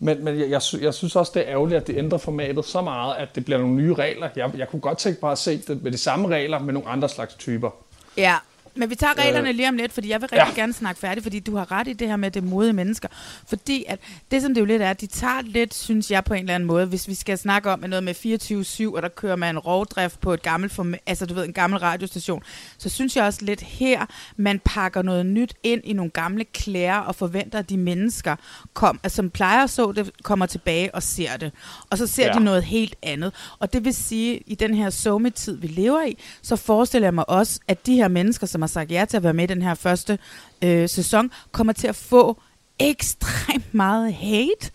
Men, 0.00 0.24
men 0.24 0.40
jeg, 0.40 0.50
jeg, 0.50 0.62
sy- 0.62 0.80
jeg 0.82 0.94
synes 0.94 1.16
også, 1.16 1.32
det 1.34 1.42
er 1.42 1.52
ærgerligt, 1.52 1.80
at 1.80 1.86
det 1.86 1.96
ændrer 1.98 2.18
formatet 2.18 2.64
så 2.64 2.80
meget, 2.80 3.14
at 3.16 3.28
det 3.34 3.44
bliver 3.44 3.58
nogle 3.58 3.74
nye 3.74 3.94
regler. 3.94 4.28
Jeg, 4.36 4.50
jeg 4.56 4.68
kunne 4.68 4.80
godt 4.80 4.98
tænke 4.98 5.18
mig 5.22 5.32
at 5.32 5.38
se 5.38 5.58
det 5.58 5.82
med 5.82 5.92
de 5.92 5.98
samme 5.98 6.28
regler, 6.28 6.58
med 6.58 6.72
nogle 6.72 6.88
andre 6.88 7.08
slags 7.08 7.34
typer. 7.34 7.70
Ja, 8.16 8.34
men 8.74 8.90
vi 8.90 8.94
tager 8.94 9.18
reglerne 9.18 9.48
Øh, 9.48 9.54
lige 9.54 9.68
om 9.68 9.76
lidt, 9.76 9.92
fordi 9.92 10.08
jeg 10.10 10.20
vil 10.20 10.28
rigtig 10.32 10.52
ja. 10.56 10.60
gerne 10.60 10.72
snakke 10.72 11.00
færdigt, 11.00 11.22
fordi 11.24 11.40
du 11.40 11.56
har 11.56 11.72
ret 11.72 11.88
i 11.88 11.92
det 11.92 12.08
her 12.08 12.16
med 12.16 12.30
det 12.30 12.44
modige 12.44 12.72
mennesker. 12.72 13.08
Fordi 13.48 13.84
at 13.88 14.00
det, 14.30 14.42
som 14.42 14.54
det 14.54 14.60
jo 14.60 14.64
lidt 14.66 14.82
er, 14.82 14.92
de 14.92 15.06
tager 15.06 15.42
lidt, 15.42 15.74
synes 15.74 16.10
jeg 16.10 16.24
på 16.24 16.34
en 16.34 16.40
eller 16.40 16.54
anden 16.54 16.66
måde, 16.66 16.86
hvis 16.86 17.08
vi 17.08 17.14
skal 17.14 17.38
snakke 17.38 17.70
om 17.70 17.80
noget 17.80 18.04
med 18.04 18.14
24-7, 18.92 18.96
og 18.96 19.02
der 19.02 19.08
kører 19.08 19.36
man 19.36 19.54
en 19.54 19.58
rovdrift 19.58 20.20
på 20.20 20.34
et 20.34 20.42
gammelt, 20.42 20.78
altså 21.06 21.26
du 21.26 21.34
ved, 21.34 21.44
en 21.44 21.52
gammel 21.52 21.78
radiostation, 21.78 22.42
så 22.78 22.88
synes 22.88 23.16
jeg 23.16 23.24
også 23.24 23.44
lidt 23.44 23.60
her, 23.60 24.06
man 24.36 24.60
pakker 24.64 25.02
noget 25.02 25.26
nyt 25.26 25.54
ind 25.62 25.80
i 25.84 25.92
nogle 25.92 26.10
gamle 26.10 26.44
klæder 26.44 26.94
og 26.96 27.14
forventer, 27.14 27.58
at 27.58 27.70
de 27.70 27.76
mennesker, 27.76 28.36
kom, 28.74 29.00
altså, 29.02 29.16
som 29.16 29.30
plejer 29.30 29.64
at 29.64 29.70
så 29.70 29.92
det, 29.92 30.10
kommer 30.22 30.46
tilbage 30.46 30.94
og 30.94 31.02
ser 31.02 31.36
det. 31.36 31.52
Og 31.90 31.98
så 31.98 32.06
ser 32.06 32.26
Ja. 32.26 32.32
de 32.32 32.44
noget 32.44 32.62
helt 32.64 32.96
andet. 33.02 33.32
Og 33.58 33.72
det 33.72 33.84
vil 33.84 33.94
sige, 33.94 34.42
i 34.46 34.54
den 34.54 34.74
her 34.74 34.90
sometid, 34.90 35.56
vi 35.56 35.66
lever 35.66 36.04
i, 36.04 36.18
så 36.42 36.56
forestiller 36.56 37.06
jeg 37.06 37.14
mig 37.14 37.30
også, 37.30 37.60
at 37.68 37.86
de 37.86 37.94
her 37.94 38.08
mennesker, 38.08 38.46
som 38.46 38.62
har 38.62 38.67
sagt 38.68 38.90
ja 38.90 39.04
til 39.04 39.16
at 39.16 39.22
være 39.22 39.34
med 39.34 39.44
i 39.44 39.54
den 39.54 39.62
her 39.62 39.74
første 39.74 40.18
øh, 40.62 40.88
sæson, 40.88 41.30
kommer 41.52 41.72
til 41.72 41.86
at 41.86 41.96
få 41.96 42.40
ekstremt 42.78 43.74
meget 43.74 44.14
hate, 44.14 44.70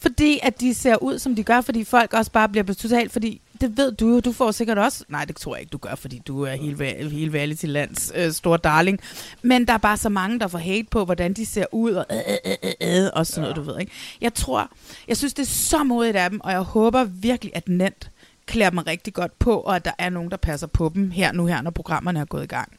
fordi 0.00 0.40
at 0.42 0.60
de 0.60 0.74
ser 0.74 1.02
ud, 1.02 1.18
som 1.18 1.34
de 1.34 1.42
gør, 1.42 1.60
fordi 1.60 1.84
folk 1.84 2.12
også 2.12 2.30
bare 2.32 2.48
bliver 2.48 2.74
totalt, 2.74 3.12
fordi 3.12 3.40
det 3.60 3.76
ved 3.76 3.92
du 3.92 4.08
jo, 4.08 4.20
du 4.20 4.32
får 4.32 4.50
sikkert 4.50 4.78
også, 4.78 5.04
nej 5.08 5.24
det 5.24 5.36
tror 5.36 5.54
jeg 5.54 5.60
ikke, 5.60 5.70
du 5.70 5.78
gør, 5.78 5.94
fordi 5.94 6.22
du 6.26 6.42
er 6.42 6.54
hele, 6.54 7.30
hele 7.30 7.54
til 7.54 7.68
lands 7.68 8.12
øh, 8.14 8.32
store 8.32 8.58
darling, 8.64 9.00
men 9.42 9.66
der 9.66 9.72
er 9.72 9.78
bare 9.78 9.96
så 9.96 10.08
mange, 10.08 10.40
der 10.40 10.48
får 10.48 10.58
hate 10.58 10.86
på, 10.90 11.04
hvordan 11.04 11.32
de 11.32 11.46
ser 11.46 11.64
ud, 11.72 11.92
og 11.92 12.06
øh, 12.10 12.18
øh, 12.44 12.54
øh, 12.64 13.04
øh, 13.04 13.10
og 13.12 13.26
sådan 13.26 13.40
noget, 13.40 13.56
du 13.56 13.62
ved, 13.62 13.80
ikke? 13.80 13.92
Jeg 14.20 14.34
tror, 14.34 14.70
jeg 15.08 15.16
synes, 15.16 15.34
det 15.34 15.42
er 15.42 15.46
så 15.46 15.84
modigt 15.84 16.16
af 16.16 16.30
dem, 16.30 16.40
og 16.40 16.52
jeg 16.52 16.60
håber 16.60 17.04
virkelig, 17.04 17.52
at 17.56 17.68
Nent 17.68 18.10
klæder 18.46 18.70
dem 18.70 18.78
rigtig 18.78 19.14
godt 19.14 19.38
på, 19.38 19.60
og 19.60 19.76
at 19.76 19.84
der 19.84 19.92
er 19.98 20.10
nogen, 20.10 20.30
der 20.30 20.36
passer 20.36 20.66
på 20.66 20.90
dem 20.94 21.10
her 21.10 21.32
nu 21.32 21.46
her, 21.46 21.62
når 21.62 21.70
programmerne 21.70 22.20
er 22.20 22.24
gået 22.24 22.44
i 22.44 22.46
gang. 22.46 22.77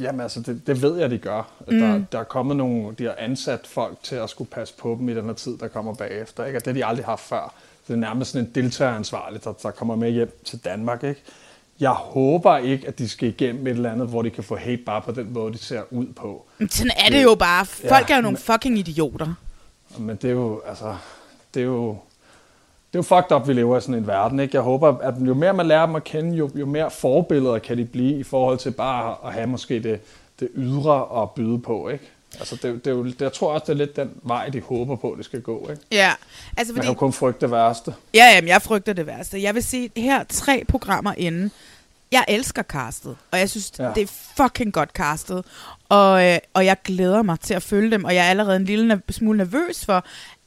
Jamen 0.00 0.20
altså, 0.20 0.40
det, 0.40 0.66
det 0.66 0.82
ved 0.82 0.96
jeg, 0.98 1.10
de 1.10 1.18
gør. 1.18 1.50
Mm. 1.68 1.78
Der, 1.80 2.02
der 2.12 2.18
er 2.18 2.24
kommet 2.24 2.56
nogle, 2.56 2.94
de 2.94 3.04
har 3.04 3.14
ansat 3.18 3.66
folk 3.66 3.96
til 4.02 4.16
at 4.16 4.30
skulle 4.30 4.50
passe 4.50 4.74
på 4.78 4.96
dem 5.00 5.08
i 5.08 5.14
den 5.14 5.24
her 5.24 5.32
tid, 5.32 5.58
der 5.58 5.68
kommer 5.68 5.94
bagefter. 5.94 6.44
Ikke? 6.44 6.58
Og 6.58 6.64
det 6.64 6.72
har 6.72 6.74
de 6.80 6.84
aldrig 6.86 7.04
haft 7.06 7.20
før. 7.22 7.54
Det 7.88 7.92
er 7.92 7.96
nærmest 7.98 8.30
sådan 8.30 8.46
en 8.46 8.52
deltageransvarlig, 8.54 9.44
der, 9.44 9.52
der 9.52 9.70
kommer 9.70 9.96
med 9.96 10.10
hjem 10.10 10.38
til 10.44 10.58
Danmark. 10.64 11.04
Ikke? 11.04 11.22
Jeg 11.80 11.90
håber 11.90 12.56
ikke, 12.56 12.88
at 12.88 12.98
de 12.98 13.08
skal 13.08 13.28
igennem 13.28 13.66
et 13.66 13.70
eller 13.70 13.92
andet, 13.92 14.08
hvor 14.08 14.22
de 14.22 14.30
kan 14.30 14.44
få 14.44 14.56
hate 14.56 14.82
bare 14.86 15.02
på 15.02 15.12
den 15.12 15.32
måde, 15.32 15.52
de 15.52 15.58
ser 15.58 15.82
ud 15.90 16.06
på. 16.06 16.46
Men 16.58 16.68
Sådan 16.70 16.92
er 17.06 17.10
det 17.10 17.22
jo 17.22 17.34
bare. 17.34 17.66
Folk 17.66 18.08
Ja, 18.08 18.14
er 18.14 18.16
jo 18.18 18.22
nogle 18.22 18.34
men- 18.34 18.42
fucking 18.42 18.78
idioter. 18.78 19.34
Men 19.98 20.16
det 20.16 20.24
er 20.24 20.32
jo, 20.34 20.62
altså, 20.66 20.96
det 21.54 21.60
er 21.60 21.64
jo, 21.66 21.96
det 22.94 22.98
er 22.98 23.16
jo 23.16 23.22
fucked 23.22 23.36
up, 23.36 23.48
vi 23.48 23.52
lever 23.52 23.78
i 23.78 23.80
sådan 23.80 23.94
en 23.94 24.06
verden. 24.06 24.40
Ikke? 24.40 24.56
Jeg 24.56 24.62
håber, 24.62 24.98
at 24.98 25.14
jo 25.20 25.34
mere 25.34 25.52
man 25.52 25.66
lærer 25.66 25.86
dem 25.86 25.94
at 25.94 26.04
kende, 26.04 26.36
jo, 26.36 26.50
jo 26.54 26.66
mere 26.66 26.90
forbilleder 26.90 27.58
kan 27.58 27.78
de 27.78 27.84
blive 27.84 28.18
i 28.18 28.22
forhold 28.22 28.58
til 28.58 28.70
bare 28.70 29.16
at 29.26 29.32
have 29.32 29.46
måske 29.46 29.82
det, 29.82 30.00
det 30.40 30.48
ydre 30.54 31.22
at 31.22 31.30
byde 31.30 31.58
på. 31.58 31.88
Ikke? 31.88 32.04
Altså, 32.38 32.56
det, 32.62 32.84
det 32.84 32.90
er 32.90 32.94
jo, 32.94 33.04
det, 33.04 33.20
jeg 33.20 33.32
tror 33.32 33.52
også, 33.52 33.64
det 33.66 33.72
er 33.72 33.76
lidt 33.76 33.96
den 33.96 34.10
vej, 34.22 34.48
de 34.48 34.60
håber 34.60 34.96
på, 34.96 35.14
det 35.16 35.24
skal 35.24 35.40
gå. 35.40 35.68
Ikke? 35.70 35.82
Ja, 35.92 36.12
altså 36.56 36.72
Man 36.72 36.76
fordi... 36.76 36.86
kan 36.86 36.94
jo 36.94 36.98
kun 36.98 37.12
frygte 37.12 37.40
det 37.40 37.50
værste. 37.50 37.94
Ja, 38.14 38.24
jamen, 38.34 38.48
jeg 38.48 38.62
frygter 38.62 38.92
det 38.92 39.06
værste. 39.06 39.42
Jeg 39.42 39.54
vil 39.54 39.62
sige, 39.64 39.90
her 39.96 40.24
tre 40.28 40.64
programmer 40.68 41.14
inden, 41.16 41.50
jeg 42.12 42.24
elsker 42.28 42.62
castet, 42.62 43.16
og 43.30 43.38
jeg 43.38 43.50
synes. 43.50 43.72
Ja. 43.78 43.90
det 43.94 44.02
er 44.02 44.06
fucking 44.42 44.72
godt 44.72 44.90
castet, 44.90 45.44
og, 45.88 46.24
øh, 46.26 46.38
og 46.54 46.64
jeg 46.66 46.76
glæder 46.84 47.22
mig 47.22 47.40
til 47.40 47.54
at 47.54 47.62
følge 47.62 47.90
dem, 47.90 48.04
og 48.04 48.14
jeg 48.14 48.26
er 48.26 48.30
allerede 48.30 48.56
en 48.56 48.64
lille 48.64 48.94
nerv- 48.94 49.12
smule 49.12 49.38
nervøs 49.38 49.84
for, 49.84 50.04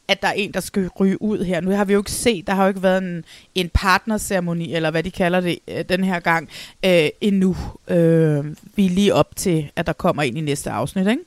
at 0.07 0.21
der 0.21 0.27
er 0.27 0.33
en, 0.33 0.51
der 0.51 0.59
skal 0.59 0.87
ryge 0.87 1.21
ud 1.21 1.43
her. 1.43 1.61
Nu 1.61 1.71
har 1.71 1.85
vi 1.85 1.93
jo 1.93 1.99
ikke 1.99 2.11
set, 2.11 2.47
der 2.47 2.53
har 2.53 2.63
jo 2.63 2.67
ikke 2.67 2.83
været 2.83 3.03
en, 3.03 3.25
en 3.55 3.69
partnerceremoni, 3.73 4.73
eller 4.73 4.91
hvad 4.91 5.03
de 5.03 5.11
kalder 5.11 5.39
det 5.41 5.59
øh, 5.67 5.85
den 5.89 6.03
her 6.03 6.19
gang, 6.19 6.49
øh, 6.85 7.09
endnu. 7.21 7.57
Øh, 7.87 8.45
vi 8.75 8.85
er 8.85 8.89
lige 8.89 9.13
op 9.13 9.35
til, 9.35 9.71
at 9.75 9.87
der 9.87 9.93
kommer 9.93 10.23
en 10.23 10.37
i 10.37 10.41
næste 10.41 10.71
afsnit, 10.71 11.07
ikke? 11.07 11.23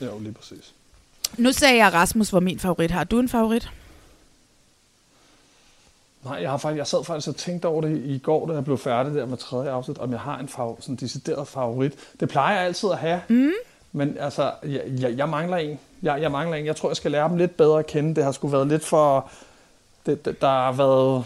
Jo, 0.00 0.18
lige 0.18 0.32
præcis. 0.32 0.72
Nu 1.36 1.52
sagde 1.52 1.76
jeg, 1.76 1.86
at 1.86 1.92
Rasmus 1.92 2.32
var 2.32 2.40
min 2.40 2.58
favorit. 2.58 2.90
Har 2.90 3.04
du 3.04 3.18
en 3.18 3.28
favorit? 3.28 3.70
Nej, 6.24 6.38
jeg, 6.42 6.50
har 6.50 6.56
faktisk, 6.56 6.78
jeg 6.78 6.86
sad 6.86 7.04
faktisk 7.04 7.28
og 7.28 7.36
tænkte 7.36 7.66
over 7.66 7.82
det 7.82 8.02
i 8.04 8.18
går, 8.18 8.46
da 8.46 8.52
jeg 8.52 8.64
blev 8.64 8.78
færdig 8.78 9.14
der 9.14 9.26
med 9.26 9.36
tredje 9.36 9.70
afsnit, 9.70 9.98
om 9.98 10.10
jeg 10.10 10.20
har 10.20 10.38
en 10.38 10.48
favor, 10.48 10.76
sådan 10.80 10.96
decideret 10.96 11.48
favorit. 11.48 11.92
Det 12.20 12.28
plejer 12.28 12.56
jeg 12.56 12.66
altid 12.66 12.88
at 12.92 12.98
have, 12.98 13.20
mm. 13.28 13.52
men 13.92 14.16
altså, 14.20 14.52
jeg, 14.62 14.82
jeg, 14.86 15.16
jeg 15.16 15.28
mangler 15.28 15.56
en. 15.56 15.78
Jeg, 16.02 16.22
jeg 16.22 16.30
mangler 16.30 16.56
en. 16.56 16.66
Jeg 16.66 16.76
tror, 16.76 16.88
jeg 16.88 16.96
skal 16.96 17.10
lære 17.10 17.28
dem 17.28 17.36
lidt 17.36 17.56
bedre 17.56 17.78
at 17.78 17.86
kende. 17.86 18.14
Det 18.14 18.24
har 18.24 18.32
sgu 18.32 18.48
været 18.48 18.66
lidt 18.66 18.84
for... 18.84 19.30
Det, 20.06 20.24
det, 20.24 20.40
der 20.40 20.48
har 20.48 20.72
været... 20.72 21.24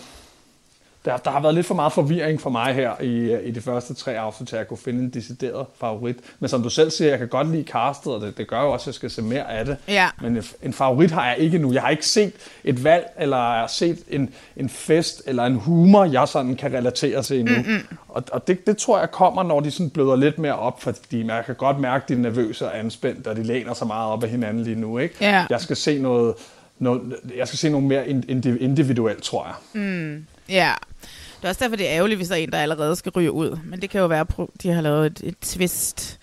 Der, 1.04 1.16
der 1.16 1.30
har 1.30 1.40
været 1.40 1.54
lidt 1.54 1.66
for 1.66 1.74
meget 1.74 1.92
forvirring 1.92 2.40
for 2.40 2.50
mig 2.50 2.74
her 2.74 3.00
i, 3.00 3.42
i 3.48 3.50
de 3.50 3.60
første 3.60 3.94
tre 3.94 4.18
afsnit, 4.18 4.48
til 4.48 4.56
at 4.56 4.60
jeg 4.60 4.68
kunne 4.68 4.78
finde 4.78 5.00
en 5.02 5.10
decideret 5.10 5.66
favorit. 5.80 6.16
Men 6.40 6.48
som 6.48 6.62
du 6.62 6.68
selv 6.68 6.90
siger, 6.90 7.08
jeg 7.10 7.18
kan 7.18 7.28
godt 7.28 7.50
lide 7.50 7.62
castet, 7.64 8.14
og 8.14 8.20
det, 8.20 8.38
det 8.38 8.48
gør 8.48 8.62
jo 8.62 8.72
også, 8.72 8.84
at 8.84 8.86
jeg 8.86 8.94
skal 8.94 9.10
se 9.10 9.22
mere 9.22 9.50
af 9.52 9.64
det. 9.64 9.76
Ja. 9.88 10.08
Men 10.20 10.36
en, 10.36 10.42
en 10.62 10.72
favorit 10.72 11.10
har 11.10 11.26
jeg 11.26 11.38
ikke 11.38 11.58
nu. 11.58 11.72
Jeg 11.72 11.82
har 11.82 11.90
ikke 11.90 12.06
set 12.06 12.32
et 12.64 12.84
valg, 12.84 13.06
eller 13.18 13.66
set 13.66 13.98
en, 14.08 14.30
en 14.56 14.68
fest, 14.68 15.22
eller 15.26 15.44
en 15.44 15.54
humor, 15.54 16.04
jeg 16.04 16.28
sådan 16.28 16.56
kan 16.56 16.72
relatere 16.72 17.22
til 17.22 17.40
endnu. 17.40 17.54
Mm-hmm. 17.56 17.96
Og, 18.08 18.24
og 18.32 18.46
det, 18.46 18.66
det 18.66 18.76
tror 18.76 18.98
jeg 18.98 19.10
kommer, 19.10 19.42
når 19.42 19.60
de 19.60 19.70
sådan 19.70 19.90
bløder 19.90 20.16
lidt 20.16 20.38
mere 20.38 20.58
op, 20.58 20.82
fordi 20.82 21.22
man 21.22 21.44
kan 21.44 21.54
godt 21.54 21.80
mærke, 21.80 22.02
at 22.02 22.08
de 22.08 22.14
er 22.14 22.18
nervøse 22.18 22.66
og 22.66 22.78
anspændte, 22.78 23.28
og 23.28 23.36
de 23.36 23.42
læner 23.42 23.74
så 23.74 23.84
meget 23.84 24.10
op 24.12 24.24
af 24.24 24.30
hinanden 24.30 24.62
lige 24.62 24.76
nu. 24.76 24.98
Ikke? 24.98 25.14
Ja. 25.20 25.46
Jeg 25.50 25.60
skal 25.60 25.76
se 25.76 25.98
noget, 25.98 26.34
noget, 26.78 27.16
jeg 27.36 27.48
skal 27.48 27.58
se 27.58 27.70
noget 27.70 27.86
mere 27.86 28.04
indi- 28.06 28.58
individuelt, 28.60 29.22
tror 29.22 29.46
jeg. 29.46 29.54
Ja. 30.48 30.72
Det 31.40 31.44
er 31.44 31.48
også 31.48 31.64
derfor, 31.64 31.76
det 31.76 31.88
er 31.88 31.94
ærgerligt, 31.96 32.18
hvis 32.18 32.28
der 32.28 32.34
er 32.34 32.38
en, 32.38 32.52
der 32.52 32.58
allerede 32.58 32.96
skal 32.96 33.12
ryge 33.12 33.32
ud. 33.32 33.58
Men 33.64 33.80
det 33.82 33.90
kan 33.90 34.00
jo 34.00 34.06
være, 34.06 34.20
at 34.20 34.46
de 34.62 34.68
har 34.72 34.80
lavet 34.80 35.06
et, 35.06 35.20
et 35.24 35.34
twist. 35.42 36.18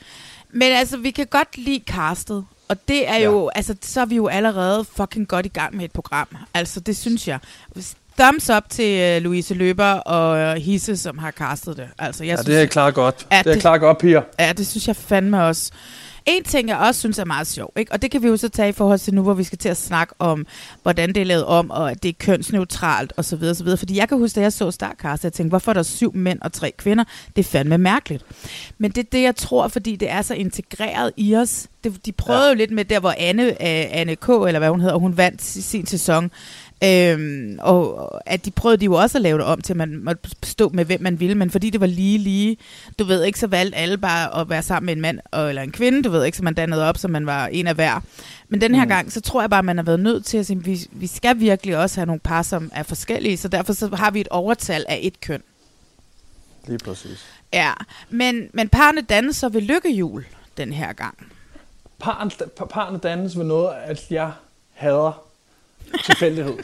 Men 0.52 0.72
altså, 0.72 0.98
vi 0.98 1.12
kan 1.12 1.28
godt 1.28 1.58
lide 1.58 1.82
castet. 1.88 2.46
Og 2.68 2.78
det 2.88 3.10
er 3.10 3.18
jo, 3.18 3.50
altså, 3.56 3.76
så 3.82 4.02
er 4.02 4.06
vi 4.06 4.16
jo 4.16 4.28
allerede 4.28 4.86
fucking 4.96 5.28
godt 5.28 5.46
i 5.46 5.50
gang 5.50 5.76
med 5.76 5.86
et 5.86 5.92
program. 5.92 6.28
Altså, 6.54 6.80
det 6.80 6.98
synes 6.98 7.28
jeg. 7.28 7.40
Thumbs 8.20 8.50
up 8.50 8.64
til 8.70 9.18
uh, 9.18 9.24
Louise 9.24 9.54
Løber 9.54 9.86
og 9.92 10.52
uh, 10.52 10.62
Hisse, 10.64 10.98
som 10.98 11.18
har 11.18 11.32
castet 11.32 11.78
det. 11.78 11.88
Altså, 12.00 12.24
jeg 12.24 12.32
Ja, 12.32 12.36
synes, 12.36 12.46
det 12.46 12.56
er 12.56 12.60
jeg 12.60 12.70
klaret 12.70 12.94
godt. 12.94 13.28
Ja, 13.32 13.38
det 13.38 13.48
er 13.48 13.54
det- 13.54 13.62
klaret 13.62 13.82
godt, 13.82 13.98
piger. 13.98 14.22
Ja, 14.40 14.54
det 14.54 14.68
synes 14.68 14.88
jeg 14.88 14.96
fandme 14.96 15.44
også. 15.46 15.72
En 16.26 16.44
ting, 16.44 16.70
jeg 16.70 16.78
også 16.78 17.00
synes 17.00 17.20
er 17.20 17.26
meget 17.26 17.48
sjov, 17.48 17.74
ikke? 17.76 17.92
og 17.92 18.02
det 18.02 18.12
kan 18.12 18.24
vi 18.24 18.28
jo 18.28 18.38
så 18.38 18.50
tage 18.50 18.70
i 18.70 18.72
forhold 18.72 19.00
til 19.00 19.14
nu, 19.14 19.22
hvor 19.22 19.34
vi 19.34 19.44
skal 19.44 19.58
til 19.58 19.70
at 19.70 19.78
snakke 19.78 20.14
om, 20.20 20.46
hvordan 20.84 21.10
det 21.10 21.18
er 21.18 21.26
lavet 21.26 21.46
om, 21.46 21.72
og 21.72 21.92
at 21.92 22.04
det 22.04 22.10
er 22.10 22.14
kønsneutralt 22.20 23.14
osv. 23.18 23.44
osv. 23.44 23.78
Fordi 23.78 23.98
jeg 23.98 24.10
kan 24.10 24.18
huske, 24.18 24.36
da 24.36 24.42
jeg 24.42 24.54
så 24.54 24.72
Starcast, 24.72 25.24
jeg 25.24 25.34
tænkte, 25.34 25.50
hvorfor 25.50 25.72
er 25.72 25.74
der 25.74 25.84
syv 25.84 26.16
mænd 26.16 26.40
og 26.42 26.54
tre 26.54 26.74
kvinder? 26.78 27.04
Det 27.36 27.46
er 27.46 27.50
fandme 27.50 27.78
mærkeligt. 27.78 28.26
Men 28.78 28.92
det 28.92 28.98
er 29.06 29.10
det, 29.12 29.22
jeg 29.22 29.36
tror, 29.36 29.68
fordi 29.68 29.96
det 29.96 30.10
er 30.10 30.22
så 30.22 30.34
integreret 30.34 31.12
i 31.18 31.36
os. 31.36 31.68
Det, 31.84 32.06
de 32.06 32.12
prøvede 32.12 32.44
ja. 32.44 32.50
Jo 32.50 32.56
lidt 32.56 32.72
med 32.72 32.86
der, 32.86 33.00
hvor 33.00 33.14
Anne, 33.18 33.48
uh, 33.48 33.56
Anne 33.60 34.16
K., 34.16 34.30
eller 34.30 34.60
hvad 34.60 34.70
hun 34.70 34.82
hedder, 34.82 34.96
hun 34.96 35.18
vandt 35.18 35.42
sin 35.42 35.86
sæson. 35.86 36.32
Øhm, 36.84 37.60
og 37.62 38.12
at 38.26 38.46
de 38.46 38.52
prøvede 38.52 38.78
de 38.78 38.86
jo 38.86 38.94
også 38.94 39.18
at 39.18 39.22
lave 39.22 39.38
det 39.38 39.46
om 39.46 39.62
til, 39.62 39.74
at 39.74 39.78
man 39.78 40.04
måtte 40.04 40.30
stå 40.44 40.70
med, 40.70 40.86
hvem 40.86 41.02
man 41.02 41.20
ville, 41.20 41.36
men 41.36 41.50
fordi 41.50 41.70
det 41.70 41.82
var 41.82 41.88
lige 41.88 42.18
lige, 42.18 42.58
du 43.00 43.04
ved 43.04 43.24
ikke, 43.24 43.40
så 43.40 43.48
valgte 43.48 43.78
alle 43.78 43.98
bare 43.98 44.42
at 44.42 44.50
være 44.50 44.64
sammen 44.64 44.86
med 44.86 44.94
en 44.94 45.02
mand 45.02 45.20
og, 45.32 45.50
eller 45.50 45.62
en 45.62 45.72
kvinde, 45.72 46.04
du 46.04 46.10
ved 46.10 46.26
ikke, 46.26 46.38
så 46.38 46.44
man 46.44 46.54
dannede 46.54 46.90
op, 46.90 46.98
så 46.98 47.08
man 47.08 47.26
var 47.26 47.48
en 47.48 47.68
af 47.68 47.76
hver. 47.76 48.00
Men 48.50 48.62
den 48.62 48.76
her 48.76 48.84
mm. 48.84 48.90
gang, 48.90 49.12
så 49.12 49.22
tror 49.22 49.42
jeg 49.42 49.50
bare, 49.50 49.60
at 49.60 49.66
man 49.66 49.78
har 49.78 49.84
været 49.84 50.00
nødt 50.00 50.26
til 50.26 50.38
at 50.38 50.46
sige, 50.46 50.64
vi, 50.64 50.88
vi 50.92 51.08
skal 51.08 51.40
virkelig 51.40 51.78
også 51.78 52.00
have 52.00 52.06
nogle 52.06 52.20
par, 52.20 52.42
som 52.42 52.72
er 52.74 52.84
forskellige, 52.84 53.38
så 53.38 53.48
derfor 53.48 53.74
så 53.74 53.96
har 53.96 54.12
vi 54.12 54.22
et 54.22 54.28
overtal 54.28 54.86
af 54.90 55.00
et 55.02 55.22
køn. 55.22 55.42
Lige 56.68 56.80
præcis. 56.86 57.26
Ja, 57.54 57.72
men, 58.10 58.50
men 58.54 58.70
parne 58.70 59.02
dannes 59.02 59.36
så 59.36 59.50
ved 59.50 59.62
lykkehjul 59.62 60.26
den 60.58 60.74
her 60.74 60.94
gang. 60.94 61.18
Parne, 62.00 62.32
parne 62.70 62.98
dannes 62.98 63.38
ved 63.38 63.46
noget, 63.46 63.74
at 63.86 64.12
jeg 64.12 64.32
hader 64.74 65.29
tilfældighed. 66.06 66.54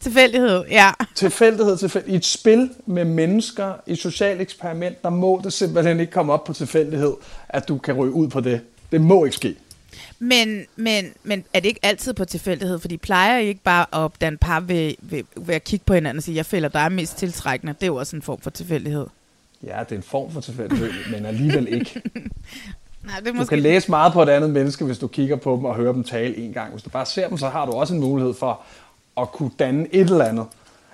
Tilfældighed, 0.00 0.64
ja. 0.70 0.90
tilfældighed, 1.14 1.76
tilfældighed. 1.76 2.14
I 2.14 2.16
et 2.16 2.24
spil 2.24 2.70
med 2.86 3.04
mennesker, 3.04 3.74
i 3.86 3.92
et 3.92 3.98
socialt 3.98 4.40
eksperiment, 4.40 5.02
der 5.02 5.10
må 5.10 5.40
det 5.44 5.52
simpelthen 5.52 6.00
ikke 6.00 6.12
komme 6.12 6.32
op 6.32 6.44
på 6.44 6.52
tilfældighed, 6.52 7.12
at 7.48 7.68
du 7.68 7.78
kan 7.78 7.94
ryge 7.94 8.12
ud 8.12 8.28
på 8.28 8.40
det. 8.40 8.60
Det 8.92 9.00
må 9.00 9.24
ikke 9.24 9.36
ske. 9.36 9.56
Men, 10.18 10.66
men, 10.76 11.12
men 11.22 11.44
er 11.54 11.60
det 11.60 11.68
ikke 11.68 11.80
altid 11.82 12.14
på 12.14 12.24
tilfældighed? 12.24 12.78
Fordi 12.78 12.96
plejer 12.96 13.38
I 13.38 13.46
ikke 13.46 13.62
bare 13.62 14.04
at 14.04 14.10
danne 14.20 14.38
par 14.38 14.60
ved, 14.60 14.94
ved, 15.00 15.22
ved 15.36 15.54
at 15.54 15.64
kigge 15.64 15.84
på 15.84 15.94
hinanden 15.94 16.16
og 16.16 16.22
sige, 16.22 16.36
jeg 16.36 16.46
føler 16.46 16.68
dig 16.68 16.92
mest 16.92 17.16
tiltrækkende? 17.18 17.72
Det 17.72 17.82
er 17.82 17.86
jo 17.86 17.96
også 17.96 18.16
en 18.16 18.22
form 18.22 18.40
for 18.40 18.50
tilfældighed. 18.50 19.06
Ja, 19.62 19.80
det 19.88 19.92
er 19.92 19.96
en 19.96 20.02
form 20.02 20.32
for 20.32 20.40
tilfældighed, 20.40 20.90
men 21.10 21.26
alligevel 21.26 21.68
ikke. 21.74 22.02
Nej, 23.06 23.18
det 23.20 23.28
er 23.28 23.32
Du 23.32 23.38
måske... 23.38 23.48
kan 23.48 23.58
læse 23.58 23.90
meget 23.90 24.12
på 24.12 24.22
et 24.22 24.28
andet 24.28 24.50
menneske, 24.50 24.84
hvis 24.84 24.98
du 24.98 25.06
kigger 25.06 25.36
på 25.36 25.56
dem 25.56 25.64
og 25.64 25.74
hører 25.74 25.92
dem 25.92 26.04
tale 26.04 26.36
en 26.36 26.52
gang. 26.52 26.70
Hvis 26.70 26.82
du 26.82 26.90
bare 26.90 27.06
ser 27.06 27.28
dem, 27.28 27.38
så 27.38 27.48
har 27.48 27.66
du 27.66 27.72
også 27.72 27.94
en 27.94 28.00
mulighed 28.00 28.34
for 28.34 28.60
at 29.20 29.32
kunne 29.32 29.50
danne 29.58 29.86
et 29.92 30.10
eller 30.10 30.24
andet. 30.24 30.46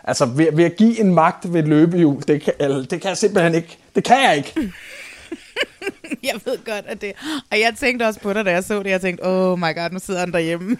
Altså 0.04 0.26
ved, 0.26 0.46
ved 0.52 0.64
at 0.64 0.76
give 0.76 1.00
en 1.00 1.14
magt 1.14 1.52
ved 1.52 1.60
et 1.62 1.68
løbehjul, 1.68 2.22
det 2.28 2.42
kan, 2.42 2.54
det 2.60 3.00
kan 3.00 3.08
jeg 3.08 3.16
simpelthen 3.16 3.54
ikke. 3.54 3.78
Det 3.94 4.04
kan 4.04 4.16
jeg 4.28 4.36
ikke. 4.36 4.72
Jeg 6.28 6.34
ved 6.44 6.56
godt, 6.64 6.84
at 6.88 7.00
det... 7.00 7.12
Og 7.50 7.60
jeg 7.60 7.72
tænkte 7.80 8.04
også 8.04 8.20
på 8.20 8.32
dig, 8.32 8.44
da 8.44 8.50
jeg 8.50 8.64
så 8.64 8.82
det. 8.82 8.90
Jeg 8.90 9.00
tænkte, 9.00 9.22
oh 9.26 9.58
my 9.58 9.74
god, 9.76 9.90
nu 9.92 9.98
sidder 9.98 10.20
han 10.20 10.32
derhjemme. 10.32 10.76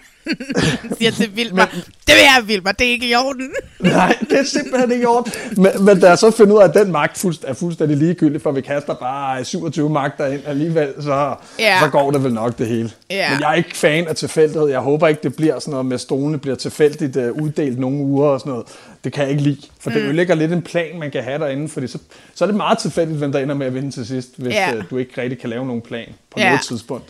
Siger 0.97 1.11
til 1.11 1.35
Vilmar, 1.35 1.65
det 1.75 2.15
vil 2.15 2.21
jeg, 2.37 2.43
Vilmar, 2.47 2.71
det 2.71 2.87
er 2.87 2.91
ikke 2.91 3.07
i 3.09 3.15
orden. 3.15 3.51
Nej, 3.79 4.17
det 4.29 4.39
er 4.39 4.43
simpelthen 4.43 4.91
ikke 4.91 5.07
orden. 5.07 5.31
Men, 5.57 5.85
men 5.85 5.99
da 5.99 6.07
jeg 6.09 6.17
så 6.17 6.31
finder 6.31 6.55
ud 6.55 6.59
af, 6.61 6.67
at 6.67 6.73
den 6.73 6.91
magt 6.91 7.17
fuldst, 7.17 7.43
er 7.47 7.53
fuldstændig 7.53 7.97
ligegyldig, 7.97 8.41
for 8.41 8.51
vi 8.51 8.61
kaster 8.61 8.93
bare 8.93 9.45
27 9.45 9.89
magter 9.89 10.27
ind 10.27 10.41
alligevel, 10.45 10.93
så, 10.99 11.35
Ja. 11.59 11.79
så 11.79 11.89
går 11.89 12.11
det 12.11 12.23
vel 12.23 12.33
nok 12.33 12.57
det 12.57 12.67
hele. 12.67 12.91
Ja. 13.09 13.29
Men 13.31 13.39
jeg 13.41 13.49
er 13.51 13.55
ikke 13.55 13.77
fan 13.77 14.07
af 14.07 14.15
tilfældighed. 14.15 14.67
Jeg 14.69 14.79
håber 14.79 15.07
ikke, 15.07 15.23
det 15.23 15.35
bliver 15.35 15.59
sådan 15.59 15.71
noget 15.71 15.85
med, 15.85 15.93
at 15.93 16.01
stolene 16.01 16.37
bliver 16.37 16.55
tilfældigt 16.55 17.15
uh, 17.17 17.43
uddelt 17.43 17.79
nogle 17.79 17.97
uger 17.97 18.27
og 18.29 18.39
sådan 18.39 18.51
noget. 18.51 18.67
Det 19.03 19.13
kan 19.13 19.23
jeg 19.23 19.31
ikke 19.31 19.43
lide, 19.43 19.61
for 19.79 19.89
det 19.89 20.01
ødelægger 20.01 20.35
lidt 20.35 20.51
en 20.51 20.61
plan, 20.61 20.99
man 20.99 21.11
kan 21.11 21.23
have 21.23 21.39
derinde, 21.39 21.69
fordi 21.69 21.87
så, 21.87 21.97
så 22.35 22.45
er 22.45 22.47
det 22.47 22.55
meget 22.55 22.77
tilfældigt, 22.77 23.17
hvem 23.17 23.31
der 23.31 23.39
ender 23.39 23.55
med 23.55 23.65
at 23.65 23.73
vinde 23.73 23.91
til 23.91 24.05
sidst, 24.07 24.29
hvis 24.37 24.53
Ja. 24.53 24.77
uh, 24.77 24.83
du 24.89 24.97
ikke 24.97 25.21
rigtig 25.21 25.39
kan 25.39 25.49
lave 25.49 25.65
nogen 25.65 25.81
plan 25.81 26.13
på 26.29 26.39
Ja. 26.39 26.45
noget 26.49 26.61
tidspunkt. 26.61 27.05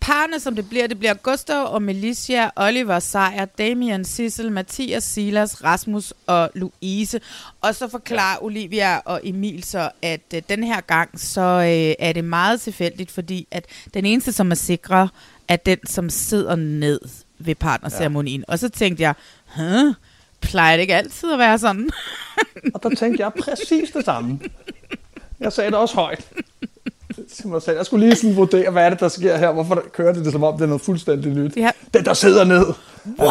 Parne, 0.00 0.40
som 0.40 0.54
det 0.56 0.68
bliver, 0.68 0.86
det 0.86 0.98
bliver 0.98 1.14
Gustav 1.14 1.64
og 1.74 1.82
Milicia, 1.82 2.50
Oliver 2.56 2.98
Sejer, 2.98 3.44
Damian, 3.44 4.04
Sissel, 4.04 4.52
Mathias, 4.52 5.04
Silas, 5.04 5.64
Rasmus 5.64 6.12
og 6.26 6.50
Louise. 6.54 7.20
Og 7.60 7.74
så 7.74 7.88
forklarer 7.88 8.36
ja. 8.40 8.44
Olivia 8.44 8.96
og 8.98 9.20
Emil 9.24 9.64
så, 9.64 9.90
at 10.02 10.20
øh, 10.34 10.42
den 10.48 10.64
her 10.64 10.80
gang, 10.80 11.20
så 11.20 11.40
øh, 11.40 11.94
er 12.06 12.12
det 12.12 12.24
meget 12.24 12.60
tilfældigt, 12.60 13.10
fordi 13.10 13.48
at 13.50 13.64
den 13.94 14.04
eneste, 14.04 14.32
som 14.32 14.50
er 14.50 14.54
sikre, 14.54 15.08
er 15.48 15.56
den, 15.56 15.86
som 15.86 16.10
sidder 16.10 16.56
ned 16.56 17.00
ved 17.38 17.54
partnerceremonien. 17.54 18.40
Ja. 18.48 18.52
Og 18.52 18.58
så 18.58 18.68
tænkte 18.68 19.02
jeg, 19.02 19.14
Hæ? 19.56 19.62
Plejer 20.40 20.76
det 20.76 20.80
ikke 20.80 20.94
altid 20.96 21.32
at 21.32 21.38
være 21.38 21.58
sådan? 21.58 21.90
Og 22.74 22.82
der 22.82 22.88
tænkte 22.94 23.22
jeg 23.22 23.32
præcis 23.40 23.90
det 23.90 24.04
samme. 24.04 24.38
Jeg 25.40 25.52
sagde 25.52 25.70
det 25.70 25.78
også 25.78 25.94
højt. 25.94 26.28
Til 27.36 27.48
mig 27.48 27.62
selv. 27.62 27.76
Jeg 27.76 27.86
skulle 27.86 28.06
lige 28.06 28.16
sådan 28.16 28.36
vurdere, 28.36 28.70
hvad 28.70 28.84
er 28.86 28.90
det, 28.90 29.00
der 29.00 29.08
sker 29.08 29.36
her? 29.36 29.52
Hvorfor 29.52 29.82
kører 29.92 30.12
det 30.12 30.24
det, 30.24 30.32
som 30.32 30.44
om 30.44 30.54
det 30.54 30.62
er 30.62 30.66
noget 30.66 30.80
fuldstændig 30.82 31.32
nyt? 31.32 31.56
Ja. 31.56 31.70
Den, 31.94 32.04
der 32.04 32.14
sidder 32.14 32.44
ned. 32.44 32.64
Wow. 33.18 33.26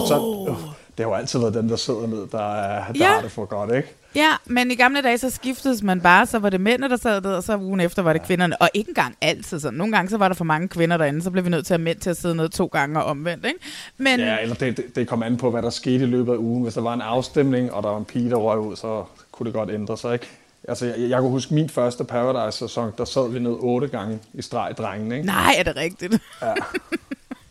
Det, 0.00 0.08
så, 0.08 0.46
øh, 0.48 0.54
det 0.98 1.04
har 1.04 1.04
jo 1.04 1.14
altid 1.14 1.38
været 1.38 1.54
den, 1.54 1.68
der 1.68 1.76
sidder 1.76 2.06
ned, 2.06 2.26
der, 2.32 2.54
er- 2.54 2.92
der 2.92 2.98
Ja. 2.98 3.06
har 3.14 3.20
det 3.20 3.32
for 3.32 3.44
godt, 3.44 3.76
ikke? 3.76 3.88
Ja, 4.14 4.30
men 4.46 4.70
i 4.70 4.74
gamle 4.74 5.02
dage, 5.02 5.18
så 5.18 5.30
skiftedes 5.30 5.82
man 5.82 6.00
bare, 6.00 6.26
så 6.26 6.38
var 6.38 6.50
det 6.50 6.60
mændene, 6.60 6.88
der 6.88 6.96
sad 6.96 7.20
der, 7.20 7.30
og 7.30 7.42
så 7.42 7.56
ugen 7.56 7.80
efter 7.80 8.02
var 8.02 8.12
det 8.12 8.22
kvinderne. 8.22 8.62
Og 8.62 8.70
ikke 8.74 8.88
engang 8.88 9.16
altid 9.20 9.60
sådan. 9.60 9.78
Nogle 9.78 9.92
gange, 9.96 10.10
så 10.10 10.16
var 10.16 10.28
der 10.28 10.34
for 10.34 10.44
mange 10.44 10.68
kvinder 10.68 10.96
derinde, 10.96 11.22
så 11.22 11.30
blev 11.30 11.44
vi 11.44 11.50
nødt 11.50 11.66
til 11.66 11.74
at 11.74 11.80
have 11.80 11.84
mænd 11.84 11.98
til 11.98 12.10
at 12.10 12.16
sidde 12.16 12.34
ned 12.34 12.48
to 12.48 12.66
gange 12.66 13.00
og 13.02 13.04
omvendt, 13.04 13.46
ikke? 13.46 13.58
Men, 13.96 14.20
Ja, 14.20 14.38
eller 14.42 14.54
det, 14.54 14.76
det, 14.76 14.96
det 14.96 15.08
kom 15.08 15.22
an 15.22 15.36
på, 15.36 15.50
hvad 15.50 15.62
der 15.62 15.70
skete 15.70 16.04
i 16.04 16.06
løbet 16.06 16.32
af 16.32 16.36
ugen. 16.36 16.62
Hvis 16.62 16.74
der 16.74 16.80
var 16.80 16.94
en 16.94 17.00
afstemning, 17.00 17.72
og 17.72 17.82
der 17.82 17.88
var 17.88 17.98
en 17.98 18.04
pige, 18.04 18.30
der 18.30 18.36
røg 18.36 18.58
ud, 18.58 18.76
så 18.76 19.04
kunne 19.32 19.44
det 19.44 19.54
godt 19.54 19.70
ændre 19.70 19.98
sig, 19.98 20.12
ikke? 20.12 20.26
Altså, 20.68 20.86
jeg, 20.86 21.10
jeg 21.10 21.18
kunne 21.20 21.30
huske 21.30 21.54
min 21.54 21.68
første 21.68 22.04
Paradise-sæson, 22.04 22.92
der 22.98 23.04
sad 23.04 23.32
vi 23.32 23.38
ned 23.38 23.56
otte 23.58 23.88
gange 23.88 24.18
i 24.34 24.42
streg 24.42 24.74
drengene, 24.78 25.14
ikke? 25.16 25.26
nej, 25.26 25.54
er 25.58 25.62
det 25.62 25.76
rigtigt? 25.76 26.22
Ja. 26.42 26.54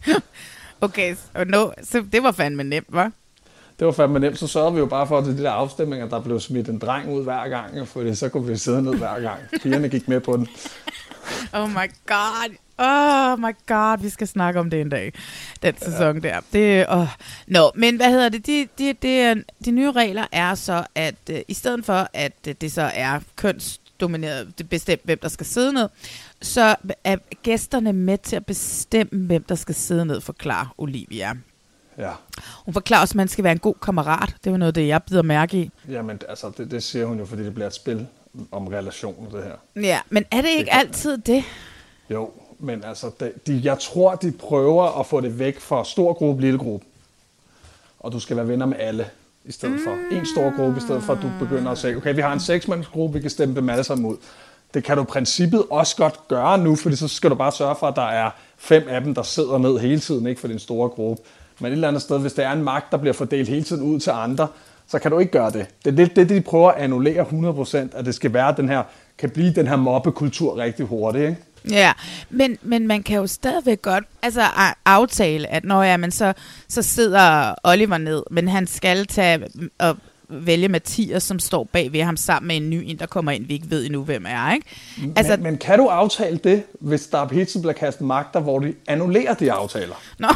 okay, 0.81 1.15
så, 1.15 1.43
no, 1.43 1.69
så 1.83 2.05
det 2.11 2.23
var 2.23 2.31
fandme 2.31 2.63
nemt, 2.63 2.87
var? 2.89 3.11
Det 3.79 3.85
var 3.85 3.91
fandme 3.91 4.19
nemt. 4.19 4.39
Så 4.39 4.47
sørgede 4.47 4.73
vi 4.73 4.79
jo 4.79 4.85
bare 4.85 5.07
for, 5.07 5.17
at 5.17 5.25
de 5.25 5.37
der 5.37 5.51
afstemninger, 5.51 6.09
der 6.09 6.21
blev 6.21 6.39
smidt 6.39 6.69
en 6.69 6.79
dreng 6.79 7.11
ud 7.11 7.23
hver 7.23 7.47
gang, 7.47 7.87
for 7.87 8.13
så 8.13 8.29
kunne 8.29 8.47
vi 8.47 8.57
sidde 8.57 8.81
ned 8.81 8.95
hver 8.95 9.19
gang. 9.19 9.39
Pigerne 9.63 9.89
gik 9.89 10.07
med 10.07 10.19
på 10.19 10.37
den. 10.37 10.47
Oh 11.53 11.69
my 11.69 11.91
god. 12.05 12.55
Oh 12.77 13.39
my 13.39 13.55
god, 13.67 14.01
vi 14.01 14.09
skal 14.09 14.27
snakke 14.27 14.59
om 14.59 14.69
det 14.69 14.81
en 14.81 14.89
dag. 14.89 15.13
Den 15.63 15.77
sæson 15.77 16.23
der. 16.23 16.39
Det, 16.53 16.85
oh. 16.89 17.07
Nå, 17.47 17.71
men 17.75 17.95
hvad 17.95 18.09
hedder 18.09 18.29
det? 18.29 18.45
De, 18.45 18.67
de, 18.77 18.93
de, 18.93 19.43
de 19.65 19.71
nye 19.71 19.91
regler 19.91 20.25
er 20.31 20.55
så, 20.55 20.85
at 20.95 21.15
uh, 21.29 21.35
i 21.47 21.53
stedet 21.53 21.85
for, 21.85 22.09
at 22.13 22.33
uh, 22.47 22.53
det 22.61 22.71
så 22.71 22.91
er 22.93 23.19
kønsdomineret, 23.35 24.53
det 24.57 24.69
bestemt, 24.69 25.01
hvem 25.03 25.19
der 25.19 25.27
skal 25.27 25.45
sidde 25.45 25.73
ned, 25.73 25.89
så 26.41 26.75
er 27.03 27.17
gæsterne 27.43 27.93
med 27.93 28.17
til 28.17 28.35
at 28.35 28.45
bestemme, 28.45 29.25
hvem 29.25 29.43
der 29.43 29.55
skal 29.55 29.75
sidde 29.75 30.05
ned, 30.05 30.21
forklarer 30.21 30.75
Olivia. 30.77 31.33
Ja. 31.97 32.11
Hun 32.65 32.73
forklarer 32.73 33.01
også, 33.01 33.11
at 33.11 33.15
man 33.15 33.27
skal 33.27 33.43
være 33.43 33.53
en 33.53 33.59
god 33.59 33.75
kammerat. 33.81 34.35
Det 34.43 34.51
var 34.51 34.57
noget, 34.57 34.75
det 34.75 34.87
jeg 34.87 35.03
bider 35.03 35.21
mærke 35.21 35.57
i. 35.57 35.71
Jamen, 35.89 36.21
altså, 36.29 36.51
det, 36.57 36.71
det 36.71 36.83
siger 36.83 37.05
hun 37.05 37.19
jo, 37.19 37.25
fordi 37.25 37.43
det 37.43 37.53
bliver 37.53 37.67
et 37.67 37.73
spil 37.73 38.07
om 38.51 38.67
relationer, 38.67 39.29
det 39.29 39.43
her. 39.43 39.81
Ja, 39.83 39.99
men 40.09 40.25
er 40.31 40.41
det 40.41 40.49
ikke 40.49 40.71
Det 40.71 40.77
altid 40.77 41.17
det? 41.17 41.43
Jo, 42.09 42.31
men 42.59 42.83
altså, 42.83 43.11
de, 43.47 43.61
jeg 43.63 43.79
tror, 43.79 44.15
de 44.15 44.31
prøver 44.31 44.99
at 44.99 45.05
få 45.05 45.21
det 45.21 45.39
væk 45.39 45.59
fra 45.59 45.85
stor 45.85 46.13
gruppe, 46.13 46.41
lille 46.41 46.59
gruppe. 46.59 46.85
Og 47.99 48.11
du 48.11 48.19
skal 48.19 48.37
være 48.37 48.47
venner 48.47 48.65
med 48.65 48.77
alle 48.79 49.07
i 49.45 49.51
stedet 49.51 49.79
for. 49.83 50.15
En 50.15 50.25
stor 50.25 50.57
gruppe, 50.57 50.77
i 50.77 50.81
stedet 50.81 51.03
for 51.03 51.13
at 51.13 51.19
du 51.21 51.31
begynder 51.39 51.71
at 51.71 51.77
sige, 51.77 51.97
okay, 51.97 52.15
vi 52.15 52.21
har 52.21 52.33
en 52.33 52.39
seksmandsgruppe, 52.39 53.13
vi 53.13 53.21
kan 53.21 53.29
stemme 53.29 53.55
dem 53.55 53.69
alle 53.69 53.83
sammen 53.83 54.05
ud. 54.05 54.17
Det 54.73 54.83
kan 54.83 54.97
du 54.97 55.03
i 55.03 55.05
princippet 55.05 55.63
også 55.69 55.95
godt 55.95 56.27
gøre 56.27 56.57
nu, 56.57 56.75
fordi 56.75 56.95
så 56.95 57.07
skal 57.07 57.29
du 57.29 57.35
bare 57.35 57.51
sørge 57.51 57.75
for, 57.79 57.87
at 57.87 57.95
der 57.95 58.07
er 58.07 58.31
fem 58.57 58.87
af 58.89 59.01
dem, 59.01 59.15
der 59.15 59.23
sidder 59.23 59.57
ned 59.57 59.79
hele 59.79 59.99
tiden, 59.99 60.27
ikke 60.27 60.41
for 60.41 60.47
din 60.47 60.59
store 60.59 60.89
gruppe. 60.89 61.23
Men 61.59 61.71
et 61.71 61.73
eller 61.73 61.87
andet 61.87 62.01
sted, 62.01 62.19
hvis 62.19 62.33
der 62.33 62.47
er 62.47 62.53
en 62.53 62.63
magt, 62.63 62.91
der 62.91 62.97
bliver 62.97 63.13
fordelt 63.13 63.49
hele 63.49 63.63
tiden 63.63 63.83
ud 63.83 63.99
til 63.99 64.09
andre, 64.09 64.47
så 64.87 64.99
kan 64.99 65.11
du 65.11 65.19
ikke 65.19 65.31
gøre 65.31 65.51
det. 65.51 65.65
Det 65.85 65.91
er 65.91 65.95
det, 65.95 66.15
det 66.15 66.29
de 66.29 66.41
prøver 66.41 66.71
at 66.71 66.83
annullere 66.83 67.23
100%, 67.23 67.77
at 67.97 68.05
det 68.05 68.15
skal 68.15 68.33
være 68.33 68.53
den 68.57 68.69
her, 68.69 68.83
kan 69.17 69.29
blive 69.29 69.53
den 69.53 69.67
her 69.67 69.75
mobbekultur 69.75 70.57
rigtig 70.57 70.85
hurtigt, 70.85 71.29
ikke? 71.29 71.41
Ja, 71.69 71.93
men, 72.29 72.57
men 72.61 72.87
man 72.87 73.03
kan 73.03 73.17
jo 73.17 73.27
stadigvæk 73.27 73.81
godt 73.81 74.03
altså, 74.21 74.41
aftale, 74.85 75.47
at 75.47 75.63
når 75.63 75.83
ja, 75.83 75.97
men 75.97 76.11
så, 76.11 76.33
så 76.67 76.81
sidder 76.81 77.53
Oliver 77.63 77.97
ned, 77.97 78.23
men 78.31 78.47
han 78.47 78.67
skal 78.67 79.05
tage 79.05 79.47
og 79.79 79.97
vælge 80.29 80.67
Mathias, 80.67 81.23
som 81.23 81.39
står 81.39 81.63
bag 81.63 81.93
ved 81.93 82.01
ham 82.01 82.17
sammen 82.17 82.47
med 82.47 82.55
en 82.55 82.69
ny 82.69 82.83
en, 82.85 82.99
der 82.99 83.05
kommer 83.05 83.31
ind, 83.31 83.45
vi 83.45 83.53
ikke 83.53 83.69
ved 83.69 83.85
endnu, 83.85 84.03
hvem 84.03 84.25
er, 84.27 84.53
ikke? 84.53 84.65
Altså, 85.15 85.35
men, 85.35 85.43
men 85.43 85.57
kan 85.57 85.79
du 85.79 85.87
aftale 85.87 86.37
det, 86.37 86.63
hvis 86.79 87.07
der 87.07 87.27
hele 87.31 87.45
tiden 87.45 87.61
bliver 87.61 87.73
kastet 87.73 88.07
magter, 88.07 88.39
hvor 88.39 88.59
de 88.59 88.73
annullerer 88.87 89.33
de 89.33 89.51
aftaler? 89.51 89.95
Nå, 90.19 90.27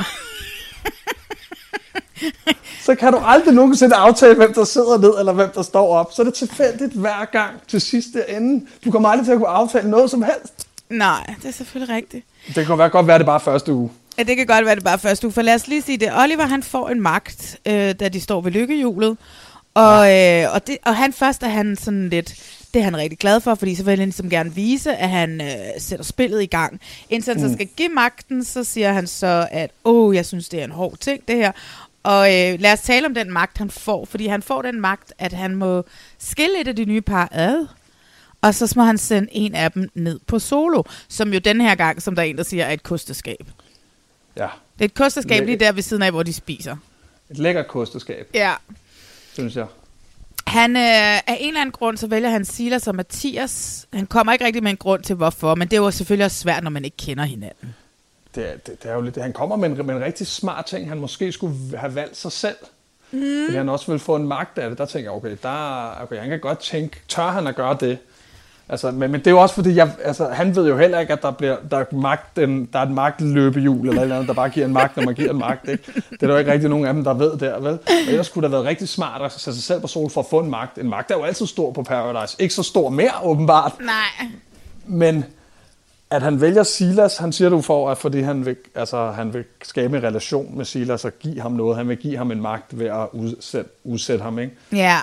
Så 2.85 2.95
kan 2.95 3.13
du 3.13 3.19
aldrig 3.23 3.53
nogensinde 3.53 3.95
aftale, 3.95 4.35
hvem 4.35 4.53
der 4.53 4.63
sidder 4.63 4.97
ned, 4.97 5.19
eller 5.19 5.33
hvem 5.33 5.49
der 5.55 5.61
står 5.61 5.95
op. 5.95 6.13
Så 6.13 6.21
er 6.21 6.23
det 6.23 6.33
tilfældigt 6.33 6.93
hver 6.93 7.25
gang 7.31 7.51
til 7.67 7.81
sidste 7.81 8.23
ende. 8.29 8.65
Du 8.85 8.91
kommer 8.91 9.09
aldrig 9.09 9.25
til 9.25 9.31
at 9.31 9.37
kunne 9.37 9.47
aftale 9.47 9.89
noget 9.89 10.11
som 10.11 10.21
helst. 10.23 10.67
nej, 10.89 11.33
det 11.41 11.47
er 11.49 11.53
selvfølgelig 11.53 11.95
rigtigt. 11.95 12.25
Det 12.55 12.65
kan 12.65 12.89
godt 12.89 13.07
være, 13.07 13.17
det 13.17 13.25
bare 13.25 13.39
første 13.39 13.73
uge. 13.73 13.91
Ja, 14.17 14.23
det 14.23 14.37
kan 14.37 14.47
godt 14.47 14.65
være, 14.65 14.75
det 14.75 14.83
bare 14.83 14.99
første 14.99 15.27
uge, 15.27 15.33
for 15.33 15.41
lad 15.41 15.55
os 15.55 15.67
lige 15.67 15.81
sige 15.81 15.97
det. 15.97 16.09
Oliver, 16.17 16.45
han 16.45 16.63
får 16.63 16.89
en 16.89 17.01
magt, 17.01 17.59
øh, 17.65 17.95
da 17.99 18.09
de 18.09 18.21
står 18.21 18.41
ved 18.41 18.51
lykkehjulet, 18.51 19.17
og, 19.73 20.05
ja. 20.05 20.43
øh, 20.43 20.53
og, 20.53 20.67
det, 20.67 20.77
og 20.85 20.95
han 20.95 21.13
først 21.13 21.43
er 21.43 21.47
han 21.47 21.75
sådan 21.75 22.09
lidt, 22.09 22.35
det 22.73 22.79
er 22.79 22.83
han 22.83 22.97
rigtig 22.97 23.19
glad 23.19 23.39
for, 23.39 23.55
fordi 23.55 23.75
så 23.75 23.83
vil 23.83 23.99
han 23.99 24.07
ligesom 24.07 24.29
gerne 24.29 24.55
vise, 24.55 24.95
at 24.95 25.09
han 25.09 25.41
øh, 25.41 25.47
sætter 25.77 26.05
spillet 26.05 26.43
i 26.43 26.45
gang. 26.45 26.79
Indtil 27.09 27.33
han 27.33 27.43
mm. 27.43 27.49
så 27.49 27.53
skal 27.53 27.67
give 27.77 27.89
magten, 27.89 28.43
så 28.43 28.63
siger 28.63 28.93
han 28.93 29.07
så, 29.07 29.47
at 29.51 29.71
åh, 29.85 30.07
oh, 30.07 30.15
jeg 30.15 30.25
synes, 30.25 30.49
det 30.49 30.59
er 30.59 30.63
en 30.63 30.71
hård 30.71 30.97
ting, 30.97 31.27
det 31.27 31.35
her. 31.35 31.51
Og 32.03 32.27
øh, 32.27 32.59
lad 32.59 32.73
os 32.73 32.79
tale 32.79 33.05
om 33.05 33.13
den 33.13 33.31
magt, 33.33 33.57
han 33.57 33.69
får, 33.69 34.05
fordi 34.05 34.27
han 34.27 34.41
får 34.41 34.61
den 34.61 34.81
magt, 34.81 35.13
at 35.17 35.33
han 35.33 35.55
må 35.55 35.83
skille 36.19 36.61
et 36.61 36.67
af 36.67 36.75
de 36.75 36.85
nye 36.85 37.01
par 37.01 37.29
ad, 37.31 37.67
og 38.41 38.55
så 38.55 38.73
må 38.75 38.83
han 38.83 38.97
sende 38.97 39.27
en 39.31 39.55
af 39.55 39.71
dem 39.71 39.89
ned 39.93 40.19
på 40.27 40.39
solo, 40.39 40.83
som 41.07 41.33
jo 41.33 41.39
den 41.39 41.61
her 41.61 41.75
gang, 41.75 42.01
som 42.01 42.15
der 42.15 42.21
er 42.21 42.25
en, 42.25 42.37
der 42.37 42.43
siger, 42.43 42.65
er 42.65 42.71
et 42.71 42.83
kosteskab. 42.83 43.47
Ja, 44.37 44.47
Det 44.73 44.81
er 44.81 44.85
et 44.85 44.93
kosteskab 44.93 45.45
lige 45.45 45.59
der 45.59 45.71
ved 45.71 45.83
siden 45.83 46.03
af, 46.03 46.11
hvor 46.11 46.23
de 46.23 46.33
spiser. 46.33 46.75
et 47.29 47.37
lækkert 47.37 47.67
kosteskab, 47.67 48.27
Ja. 48.33 48.53
synes 49.33 49.55
jeg. 49.55 49.65
Han, 50.47 50.75
øh, 50.75 50.81
af 50.83 51.37
en 51.39 51.47
eller 51.47 51.61
anden 51.61 51.71
grund, 51.71 51.97
så 51.97 52.07
vælger 52.07 52.29
han 52.29 52.45
Silas 52.45 52.87
og 52.87 52.95
Mathias. 52.95 53.87
Han 53.93 54.05
kommer 54.07 54.33
ikke 54.33 54.45
rigtig 54.45 54.63
med 54.63 54.71
en 54.71 54.77
grund 54.77 55.03
til, 55.03 55.15
hvorfor, 55.15 55.55
men 55.55 55.67
det 55.67 55.77
er 55.77 55.81
jo 55.81 55.91
selvfølgelig 55.91 56.25
også 56.25 56.37
svært, 56.37 56.63
når 56.63 56.69
man 56.71 56.85
ikke 56.85 56.97
kender 56.97 57.23
hinanden. 57.23 57.75
Det 58.35 58.49
er, 58.49 58.57
det, 58.57 58.83
det 58.83 58.91
er 58.91 58.95
jo 58.95 59.01
lidt, 59.01 59.17
han 59.17 59.33
kommer 59.33 59.55
med 59.55 59.69
en, 59.69 59.85
med 59.85 59.95
en 59.95 60.01
rigtig 60.01 60.27
smart 60.27 60.65
ting, 60.65 60.89
han 60.89 60.99
måske 60.99 61.31
skulle 61.31 61.55
have 61.77 61.95
valgt 61.95 62.17
sig 62.17 62.31
selv. 62.31 62.55
Mm. 63.11 63.45
Fordi 63.45 63.57
han 63.57 63.69
også 63.69 63.91
vil 63.91 63.99
få 63.99 64.15
en 64.15 64.27
magt 64.27 64.57
af 64.57 64.69
det. 64.69 64.77
Der 64.77 64.85
tænker 64.85 65.11
jeg, 65.11 65.17
okay, 65.17 65.37
der, 65.43 66.01
okay, 66.01 66.19
han 66.19 66.29
kan 66.29 66.39
godt 66.39 66.59
tænke, 66.59 67.01
tør 67.07 67.27
han 67.27 67.47
at 67.47 67.55
gøre 67.55 67.77
det? 67.79 67.97
Altså, 68.69 68.91
men, 68.91 69.11
men 69.11 69.19
det 69.19 69.27
er 69.27 69.31
jo 69.31 69.39
også 69.39 69.55
fordi, 69.55 69.75
jeg, 69.75 69.91
altså, 70.03 70.27
han 70.27 70.55
ved 70.55 70.67
jo 70.67 70.77
heller 70.77 70.99
ikke, 70.99 71.13
at 71.13 71.21
der, 71.21 71.31
bliver, 71.31 71.57
der, 71.71 71.77
er, 71.77 71.95
magt, 71.95 72.37
en, 72.37 72.69
der 72.73 72.79
er 72.79 72.83
et 72.83 72.91
magtløbehjul, 72.91 73.87
eller 73.87 74.01
et 74.01 74.03
eller 74.03 74.15
andet, 74.15 74.27
der 74.27 74.33
bare 74.33 74.49
giver 74.49 74.65
en 74.65 74.73
magt, 74.73 74.97
når 74.97 75.03
man 75.03 75.15
giver 75.15 75.29
en 75.29 75.37
magt. 75.37 75.69
Ikke? 75.69 75.83
Det 75.93 76.23
er 76.23 76.27
der 76.27 76.33
jo 76.33 76.37
ikke 76.37 76.51
rigtig 76.51 76.69
nogen 76.69 76.85
af 76.85 76.93
dem, 76.93 77.03
der 77.03 77.13
ved 77.13 77.37
der, 77.37 77.59
vel? 77.59 77.73
Og 77.73 77.79
ellers 78.07 78.29
kunne 78.29 78.41
det 78.41 78.49
have 78.49 78.57
været 78.57 78.69
rigtig 78.69 78.89
smart 78.89 79.21
at 79.21 79.31
sætte 79.31 79.59
sig 79.59 79.63
selv 79.63 79.81
på 79.81 79.87
sol 79.87 80.09
for 80.09 80.21
at 80.21 80.27
få 80.29 80.39
en 80.39 80.49
magt. 80.49 80.77
En 80.77 80.89
magt 80.89 81.11
er 81.11 81.15
jo 81.15 81.23
altid 81.23 81.45
stor 81.45 81.71
på 81.71 81.83
Paradise. 81.83 82.35
Ikke 82.39 82.53
så 82.53 82.63
stor 82.63 82.89
mere, 82.89 83.11
åbenbart. 83.23 83.73
Nej. 83.79 84.27
Men 84.85 85.25
at 86.11 86.21
han 86.21 86.41
vælger 86.41 86.63
Silas, 86.63 87.17
han 87.17 87.33
siger 87.33 87.49
du 87.49 87.61
for, 87.61 87.89
at 87.89 87.97
fordi 87.97 88.21
han 88.21 88.45
vil, 88.45 88.55
altså, 88.75 89.11
han 89.11 89.33
vil 89.33 89.43
skabe 89.61 89.97
en 89.97 90.03
relation 90.03 90.57
med 90.57 90.65
Silas 90.65 91.05
og 91.05 91.11
give 91.19 91.41
ham 91.41 91.51
noget. 91.51 91.77
Han 91.77 91.89
vil 91.89 91.97
give 91.97 92.17
ham 92.17 92.31
en 92.31 92.41
magt 92.41 92.79
ved 92.79 92.85
at 92.85 93.07
udsætte, 93.11 93.69
udsætte 93.83 94.23
ham, 94.23 94.39
ikke? 94.39 94.55
Ja. 94.71 94.99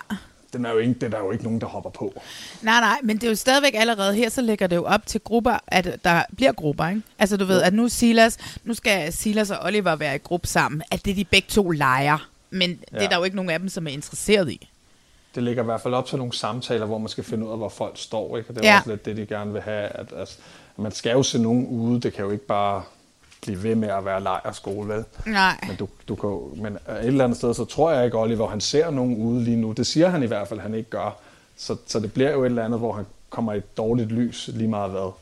Den 0.53 0.64
er 0.64 0.73
jo 0.73 0.79
ikke, 0.79 0.94
det 0.94 1.03
er 1.03 1.09
der 1.09 1.18
jo 1.18 1.31
ikke 1.31 1.44
nogen, 1.44 1.61
der 1.61 1.66
hopper 1.66 1.90
på. 1.90 2.21
Nej, 2.62 2.81
nej, 2.81 2.99
men 3.03 3.16
det 3.16 3.25
er 3.25 3.29
jo 3.29 3.35
stadigvæk 3.35 3.75
allerede 3.75 4.14
her, 4.14 4.29
så 4.29 4.42
lægger 4.42 4.66
det 4.66 4.77
jo 4.77 4.85
op 4.85 5.07
til 5.07 5.21
grupper, 5.21 5.59
at 5.66 5.99
der 6.05 6.23
bliver 6.37 6.53
grupper, 6.53 6.88
ikke? 6.88 7.03
Altså 7.18 7.37
du 7.37 7.44
ved, 7.44 7.62
at 7.62 7.75
nu 7.75 7.88
Silas, 7.88 8.38
nu 8.64 8.75
skal 8.75 9.12
Silas 9.12 9.51
og 9.51 9.59
Oliver 9.62 9.97
være 9.97 10.14
i 10.14 10.18
gruppe 10.18 10.47
sammen, 10.47 10.83
at 10.90 11.05
det 11.05 11.11
er 11.11 11.14
de 11.14 11.25
begge 11.25 11.49
to 11.49 11.71
leger. 11.71 12.29
Men 12.51 12.71
ja. 12.71 12.99
det 12.99 13.05
er 13.05 13.09
der 13.09 13.16
jo 13.16 13.25
ikke 13.25 13.37
nogen 13.37 13.51
af 13.51 13.59
dem, 13.59 13.68
som 13.68 13.87
er 13.87 13.90
interesseret 13.90 14.51
i. 14.51 14.68
Det 15.35 15.42
ligger 15.42 15.62
i 15.62 15.64
hvert 15.64 15.81
fald 15.81 15.94
op 15.94 16.07
til 16.07 16.18
nogle 16.18 16.33
samtaler, 16.33 16.87
hvor 16.87 16.99
man 16.99 17.09
skal 17.09 17.25
finde 17.25 17.47
ud 17.47 17.51
af, 17.51 17.59
hvor 17.59 17.68
folk 17.68 17.99
står, 17.99 18.37
ikke? 18.37 18.51
Og 18.51 18.57
det 18.57 18.64
er 18.64 18.71
ja. 18.71 18.77
også 18.79 18.90
lidt 18.90 19.05
det, 19.05 19.16
de 19.16 19.27
gerne 19.27 19.53
vil 19.53 19.62
have, 19.62 19.88
at 19.88 20.07
altså, 20.16 20.38
man 20.78 20.92
skal 20.92 21.12
jo 21.12 21.22
se 21.22 21.42
nogen 21.42 21.66
ude, 21.66 22.00
det 22.00 22.12
kan 22.12 22.24
jo 22.24 22.30
ikke 22.30 22.46
bare 22.46 22.82
blive 23.42 23.62
ved 23.62 23.74
med 23.74 23.88
at 23.88 24.04
være 24.04 24.22
lejerskole, 24.22 24.88
vel? 24.88 25.04
Nej. 25.26 25.58
Men, 25.66 25.76
du, 25.76 25.88
du 26.08 26.14
kan, 26.14 26.62
men 26.62 26.74
et 26.74 27.06
eller 27.06 27.24
andet 27.24 27.38
sted, 27.38 27.54
så 27.54 27.64
tror 27.64 27.90
jeg 27.90 28.04
ikke, 28.04 28.18
Oliver, 28.18 28.48
han 28.48 28.60
ser 28.60 28.90
nogen 28.90 29.16
ude 29.16 29.44
lige 29.44 29.56
nu. 29.56 29.72
Det 29.72 29.86
siger 29.86 30.08
han 30.08 30.22
i 30.22 30.26
hvert 30.26 30.48
fald, 30.48 30.60
han 30.60 30.74
ikke 30.74 30.90
gør. 30.90 31.18
Så, 31.56 31.76
så 31.86 32.00
det 32.00 32.12
bliver 32.12 32.30
jo 32.30 32.42
et 32.42 32.46
eller 32.46 32.64
andet, 32.64 32.78
hvor 32.78 32.92
han 32.92 33.06
kommer 33.30 33.52
i 33.52 33.56
et 33.56 33.76
dårligt 33.76 34.12
lys 34.12 34.50
lige 34.54 34.68
meget 34.68 34.90
hvad. 34.90 35.12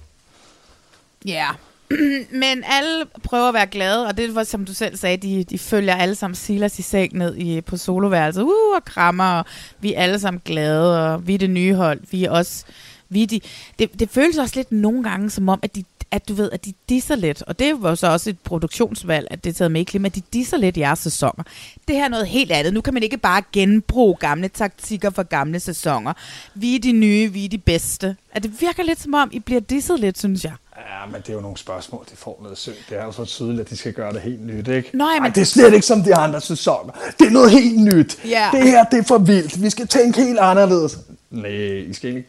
Ja, 1.24 1.48
men 2.42 2.64
alle 2.64 3.04
prøver 3.22 3.48
at 3.48 3.54
være 3.54 3.66
glade, 3.66 4.06
og 4.06 4.16
det 4.16 4.34
var, 4.34 4.44
som 4.44 4.64
du 4.64 4.74
selv 4.74 4.96
sagde, 4.96 5.16
de, 5.16 5.44
de 5.44 5.58
følger 5.58 5.94
alle 5.94 6.14
sammen 6.14 6.34
Silas 6.34 6.78
i 6.78 6.82
seng 6.82 7.14
ned 7.14 7.36
i, 7.36 7.60
på 7.60 7.76
soloværelset, 7.76 8.42
uh, 8.42 8.76
og 8.76 8.84
krammer, 8.84 9.38
og 9.38 9.44
vi 9.80 9.94
er 9.94 10.02
alle 10.02 10.20
sammen 10.20 10.42
glade, 10.44 11.12
og 11.12 11.26
vi 11.26 11.34
er 11.34 11.38
det 11.38 11.50
nye 11.50 11.74
hold, 11.74 12.00
vi 12.10 12.24
er 12.24 12.30
også, 12.30 12.64
vi 13.08 13.24
de, 13.24 13.40
det, 13.78 14.00
det 14.00 14.10
føles 14.10 14.38
også 14.38 14.56
lidt 14.56 14.72
nogle 14.72 15.02
gange 15.02 15.30
som 15.30 15.48
om, 15.48 15.60
at 15.62 15.76
de 15.76 15.84
at 16.10 16.28
du 16.28 16.34
ved, 16.34 16.50
at 16.52 16.64
de 16.64 16.72
disser 16.88 17.16
lidt, 17.16 17.42
og 17.42 17.58
det 17.58 17.82
var 17.82 17.94
så 17.94 18.06
også 18.06 18.30
et 18.30 18.38
produktionsvalg, 18.44 19.26
at 19.30 19.44
det 19.44 19.50
er 19.50 19.54
taget 19.54 19.70
med 19.70 19.80
i 19.80 19.84
klima, 19.84 20.06
at 20.06 20.14
de 20.14 20.22
disser 20.32 20.56
lidt 20.56 20.76
i 20.76 20.80
jeres 20.80 20.98
sæsoner. 20.98 21.44
Det 21.88 21.96
her 21.96 22.04
er 22.04 22.08
noget 22.08 22.26
helt 22.26 22.52
andet. 22.52 22.74
Nu 22.74 22.80
kan 22.80 22.94
man 22.94 23.02
ikke 23.02 23.16
bare 23.16 23.42
genbruge 23.52 24.16
gamle 24.16 24.48
taktikker 24.48 25.10
fra 25.10 25.22
gamle 25.22 25.60
sæsoner. 25.60 26.12
Vi 26.54 26.76
er 26.76 26.80
de 26.80 26.92
nye, 26.92 27.32
vi 27.32 27.44
er 27.44 27.48
de 27.48 27.58
bedste. 27.58 28.16
At 28.32 28.42
det 28.42 28.60
virker 28.60 28.82
lidt 28.82 29.00
som 29.00 29.14
om, 29.14 29.30
I 29.32 29.38
bliver 29.38 29.60
disset 29.60 30.00
lidt, 30.00 30.18
synes 30.18 30.44
jeg. 30.44 30.52
Ja, 30.76 31.06
men 31.12 31.20
det 31.20 31.28
er 31.28 31.34
jo 31.34 31.40
nogle 31.40 31.56
spørgsmål, 31.56 32.04
de 32.10 32.16
får 32.16 32.40
noget 32.42 32.58
synd. 32.58 32.74
Det 32.88 32.98
er 32.98 33.04
jo 33.04 33.12
så 33.12 33.24
tydeligt, 33.24 33.60
at 33.60 33.70
de 33.70 33.76
skal 33.76 33.92
gøre 33.92 34.12
det 34.12 34.20
helt 34.20 34.46
nyt, 34.46 34.68
ikke? 34.68 34.90
Nå, 34.92 35.04
men... 35.04 35.22
Ej, 35.22 35.28
det 35.28 35.40
er 35.40 35.44
slet 35.44 35.74
ikke 35.74 35.86
som 35.86 36.02
de 36.02 36.14
andre 36.14 36.40
sæsoner. 36.40 36.92
Det 37.18 37.26
er 37.26 37.30
noget 37.30 37.50
helt 37.50 37.80
nyt. 37.80 38.18
Ja. 38.24 38.48
Det 38.52 38.62
her, 38.62 38.84
det 38.84 38.98
er 38.98 39.02
for 39.02 39.18
vildt. 39.18 39.62
Vi 39.62 39.70
skal 39.70 39.86
tænke 39.86 40.22
helt 40.22 40.38
anderledes. 40.38 40.98
Nej, 41.30 41.84
I 41.88 41.92
skal 41.92 42.10
ikke 42.10 42.26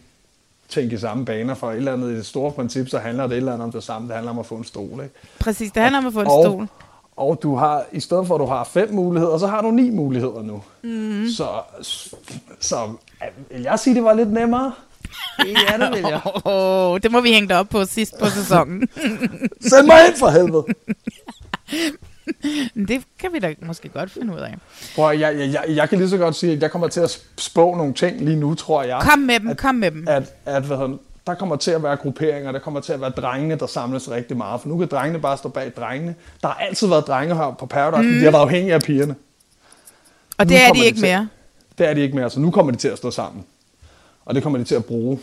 tænke 0.70 0.96
i 0.96 0.98
samme 0.98 1.26
baner, 1.26 1.56
for 1.56 1.72
et 1.72 1.78
eller 1.78 1.94
andet 1.94 2.12
i 2.12 2.16
det 2.16 2.26
store 2.26 2.52
princip, 2.52 2.90
så 2.90 2.98
handler 2.98 3.24
det 3.24 3.32
et 3.32 3.38
eller 3.38 3.54
andet 3.54 3.66
om 3.66 3.72
det 3.72 3.84
samme. 3.84 4.08
Det 4.08 4.16
handler 4.16 4.32
om 4.32 4.40
at 4.40 4.46
få 4.46 4.56
en 4.56 4.64
stol, 4.64 5.04
ikke? 5.04 5.16
Præcis, 5.40 5.72
det 5.72 5.82
handler 5.82 6.00
om 6.00 6.08
at 6.08 6.14
få 6.14 6.22
en 6.22 6.28
og, 6.28 6.44
stol. 6.44 6.68
Og 7.18 7.40
du 7.44 7.56
har, 7.56 7.86
i 7.92 8.00
stedet 8.00 8.28
for 8.28 8.36
at 8.36 8.40
du 8.40 8.46
har 8.46 8.64
fem 8.64 8.94
muligheder, 8.94 9.38
så 9.38 9.48
har 9.48 9.62
du 9.62 9.72
ni 9.72 9.90
muligheder 9.90 10.42
nu. 10.42 10.64
Mm. 10.84 11.28
Så, 11.30 11.48
så 12.60 12.90
vil 13.52 13.62
jeg 13.62 13.80
sige, 13.80 13.96
det 13.96 14.04
var 14.04 14.14
lidt 14.14 14.32
nemmere. 14.32 14.72
Ja, 15.40 15.86
det 15.86 15.92
vil 15.92 16.06
jeg. 16.10 16.22
Oh, 16.46 17.00
det 17.04 17.12
må 17.12 17.22
vi 17.22 17.32
hænge 17.32 17.56
op 17.56 17.70
på 17.70 17.86
sidst 17.86 18.20
på 18.20 18.26
sæsonen. 18.26 18.88
Send 19.62 19.86
mig 19.86 20.08
ind 20.08 20.16
for 20.16 20.30
helvede. 20.30 20.66
det 22.88 23.04
kan 23.20 23.34
vi 23.34 23.40
da 23.40 23.54
måske 23.62 23.90
godt 23.90 24.12
finde 24.12 24.34
ud 24.34 24.40
af. 24.40 24.56
Prøv, 24.96 25.18
jeg, 25.18 25.38
jeg, 25.38 25.54
jeg, 25.54 25.64
jeg 25.68 25.90
kan 25.90 25.98
lige 25.98 26.10
så 26.10 26.18
godt 26.18 26.36
sige, 26.36 26.54
at 26.54 26.62
jeg 26.62 26.72
kommer 26.72 26.88
til 26.88 27.00
at 27.00 27.22
spå 27.38 27.76
nogle 27.76 27.94
ting 27.94 28.22
lige 28.22 28.40
nu, 28.40 28.54
tror 28.54 28.84
jeg. 28.84 29.00
Kom 29.02 29.20
med 29.20 29.40
dem, 29.40 29.50
at, 29.50 29.58
kom 29.58 29.76
med 29.76 29.92
dem. 29.92 30.06
At, 30.08 30.24
at, 30.46 30.64
hvad 30.64 30.78
hedder, 30.78 30.98
der 31.28 31.34
kommer 31.34 31.56
til 31.56 31.72
at 31.72 31.84
være 31.84 31.96
grupperinger, 31.96 32.52
der 32.52 32.60
kommer 32.60 32.80
til 32.80 32.94
at 32.94 33.02
være 33.02 33.10
drengene, 33.10 33.56
der 33.56 33.68
samles 33.68 34.12
rigtig 34.12 34.38
meget. 34.38 34.62
For 34.62 34.70
nu 34.70 34.78
kan 34.78 34.88
drengene 34.88 35.20
bare 35.20 35.38
stå 35.38 35.50
bag 35.50 35.72
drengene. 35.78 36.16
Der 36.42 36.48
har 36.48 36.56
altid 36.56 36.88
været 36.88 37.08
drenge 37.08 37.36
her 37.36 37.56
på 37.60 37.66
Paradise, 37.66 38.04
mm. 38.04 38.10
men 38.10 38.20
de 38.20 38.24
har 38.24 38.32
været 38.32 38.42
afhængige 38.42 38.74
af 38.74 38.82
pigerne. 38.82 39.16
Og 40.38 40.46
nu 40.46 40.50
det 40.50 40.62
er 40.62 40.72
de 40.72 40.86
ikke 40.86 40.96
de 40.96 41.02
til, 41.02 41.08
mere? 41.08 41.28
Det 41.78 41.88
er 41.88 41.94
de 41.94 42.02
ikke 42.02 42.16
mere, 42.16 42.30
så 42.30 42.40
nu 42.40 42.52
kommer 42.52 42.72
de 42.72 42.78
til 42.78 42.88
at 42.88 42.98
stå 42.98 43.12
sammen. 43.12 43.46
Og 44.26 44.36
det 44.36 44.44
kommer 44.44 44.60
de 44.60 44.66
til 44.66 44.76
at 44.76 44.86
bruge. 44.86 45.20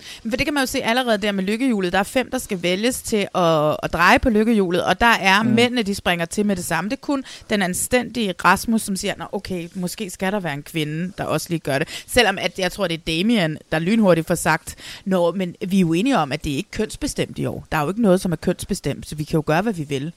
For 0.00 0.36
det 0.36 0.46
kan 0.46 0.54
man 0.54 0.62
jo 0.62 0.66
se 0.66 0.82
allerede 0.82 1.18
der 1.18 1.32
med 1.32 1.44
lykkehjulet. 1.44 1.92
Der 1.92 1.98
er 1.98 2.02
fem, 2.02 2.30
der 2.30 2.38
skal 2.38 2.62
vælges 2.62 3.02
til 3.02 3.28
at, 3.34 3.76
at 3.82 3.92
dreje 3.92 4.18
på 4.18 4.30
lykkehjulet, 4.30 4.84
og 4.84 5.00
der 5.00 5.06
er 5.06 5.42
mm. 5.42 5.50
mændene, 5.50 5.82
de 5.82 5.94
springer 5.94 6.26
til 6.26 6.46
med 6.46 6.56
det 6.56 6.64
samme. 6.64 6.90
Det 6.90 6.96
er 6.96 7.00
kun 7.00 7.24
den 7.50 7.62
anstændige 7.62 8.34
Rasmus, 8.44 8.82
som 8.82 8.96
siger, 8.96 9.14
Nå, 9.18 9.24
okay, 9.32 9.68
måske 9.74 10.10
skal 10.10 10.32
der 10.32 10.40
være 10.40 10.54
en 10.54 10.62
kvinde, 10.62 11.12
der 11.18 11.24
også 11.24 11.46
lige 11.50 11.60
gør 11.60 11.78
det. 11.78 12.04
Selvom 12.06 12.38
at 12.38 12.58
jeg 12.58 12.72
tror, 12.72 12.88
det 12.88 12.94
er 12.94 13.18
Damien, 13.18 13.58
der 13.72 13.78
lynhurtigt 13.78 14.26
får 14.26 14.34
sagt, 14.34 14.76
Nå, 15.04 15.32
men 15.32 15.54
vi 15.68 15.76
er 15.76 15.80
jo 15.80 15.92
enige 15.92 16.18
om, 16.18 16.32
at 16.32 16.44
det 16.44 16.52
er 16.52 16.56
ikke 16.56 16.70
kønsbestemt 16.70 17.38
i 17.38 17.46
år. 17.46 17.66
Der 17.72 17.78
er 17.78 17.82
jo 17.82 17.88
ikke 17.88 18.02
noget, 18.02 18.20
som 18.20 18.32
er 18.32 18.36
kønsbestemt, 18.36 19.08
så 19.08 19.14
vi 19.14 19.24
kan 19.24 19.36
jo 19.38 19.42
gøre, 19.46 19.62
hvad 19.62 19.72
vi 19.72 19.82
vil. 19.82 20.12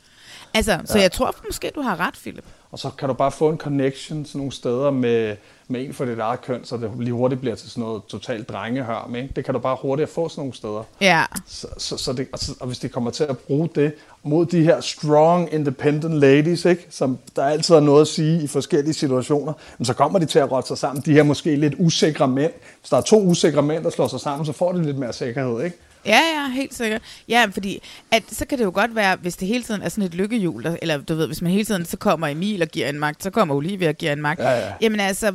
Altså, 0.53 0.71
ja. 0.71 0.85
så 0.85 0.99
jeg 0.99 1.11
tror 1.11 1.35
måske, 1.45 1.71
du 1.75 1.81
har 1.81 1.99
ret, 1.99 2.13
Philip. 2.13 2.43
Og 2.77 2.81
så 2.81 2.89
kan 2.97 3.07
du 3.07 3.13
bare 3.13 3.31
få 3.31 3.49
en 3.49 3.57
connection 3.57 4.25
sådan 4.25 4.39
nogle 4.39 4.51
steder 4.51 4.91
med, 4.91 5.35
med 5.67 5.85
en 5.85 5.93
for 5.93 6.05
dit 6.05 6.19
eget 6.19 6.41
køn, 6.41 6.63
så 6.63 6.77
det 6.77 6.91
lige 6.99 7.13
hurtigt 7.13 7.41
bliver 7.41 7.55
til 7.55 7.69
sådan 7.69 7.83
noget 7.83 8.03
totalt 8.03 8.49
drengehør 8.49 9.07
med. 9.09 9.27
Det 9.35 9.45
kan 9.45 9.53
du 9.53 9.59
bare 9.59 9.77
hurtigt 9.81 10.09
få 10.09 10.29
sådan 10.29 10.41
nogle 10.41 10.53
steder. 10.53 10.83
Ja. 11.01 11.23
Så, 11.45 11.67
så, 11.77 11.97
så 11.97 12.13
det, 12.13 12.19
altså, 12.19 12.55
og 12.59 12.67
hvis 12.67 12.79
de 12.79 12.89
kommer 12.89 13.11
til 13.11 13.23
at 13.23 13.37
bruge 13.37 13.69
det 13.75 13.93
mod 14.23 14.45
de 14.45 14.63
her 14.63 14.81
strong, 14.81 15.53
independent 15.53 16.13
ladies, 16.13 16.65
ikke? 16.65 16.87
som 16.89 17.17
der 17.35 17.43
altid 17.43 17.75
er 17.75 17.79
noget 17.79 18.01
at 18.01 18.07
sige 18.07 18.43
i 18.43 18.47
forskellige 18.47 18.93
situationer, 18.93 19.53
så 19.83 19.93
kommer 19.93 20.19
de 20.19 20.25
til 20.25 20.39
at 20.39 20.51
rotte 20.51 20.67
sig 20.67 20.77
sammen. 20.77 21.03
De 21.05 21.13
her 21.13 21.23
måske 21.23 21.55
lidt 21.55 21.73
usikre 21.77 22.27
mænd. 22.27 22.51
Hvis 22.79 22.89
der 22.89 22.97
er 22.97 23.01
to 23.01 23.21
usikre 23.21 23.61
mænd, 23.61 23.83
der 23.83 23.89
slår 23.89 24.07
sig 24.07 24.19
sammen, 24.19 24.45
så 24.45 24.51
får 24.51 24.71
de 24.71 24.83
lidt 24.83 24.97
mere 24.97 25.13
sikkerhed, 25.13 25.63
ikke? 25.63 25.77
Ja, 26.05 26.19
ja, 26.35 26.49
helt 26.53 26.73
sikkert. 26.73 27.01
Ja, 27.29 27.45
fordi 27.51 27.81
at, 28.11 28.23
så 28.31 28.45
kan 28.45 28.57
det 28.57 28.63
jo 28.65 28.71
godt 28.73 28.95
være, 28.95 29.15
hvis 29.15 29.35
det 29.37 29.47
hele 29.47 29.63
tiden 29.63 29.81
er 29.81 29.89
sådan 29.89 30.03
et 30.03 30.13
lykkehjul, 30.15 30.65
eller 30.81 30.97
du 30.97 31.15
ved, 31.15 31.27
hvis 31.27 31.41
man 31.41 31.51
hele 31.51 31.65
tiden, 31.65 31.85
så 31.85 31.97
kommer 31.97 32.27
Emil 32.27 32.61
og 32.61 32.67
giver 32.67 32.89
en 32.89 32.99
magt, 32.99 33.23
så 33.23 33.29
kommer 33.29 33.55
Olivia 33.55 33.89
og 33.89 33.95
giver 33.95 34.13
en 34.13 34.21
magt. 34.21 34.39
Ja, 34.39 34.51
ja. 34.51 34.73
Jamen 34.81 34.99
altså, 34.99 35.33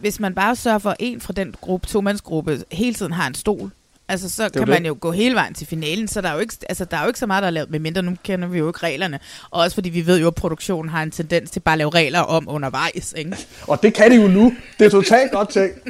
hvis 0.00 0.20
man 0.20 0.34
bare 0.34 0.56
sørger 0.56 0.78
for, 0.78 0.90
at 0.90 0.96
en 0.98 1.20
fra 1.20 1.32
den 1.32 1.54
gruppe, 1.60 1.86
to-mandsgruppe, 1.86 2.62
hele 2.72 2.94
tiden 2.94 3.12
har 3.12 3.26
en 3.26 3.34
stol, 3.34 3.70
Altså, 4.08 4.28
så 4.28 4.48
kan 4.48 4.68
man 4.68 4.82
det. 4.82 4.88
jo 4.88 4.96
gå 5.00 5.12
hele 5.12 5.34
vejen 5.34 5.54
til 5.54 5.66
finalen, 5.66 6.08
så 6.08 6.20
der 6.20 6.28
er 6.28 6.32
jo 6.34 6.38
ikke, 6.38 6.54
altså, 6.68 6.84
der 6.84 6.96
er 6.96 7.02
jo 7.02 7.06
ikke 7.06 7.18
så 7.18 7.26
meget, 7.26 7.42
der 7.42 7.46
er 7.46 7.50
lavet, 7.50 7.70
med 7.70 7.78
mindre 7.78 8.02
nu 8.02 8.16
kender 8.24 8.48
vi 8.48 8.58
jo 8.58 8.66
ikke 8.68 8.78
reglerne. 8.82 9.18
Og 9.50 9.60
også 9.62 9.74
fordi 9.74 9.88
vi 9.90 10.06
ved 10.06 10.20
jo, 10.20 10.26
at 10.26 10.34
produktionen 10.34 10.88
har 10.88 11.02
en 11.02 11.10
tendens 11.10 11.50
til 11.50 11.60
bare 11.60 11.72
at 11.72 11.78
lave 11.78 11.90
regler 11.90 12.20
om 12.20 12.48
undervejs, 12.48 13.14
ikke? 13.16 13.36
Og 13.62 13.82
det 13.82 13.94
kan 13.94 14.10
de 14.10 14.16
jo 14.16 14.28
nu. 14.28 14.54
Det 14.78 14.84
er 14.86 14.90
totalt 14.90 15.32
godt 15.32 15.48
tænkt. 15.48 15.88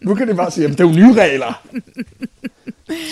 Nu 0.00 0.14
kan 0.14 0.28
de 0.28 0.34
bare 0.34 0.50
sige, 0.50 0.64
at 0.64 0.70
det 0.70 0.80
er 0.80 0.84
jo 0.84 0.92
nye 0.94 1.12
regler. 1.14 1.66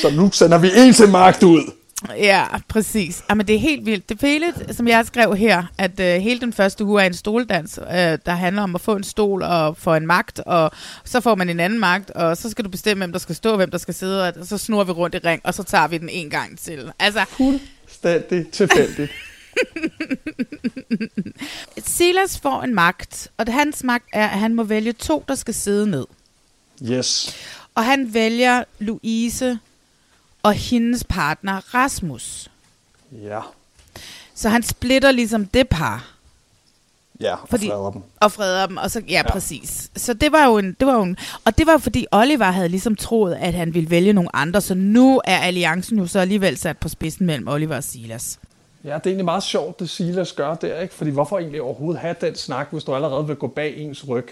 Så 0.02 0.10
nu 0.10 0.30
sender 0.32 0.58
vi 0.58 0.70
en 0.76 0.92
til 0.92 1.08
magt 1.08 1.42
ud. 1.42 1.72
Ja, 2.16 2.44
præcis. 2.68 3.22
Jamen, 3.30 3.46
det 3.46 3.54
er 3.54 3.58
helt 3.58 3.86
vildt. 3.86 4.08
Det 4.08 4.20
hele, 4.20 4.46
som 4.70 4.88
jeg 4.88 5.06
skrev 5.06 5.36
her, 5.36 5.62
at 5.78 6.00
uh, 6.00 6.06
hele 6.06 6.40
den 6.40 6.52
første 6.52 6.84
uge 6.84 7.02
er 7.02 7.06
en 7.06 7.14
stoldans, 7.14 7.78
uh, 7.78 7.86
der 8.26 8.30
handler 8.30 8.62
om 8.62 8.74
at 8.74 8.80
få 8.80 8.96
en 8.96 9.04
stol 9.04 9.42
og 9.42 9.76
få 9.76 9.94
en 9.94 10.06
magt, 10.06 10.40
og 10.40 10.70
så 11.04 11.20
får 11.20 11.34
man 11.34 11.48
en 11.48 11.60
anden 11.60 11.78
magt, 11.78 12.10
og 12.10 12.36
så 12.36 12.50
skal 12.50 12.64
du 12.64 12.70
bestemme, 12.70 13.00
hvem 13.00 13.12
der 13.12 13.18
skal 13.18 13.34
stå, 13.34 13.56
hvem 13.56 13.70
der 13.70 13.78
skal 13.78 13.94
sidde, 13.94 14.28
og 14.28 14.46
så 14.46 14.58
snor 14.58 14.84
vi 14.84 14.92
rundt 14.92 15.14
i 15.14 15.18
ring, 15.18 15.40
og 15.44 15.54
så 15.54 15.62
tager 15.62 15.88
vi 15.88 15.98
den 15.98 16.08
en 16.08 16.30
gang 16.30 16.58
til. 16.58 16.92
Altså, 16.98 17.24
Fuldstændig 17.28 18.48
tilfældigt. 18.48 19.12
Silas 21.86 22.38
får 22.38 22.62
en 22.62 22.74
magt, 22.74 23.28
og 23.36 23.44
hans 23.48 23.84
magt 23.84 24.04
er, 24.12 24.28
at 24.28 24.38
han 24.38 24.54
må 24.54 24.62
vælge 24.62 24.92
to, 24.92 25.24
der 25.28 25.34
skal 25.34 25.54
sidde 25.54 25.90
ned. 25.90 26.06
Yes. 26.90 27.36
Og 27.74 27.84
han 27.84 28.14
vælger 28.14 28.64
Louise 28.78 29.58
og 30.48 30.54
hendes 30.54 31.04
partner 31.04 31.74
Rasmus. 31.74 32.50
Ja. 33.12 33.40
Så 34.34 34.48
han 34.48 34.62
splitter 34.62 35.12
ligesom 35.12 35.46
det 35.46 35.68
par. 35.68 36.14
Ja, 37.20 37.34
og 37.34 37.48
fordi, 37.48 37.68
freder 37.68 37.90
dem. 37.90 38.02
Og 38.20 38.32
freder 38.32 38.66
dem, 38.66 38.76
og 38.76 38.90
så, 38.90 39.02
ja, 39.08 39.12
ja, 39.12 39.30
præcis. 39.32 39.90
Så 39.96 40.14
det 40.14 40.32
var 40.32 40.46
jo 40.46 40.58
en, 40.58 40.76
det 40.80 40.87
var 40.87 40.94
jo 40.94 41.02
en, 41.02 41.16
og 41.44 41.58
det 41.58 41.66
var 41.66 41.78
fordi 41.78 42.06
Oliver 42.12 42.44
havde 42.44 42.68
ligesom 42.68 42.96
troet, 42.96 43.34
at 43.34 43.54
han 43.54 43.74
ville 43.74 43.90
vælge 43.90 44.12
nogle 44.12 44.37
andre, 44.37 44.61
så 44.61 44.74
nu 44.74 45.20
er 45.24 45.38
alliancen 45.38 45.98
jo 45.98 46.06
så 46.06 46.18
alligevel 46.18 46.56
sat 46.56 46.78
på 46.78 46.88
spidsen 46.88 47.26
mellem 47.26 47.48
Oliver 47.48 47.76
og 47.76 47.84
Silas. 47.84 48.38
Ja, 48.84 48.88
det 48.88 48.94
er 48.94 49.00
egentlig 49.06 49.24
meget 49.24 49.42
sjovt, 49.42 49.80
det 49.80 49.90
Silas 49.90 50.32
gør 50.32 50.54
der, 50.54 50.80
ikke? 50.80 50.94
Fordi 50.94 51.11
hvorfor 51.11 51.38
egentlig 51.38 51.62
overhovedet 51.62 52.00
have 52.00 52.16
den 52.20 52.34
snak, 52.34 52.68
hvis 52.70 52.84
du 52.84 52.94
allerede 52.94 53.26
vil 53.26 53.37
gå 53.37 53.46
bag 53.46 53.76
ens 53.76 54.08
ryg? 54.08 54.28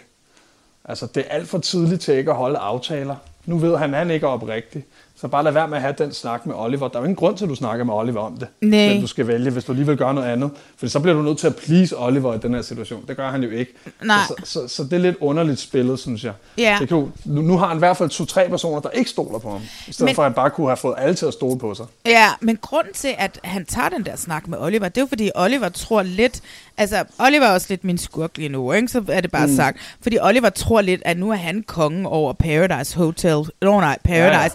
Altså, 0.84 1.06
det 1.06 1.24
er 1.26 1.34
alt 1.34 1.48
for 1.48 1.58
tidligt 1.58 2.00
til 2.00 2.14
ikke 2.14 2.30
at 2.30 2.36
holde 2.36 2.58
aftaler. 2.58 3.16
Nu 3.46 3.58
ved 3.58 3.76
han, 3.76 3.94
at 3.94 3.98
han 3.98 4.10
ikke 4.10 4.26
er 4.26 4.30
oprigtig. 4.30 4.84
Så 5.20 5.28
bare 5.28 5.44
lad 5.44 5.52
være 5.52 5.68
med 5.68 5.76
at 5.76 5.82
have 5.82 5.94
den 5.98 6.12
snak 6.12 6.46
med 6.46 6.54
Oliver. 6.58 6.88
Der 6.88 6.96
er 6.96 7.00
jo 7.00 7.04
ingen 7.04 7.16
grund 7.16 7.36
til, 7.36 7.44
at 7.44 7.48
du 7.50 7.54
snakker 7.54 7.84
med 7.84 7.94
Oliver 7.94 8.20
om 8.20 8.36
det. 8.36 8.48
Nej. 8.60 8.88
Men 8.88 9.00
du 9.00 9.06
skal 9.06 9.26
vælge, 9.26 9.50
hvis 9.50 9.64
du 9.64 9.72
lige 9.72 9.86
vil 9.86 9.96
gøre 9.96 10.14
noget 10.14 10.28
andet. 10.28 10.50
For 10.76 10.86
så 10.86 11.00
bliver 11.00 11.14
du 11.14 11.22
nødt 11.22 11.38
til 11.38 11.46
at 11.46 11.56
please 11.56 11.98
Oliver 11.98 12.34
i 12.34 12.38
den 12.38 12.54
her 12.54 12.62
situation. 12.62 13.04
Det 13.08 13.16
gør 13.16 13.30
han 13.30 13.42
jo 13.42 13.50
ikke. 13.50 13.72
Nej. 14.04 14.16
Så, 14.28 14.34
så, 14.44 14.68
så, 14.68 14.74
så 14.76 14.84
det 14.84 14.92
er 14.92 14.98
lidt 14.98 15.16
underligt 15.20 15.60
spillet, 15.60 15.98
synes 15.98 16.24
jeg. 16.24 16.32
Ja. 16.58 16.76
Det 16.80 16.88
kan 16.88 16.96
jo, 16.96 17.08
nu, 17.24 17.40
nu 17.42 17.58
har 17.58 17.66
han 17.68 17.76
i 17.76 17.78
hvert 17.78 17.96
fald 17.96 18.08
to-tre 18.10 18.48
personer, 18.48 18.80
der 18.80 18.90
ikke 18.90 19.10
stoler 19.10 19.38
på 19.38 19.50
ham. 19.50 19.60
I 19.88 19.92
stedet 19.92 20.04
Men- 20.04 20.14
for 20.14 20.22
at 20.22 20.26
han 20.30 20.34
bare 20.34 20.50
kunne 20.50 20.66
have 20.66 20.76
fået 20.76 20.94
alle 20.98 21.14
til 21.14 21.26
at 21.26 21.32
stole 21.32 21.58
på 21.58 21.74
sig. 21.74 21.86
Ja, 22.06 22.28
men 22.40 22.56
grunden 22.56 22.92
til, 22.94 23.14
at 23.18 23.40
han 23.44 23.64
tager 23.64 23.88
den 23.88 24.04
der 24.06 24.16
snak 24.16 24.48
med 24.48 24.58
Oliver, 24.58 24.88
det 24.88 24.96
er 24.98 25.02
jo 25.02 25.06
fordi, 25.06 25.30
Oliver 25.34 25.68
tror 25.68 26.02
lidt... 26.02 26.40
Altså, 26.78 27.04
Oliver 27.18 27.46
er 27.46 27.52
også 27.52 27.66
lidt 27.70 27.84
min 27.84 27.98
skurk 27.98 28.36
lige 28.36 28.48
nu, 28.48 28.72
ikke? 28.72 28.88
Så 28.88 29.02
er 29.08 29.20
det 29.20 29.30
bare 29.30 29.46
mm. 29.46 29.56
sagt. 29.56 29.78
Fordi 30.02 30.18
Oliver 30.22 30.50
tror 30.50 30.80
lidt, 30.80 31.02
at 31.04 31.18
nu 31.18 31.30
er 31.30 31.34
han 31.36 31.62
kongen 31.62 32.06
over 32.06 32.32
Paradise 32.32 32.96
Hotel. 32.96 33.44
Nå 33.62 33.80
nej, 33.80 33.98
Paradise. 34.04 34.34
Ja, 34.34 34.38
Ja, 34.38 34.42
ja. 34.42 34.48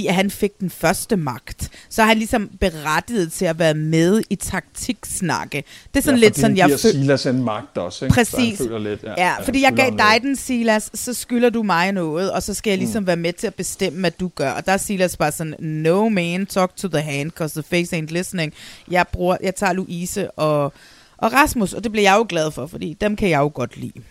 Fordi 0.00 0.06
at 0.06 0.14
han 0.14 0.30
fik 0.30 0.60
den 0.60 0.70
første 0.70 1.16
magt. 1.16 1.70
Så 1.88 2.02
er 2.02 2.06
han 2.06 2.16
ligesom 2.16 2.50
berettiget 2.60 3.32
til 3.32 3.44
at 3.44 3.58
være 3.58 3.74
med 3.74 4.22
i 4.30 4.34
taktiksnakke. 4.34 5.64
Det 5.94 6.00
er 6.00 6.02
sådan 6.02 6.18
ja, 6.18 6.24
lidt 6.24 6.38
sådan, 6.38 6.56
jeg 6.56 6.68
føler... 6.68 6.76
Silas 6.76 7.26
en 7.26 7.44
magt 7.44 7.78
også, 7.78 8.04
ikke? 8.04 8.24
Så 8.24 8.32
Præcis. 8.32 8.58
han 8.58 8.66
føler 8.66 8.78
lidt, 8.78 9.02
Ja, 9.02 9.14
ja 9.16 9.40
fordi 9.44 9.62
jeg 9.62 9.72
gav 9.72 9.90
dig 9.90 10.18
den, 10.22 10.36
Silas, 10.36 10.90
så 10.94 11.14
skylder 11.14 11.50
du 11.50 11.62
mig 11.62 11.92
noget, 11.92 12.32
og 12.32 12.42
så 12.42 12.54
skal 12.54 12.70
jeg 12.70 12.78
ligesom 12.78 13.02
mm. 13.02 13.06
være 13.06 13.16
med 13.16 13.32
til 13.32 13.46
at 13.46 13.54
bestemme, 13.54 14.00
hvad 14.00 14.10
du 14.10 14.28
gør. 14.28 14.50
Og 14.50 14.66
der 14.66 14.72
er 14.72 14.76
Silas 14.76 15.16
bare 15.16 15.32
sådan, 15.32 15.54
no 15.58 16.08
man, 16.08 16.46
talk 16.46 16.76
to 16.76 16.88
the 16.88 17.00
hand, 17.00 17.30
cause 17.30 17.62
the 17.62 17.68
face 17.76 17.96
ain't 17.96 18.12
listening. 18.12 18.52
Jeg, 18.90 19.06
bruger, 19.12 19.36
jeg 19.42 19.54
tager 19.54 19.72
Louise 19.72 20.30
og, 20.30 20.72
og 21.16 21.32
Rasmus, 21.32 21.72
og 21.72 21.84
det 21.84 21.92
bliver 21.92 22.10
jeg 22.10 22.16
jo 22.18 22.26
glad 22.28 22.50
for, 22.50 22.66
fordi 22.66 22.96
dem 23.00 23.16
kan 23.16 23.28
jeg 23.28 23.38
jo 23.38 23.50
godt 23.54 23.76
lide. 23.76 24.02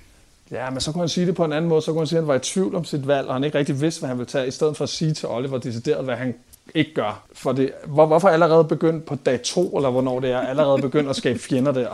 Ja, 0.52 0.70
men 0.70 0.82
så 0.82 0.92
kunne 0.92 1.02
han 1.02 1.10
sige 1.10 1.28
det 1.28 1.36
på 1.36 1.46
en 1.46 1.54
anden 1.54 1.70
måde. 1.70 1.82
Så 1.82 1.92
kunne 1.92 2.00
han 2.00 2.08
sige, 2.08 2.18
at 2.18 2.24
han 2.24 2.28
var 2.28 2.36
i 2.36 2.40
tvivl 2.40 2.76
om 2.76 2.86
sit 2.86 3.08
valg, 3.08 3.28
og 3.28 3.34
han 3.34 3.44
ikke 3.44 3.58
rigtig 3.58 3.82
vidste, 3.82 4.00
hvad 4.00 4.08
han 4.08 4.18
ville 4.18 4.30
tage, 4.30 4.48
i 4.48 4.52
stedet 4.52 4.78
for 4.78 4.84
at 4.84 4.90
sige 4.90 5.14
til 5.14 5.28
Oliver 5.28 5.58
decideret, 5.58 6.06
hvad 6.06 6.16
han 6.16 6.36
ikke 6.76 6.94
gør. 6.94 7.24
For 7.34 7.52
det, 7.52 7.72
hvor, 7.86 8.06
hvorfor 8.06 8.30
allerede 8.30 8.64
begyndt 8.64 9.06
på 9.06 9.16
dag 9.16 9.42
to, 9.42 9.76
eller 9.76 9.90
hvornår 9.90 10.20
det 10.20 10.32
er, 10.32 10.40
allerede 10.40 10.82
begyndt 10.82 11.10
at 11.10 11.16
skabe 11.16 11.40
fjender 11.40 11.72
der? 11.72 11.90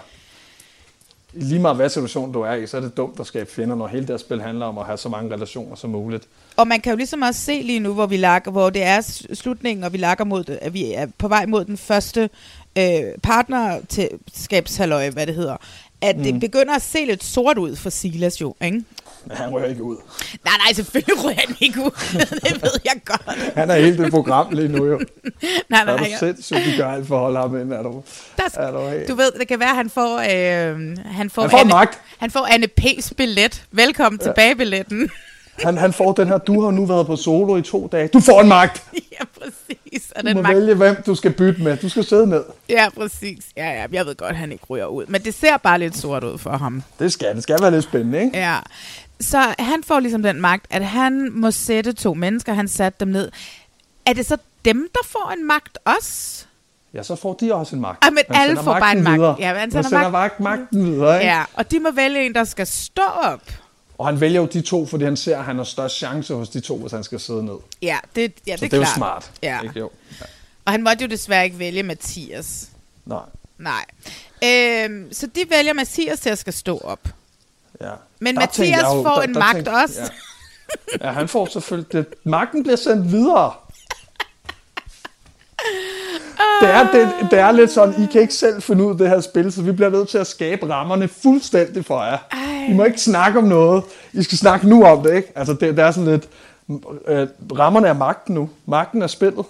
Lige 1.33 1.61
meget 1.61 1.75
hvad 1.75 1.89
situation 1.89 2.31
du 2.31 2.41
er 2.41 2.53
i, 2.53 2.67
så 2.67 2.77
er 2.77 2.81
det 2.81 2.97
dumt 2.97 3.19
at 3.19 3.27
skabe 3.27 3.51
fjender, 3.51 3.75
når 3.75 3.87
hele 3.87 4.07
det 4.07 4.19
spil 4.19 4.41
handler 4.41 4.65
om 4.65 4.77
at 4.77 4.85
have 4.85 4.97
så 4.97 5.09
mange 5.09 5.33
relationer 5.33 5.75
som 5.75 5.89
muligt. 5.89 6.27
Og 6.57 6.67
man 6.67 6.81
kan 6.81 6.91
jo 6.91 6.97
ligesom 6.97 7.21
også 7.21 7.41
se 7.41 7.61
lige 7.61 7.79
nu, 7.79 7.93
hvor 7.93 8.05
vi 8.05 8.17
lakker, 8.17 8.51
hvor 8.51 8.69
det 8.69 8.83
er 8.83 9.01
slutningen, 9.33 9.83
og 9.83 9.93
vi 9.93 9.97
lakker 9.97 10.23
mod 10.23 10.57
at 10.61 10.73
vi 10.73 10.93
er 10.93 11.07
på 11.17 11.27
vej 11.27 11.45
mod 11.45 11.65
den 11.65 11.77
første 11.77 12.29
øh, 12.77 13.03
partnerskabshalløj, 13.23 15.09
hvad 15.09 15.27
det 15.27 15.35
hedder, 15.35 15.57
at 16.01 16.17
mm. 16.17 16.23
det 16.23 16.39
begynder 16.39 16.75
at 16.75 16.81
se 16.81 17.05
lidt 17.05 17.23
sort 17.23 17.57
ud 17.57 17.75
for 17.75 17.89
Silas 17.89 18.41
jo, 18.41 18.55
ikke? 18.61 18.83
Men 19.27 19.38
han 19.38 19.49
rører 19.49 19.65
ikke 19.69 19.83
ud. 19.83 19.97
Nej, 20.45 20.53
nej, 20.65 20.73
selvfølgelig 20.73 21.23
ryger 21.25 21.35
han 21.47 21.55
ikke 21.59 21.79
ud. 21.81 21.91
det 22.43 22.61
ved 22.63 22.71
jeg 22.85 22.93
godt. 23.05 23.53
Han 23.55 23.69
er 23.69 23.75
helt 23.75 23.99
det 23.99 24.11
program 24.11 24.51
lige 24.51 24.67
nu 24.67 24.85
jo. 24.85 24.99
Nej, 25.69 25.81
Er 25.81 25.85
nej, 25.85 25.97
du 25.97 26.03
jeg- 26.03 26.19
sindssygt, 26.19 26.59
de 26.65 26.77
gør 26.77 26.88
alt 26.91 27.07
for 27.07 27.15
at 27.15 27.21
holde 27.21 27.39
ham 27.39 27.61
ind? 27.61 27.73
Er 27.73 27.83
du, 27.83 28.03
der, 28.38 28.43
er 28.59 28.71
du 28.71 29.07
du 29.07 29.15
ved, 29.15 29.31
det 29.39 29.47
kan 29.47 29.59
være, 29.59 29.69
at 29.69 29.75
han 29.75 29.89
får, 29.89 30.17
øh, 30.19 30.97
han 31.05 31.29
får, 31.29 31.41
Han 31.41 31.51
får 31.51 31.57
Anne, 31.57 31.69
magt. 31.69 32.01
Han 32.17 32.31
får 32.31 32.47
Anne 32.51 32.67
P's 32.81 33.09
billet. 33.17 33.63
Velkommen 33.71 34.19
ja. 34.21 34.27
tilbage 34.27 34.55
billetten. 34.55 35.09
Han, 35.63 35.77
han 35.77 35.93
får 35.93 36.11
den 36.13 36.27
her, 36.27 36.37
du 36.37 36.61
har 36.61 36.71
nu 36.71 36.85
været 36.85 37.07
på 37.07 37.15
solo 37.15 37.55
i 37.57 37.61
to 37.61 37.87
dage. 37.91 38.07
Du 38.07 38.19
får 38.19 38.41
en 38.41 38.47
magt! 38.47 38.83
ja, 39.19 39.25
præcis. 39.39 40.11
Og 40.15 40.23
Du 40.23 40.27
den 40.27 40.37
må 40.37 40.41
magt, 40.43 40.55
vælge, 40.55 40.73
hvem 40.75 40.95
du 41.05 41.15
skal 41.15 41.31
bytte 41.33 41.61
med. 41.63 41.77
Du 41.77 41.89
skal 41.89 42.03
sidde 42.03 42.27
ned. 42.27 42.43
ja, 42.69 42.87
præcis. 42.97 43.45
Ja, 43.57 43.65
ja, 43.71 43.85
jeg 43.91 44.05
ved 44.05 44.15
godt, 44.15 44.29
at 44.29 44.37
han 44.37 44.51
ikke 44.51 44.63
ryger 44.69 44.85
ud. 44.85 45.05
Men 45.07 45.21
det 45.23 45.33
ser 45.33 45.57
bare 45.57 45.79
lidt 45.79 45.97
sort 45.97 46.23
ud 46.23 46.37
for 46.37 46.51
ham. 46.57 46.83
Det 46.99 47.13
skal, 47.13 47.35
det 47.35 47.43
skal 47.43 47.57
være 47.61 47.71
lidt 47.71 47.83
spændende, 47.83 48.21
ikke? 48.23 48.37
Ja. 48.37 48.57
Så 49.19 49.37
han 49.59 49.83
får 49.83 49.99
ligesom 49.99 50.23
den 50.23 50.41
magt, 50.41 50.65
at 50.69 50.85
han 50.85 51.29
må 51.33 51.51
sætte 51.51 51.93
to 51.93 52.13
mennesker. 52.13 52.53
Han 52.53 52.67
satte 52.67 52.99
dem 52.99 53.07
ned. 53.07 53.31
Er 54.05 54.13
det 54.13 54.25
så 54.25 54.37
dem, 54.65 54.87
der 54.93 54.99
får 55.05 55.33
en 55.37 55.47
magt 55.47 55.77
også? 55.85 56.45
Ja, 56.93 57.03
så 57.03 57.15
får 57.15 57.33
de 57.33 57.53
også 57.53 57.75
en 57.75 57.81
magt. 57.81 58.05
Ah, 58.05 58.13
men 58.13 58.23
alle 58.29 58.55
får 58.57 58.79
bare 58.79 58.91
en 58.97 59.03
magt. 59.03 59.19
Videre. 59.19 59.35
Ja, 59.39 59.53
han 59.53 59.71
sender 59.71 59.89
sender 59.89 60.09
magt. 60.09 60.39
magten 60.39 60.85
videre, 60.85 61.15
ikke? 61.21 61.31
Ja, 61.33 61.43
og 61.53 61.71
de 61.71 61.79
må 61.79 61.91
vælge 61.91 62.25
en, 62.25 62.35
der 62.35 62.43
skal 62.43 62.67
stå 62.67 63.01
op. 63.23 63.41
Og 63.97 64.05
han 64.05 64.21
vælger 64.21 64.41
jo 64.41 64.47
de 64.47 64.62
to, 64.62 64.86
fordi 64.86 65.03
han 65.03 65.17
ser, 65.17 65.38
at 65.38 65.43
han 65.45 65.58
har 65.58 65.63
størst 65.63 65.95
chance 65.97 66.34
hos 66.34 66.49
de 66.49 66.60
to, 66.60 66.77
hvis 66.77 66.91
han 66.91 67.03
skal 67.03 67.19
sidde 67.19 67.45
ned. 67.45 67.55
Ja, 67.81 67.97
det, 68.15 68.34
ja, 68.47 68.51
det 68.51 68.60
Så 68.60 68.65
er 68.65 68.69
det 68.69 68.73
er 68.73 68.77
jo 68.77 68.84
klart. 68.84 68.95
smart. 68.95 69.31
Ja. 69.43 69.62
Ikke? 69.62 69.79
Jo. 69.79 69.91
Ja. 70.21 70.25
Og 70.65 70.71
han 70.71 70.84
måtte 70.84 71.03
jo 71.03 71.10
desværre 71.10 71.45
ikke 71.45 71.60
vælge 71.60 71.84
Mathias. 71.84 72.69
Nej. 73.05 73.19
Nej. 73.58 73.86
Øhm, 74.43 75.13
så 75.13 75.27
de 75.27 75.45
vælger 75.49 75.73
Mathias 75.73 76.19
til 76.19 76.29
at 76.29 76.38
skal 76.38 76.53
stå 76.53 76.77
op. 76.77 76.99
Ja. 77.81 77.91
Men 78.19 78.36
Der 78.36 78.41
Mathias 78.41 78.81
jo- 78.81 79.03
får 79.03 79.15
der- 79.15 79.21
en 79.21 79.34
der 79.34 79.39
magt 79.39 79.55
tænkte- 79.55 79.69
også. 79.69 80.01
Ja. 81.01 81.08
ja, 81.08 81.12
han 81.13 81.27
får 81.27 81.45
selvfølgelig... 81.45 81.91
Det, 81.93 82.05
magten 82.23 82.63
bliver 82.63 82.75
sendt 82.75 83.12
videre. 83.12 83.53
Det 86.61 86.69
er, 86.69 86.91
det, 86.91 87.31
det 87.31 87.39
er 87.39 87.51
lidt 87.51 87.71
sådan, 87.71 88.03
I 88.03 88.07
kan 88.11 88.21
ikke 88.21 88.33
selv 88.33 88.61
finde 88.61 88.85
ud 88.85 88.91
af 88.91 88.97
det 88.97 89.09
her 89.09 89.21
spil, 89.21 89.51
så 89.51 89.61
vi 89.61 89.71
bliver 89.71 89.89
nødt 89.89 90.09
til 90.09 90.17
at 90.17 90.27
skabe 90.27 90.69
rammerne 90.69 91.07
fuldstændig 91.07 91.85
for 91.85 92.03
jer. 92.03 92.17
Ej. 92.31 92.65
I 92.69 92.73
må 92.73 92.83
ikke 92.83 93.01
snakke 93.01 93.39
om 93.39 93.45
noget. 93.45 93.83
I 94.13 94.23
skal 94.23 94.37
snakke 94.37 94.69
nu 94.69 94.83
om 94.83 95.03
det, 95.03 95.15
ikke? 95.15 95.31
Altså, 95.35 95.53
det, 95.53 95.77
det 95.77 95.79
er 95.79 95.91
sådan 95.91 96.11
lidt... 96.11 96.29
Øh, 97.07 97.27
rammerne 97.59 97.87
er 97.87 97.93
magten 97.93 98.35
nu. 98.35 98.49
Magten 98.65 99.01
er 99.01 99.07
spillet. 99.07 99.45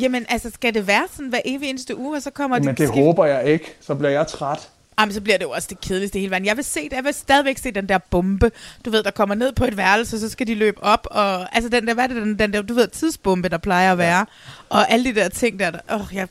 Jamen, 0.00 0.26
altså, 0.28 0.50
skal 0.54 0.74
det 0.74 0.86
være 0.86 1.04
sådan 1.12 1.28
hver 1.28 1.40
evig 1.44 1.70
eneste 1.70 1.98
uge, 1.98 2.16
og 2.16 2.22
så 2.22 2.30
kommer 2.30 2.58
Men 2.58 2.68
det... 2.68 2.78
det 2.78 2.88
håber 2.88 3.24
jeg 3.24 3.44
ikke. 3.44 3.76
Så 3.80 3.94
bliver 3.94 4.10
jeg 4.10 4.26
træt. 4.26 4.68
Jamen, 4.98 5.14
så 5.14 5.20
bliver 5.20 5.38
det 5.38 5.44
jo 5.44 5.50
også 5.50 5.68
det 5.70 5.80
kedeligste 5.80 6.18
i 6.18 6.20
hele 6.20 6.30
verden. 6.30 6.46
Jeg 6.46 6.56
vil 6.56 6.64
se 6.64 6.84
det. 6.84 6.92
Jeg 6.92 7.04
vil 7.04 7.14
stadigvæk 7.14 7.58
se 7.58 7.70
den 7.70 7.88
der 7.88 7.98
bombe, 7.98 8.50
du 8.84 8.90
ved, 8.90 9.02
der 9.02 9.10
kommer 9.10 9.34
ned 9.34 9.52
på 9.52 9.64
et 9.64 9.76
værelse, 9.76 10.20
så 10.20 10.28
skal 10.28 10.46
de 10.46 10.54
løbe 10.54 10.84
op, 10.84 11.06
og 11.10 11.56
altså 11.56 11.70
den 11.70 11.86
der, 11.86 11.94
hvad 11.94 12.04
er 12.04 12.08
det, 12.08 12.16
den, 12.16 12.38
den 12.38 12.52
der, 12.52 12.62
du 12.62 12.74
ved, 12.74 12.88
tidsbombe, 12.88 13.48
der 13.48 13.58
plejer 13.58 13.92
at 13.92 13.98
være, 13.98 14.26
og 14.68 14.90
alle 14.92 15.04
de 15.14 15.20
der 15.20 15.28
ting 15.28 15.58
der, 15.58 15.70
der 15.70 15.78
åh, 15.94 16.14
jeg, 16.14 16.28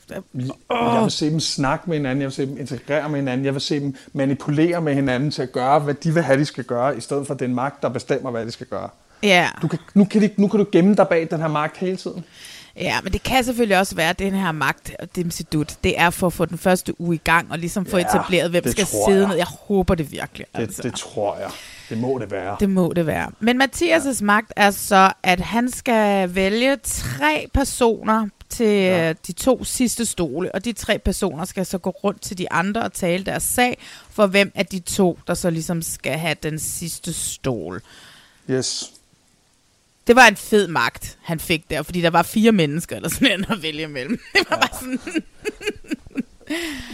Oh. 0.68 0.94
Jeg 0.94 1.02
vil 1.02 1.10
se 1.10 1.30
dem 1.30 1.40
snakke 1.40 1.90
med 1.90 1.96
hinanden, 1.96 2.20
jeg 2.20 2.26
vil 2.26 2.34
se 2.34 2.46
dem 2.46 2.58
integrere 2.58 3.08
med 3.08 3.18
hinanden, 3.18 3.44
jeg 3.44 3.54
vil 3.54 3.60
se 3.60 3.80
dem 3.80 3.94
manipulere 4.12 4.80
med 4.80 4.94
hinanden 4.94 5.30
til 5.30 5.42
at 5.42 5.52
gøre, 5.52 5.78
hvad 5.80 5.94
de 5.94 6.14
vil 6.14 6.22
have, 6.22 6.38
de 6.38 6.44
skal 6.44 6.64
gøre, 6.64 6.96
i 6.96 7.00
stedet 7.00 7.26
for 7.26 7.34
at 7.34 7.40
det 7.40 7.44
er 7.44 7.48
en 7.48 7.54
magt, 7.54 7.82
der 7.82 7.88
bestemmer, 7.88 8.30
hvad 8.30 8.46
de 8.46 8.50
skal 8.50 8.66
gøre. 8.66 8.88
ja. 9.22 9.48
Du 9.62 9.68
kan, 9.68 9.78
nu, 9.94 10.04
kan 10.04 10.22
de, 10.22 10.30
nu 10.36 10.48
kan 10.48 10.60
du 10.60 10.66
gemme 10.72 10.94
dig 10.94 11.08
bag 11.08 11.28
den 11.30 11.40
her 11.40 11.48
magt 11.48 11.76
hele 11.76 11.96
tiden. 11.96 12.24
Ja, 12.76 13.00
men 13.02 13.12
det 13.12 13.22
kan 13.22 13.44
selvfølgelig 13.44 13.78
også 13.78 13.94
være, 13.94 14.10
at 14.10 14.18
den 14.18 14.34
her 14.34 14.52
magt 14.52 14.92
og 14.98 15.16
dimsidut, 15.16 15.76
det 15.84 16.00
er 16.00 16.10
for 16.10 16.26
at 16.26 16.32
få 16.32 16.44
den 16.44 16.58
første 16.58 17.00
uge 17.00 17.14
i 17.14 17.20
gang, 17.24 17.52
og 17.52 17.58
ligesom 17.58 17.86
få 17.86 17.98
Ja, 17.98 18.04
etableret, 18.04 18.50
hvem 18.50 18.68
skal 18.70 18.86
sidde 18.86 19.18
jeg. 19.18 19.28
ned. 19.28 19.36
Jeg 19.36 19.46
håber 19.46 19.94
det 19.94 20.12
virkelig. 20.12 20.46
Det, 20.56 20.62
altså. 20.62 20.82
det 20.82 20.94
tror 20.94 21.38
jeg. 21.38 21.50
Det 21.88 21.98
må 21.98 22.18
det 22.18 22.30
være. 22.30 22.56
Det 22.60 22.70
må 22.70 22.92
det 22.96 23.06
være. 23.06 23.30
Men 23.40 23.62
Mathias' 23.62 24.08
ja. 24.08 24.12
magt 24.24 24.52
er 24.56 24.70
så, 24.70 25.12
at 25.22 25.40
han 25.40 25.70
skal 25.70 26.34
vælge 26.34 26.76
tre 26.84 27.46
personer 27.54 28.28
til 28.48 28.66
ja. 28.66 29.12
de 29.12 29.32
to 29.32 29.64
sidste 29.64 30.06
stole, 30.06 30.54
og 30.54 30.64
de 30.64 30.72
tre 30.72 30.98
personer 30.98 31.44
skal 31.44 31.66
så 31.66 31.78
gå 31.78 31.90
rundt 31.90 32.22
til 32.22 32.38
de 32.38 32.52
andre 32.52 32.82
og 32.82 32.92
tale 32.92 33.24
deres 33.24 33.42
sag, 33.42 33.78
for 34.10 34.26
hvem 34.26 34.52
af 34.54 34.66
de 34.66 34.78
to, 34.78 35.18
der 35.26 35.34
så 35.34 35.50
ligesom 35.50 35.82
skal 35.82 36.12
have 36.18 36.36
den 36.42 36.58
sidste 36.58 37.12
stol. 37.12 37.82
Yes. 38.50 38.92
Det 40.08 40.16
var 40.16 40.26
en 40.26 40.36
fed 40.36 40.68
magt, 40.68 41.18
han 41.22 41.40
fik 41.40 41.70
der, 41.70 41.82
fordi 41.82 42.00
der 42.00 42.10
var 42.10 42.22
fire 42.22 42.52
mennesker 42.52 42.96
eller 42.96 43.08
sådan 43.08 43.40
noget 43.40 43.56
at 43.56 43.62
vælge 43.62 43.82
imellem. 43.82 44.20
Det 44.34 44.46
var 44.50 44.56
bare 44.56 44.78
sådan, 44.80 44.98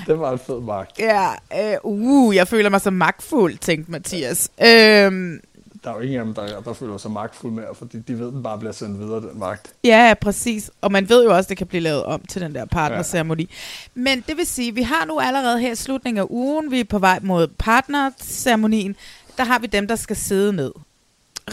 Det 0.06 0.18
var 0.18 0.32
en 0.32 0.38
fed 0.38 0.60
magt. 0.60 0.98
ja, 0.98 1.28
øh, 1.54 1.76
uh, 1.82 2.36
jeg 2.36 2.48
føler 2.48 2.70
mig 2.70 2.80
så 2.80 2.90
magtfuld, 2.90 3.58
tænkte 3.58 3.90
Mathias. 3.90 4.50
Øhm, 4.60 5.40
Der 5.84 5.90
er 5.90 5.94
jo 5.94 6.00
ingen 6.00 6.18
af 6.18 6.24
dem, 6.24 6.34
der, 6.34 6.60
der 6.60 6.72
føler 6.72 6.98
sig 6.98 7.10
magtfuld 7.10 7.52
mere, 7.52 7.74
fordi 7.78 7.98
de 7.98 8.18
ved, 8.18 8.26
at 8.26 8.32
den 8.32 8.42
bare 8.42 8.58
bliver 8.58 8.72
sendt 8.72 9.00
videre, 9.00 9.20
den 9.20 9.38
magt. 9.38 9.72
Ja, 9.84 10.06
ja, 10.08 10.14
præcis. 10.14 10.70
Og 10.80 10.92
man 10.92 11.08
ved 11.08 11.24
jo 11.24 11.30
også, 11.30 11.46
at 11.46 11.48
det 11.48 11.56
kan 11.56 11.66
blive 11.66 11.80
lavet 11.82 12.04
om 12.04 12.20
til 12.28 12.42
den 12.42 12.54
der 12.54 12.64
partnerceremoni. 12.64 13.42
Ja. 13.42 14.00
Men 14.00 14.24
det 14.28 14.36
vil 14.36 14.46
sige, 14.46 14.74
vi 14.74 14.82
har 14.82 15.04
nu 15.04 15.20
allerede 15.20 15.60
her 15.60 15.72
i 15.72 15.76
slutningen 15.76 16.20
af 16.22 16.26
ugen, 16.30 16.70
vi 16.70 16.80
er 16.80 16.84
på 16.84 16.98
vej 16.98 17.18
mod 17.22 17.46
partnerceremonien, 17.58 18.96
der 19.36 19.44
har 19.44 19.58
vi 19.58 19.66
dem, 19.66 19.88
der 19.88 19.96
skal 19.96 20.16
sidde 20.16 20.52
ned. 20.52 20.72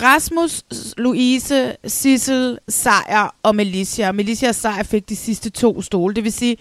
Rasmus, 0.01 0.63
Louise, 0.97 1.75
Sissel, 1.85 2.59
Sejer 2.67 3.35
og 3.43 3.55
Melissa. 3.55 4.11
Melissa 4.11 4.47
og 4.47 4.55
Sejer 4.55 4.83
fik 4.83 5.09
de 5.09 5.15
sidste 5.15 5.49
to 5.49 5.81
stole. 5.81 6.15
Det 6.15 6.23
vil 6.23 6.33
sige, 6.33 6.57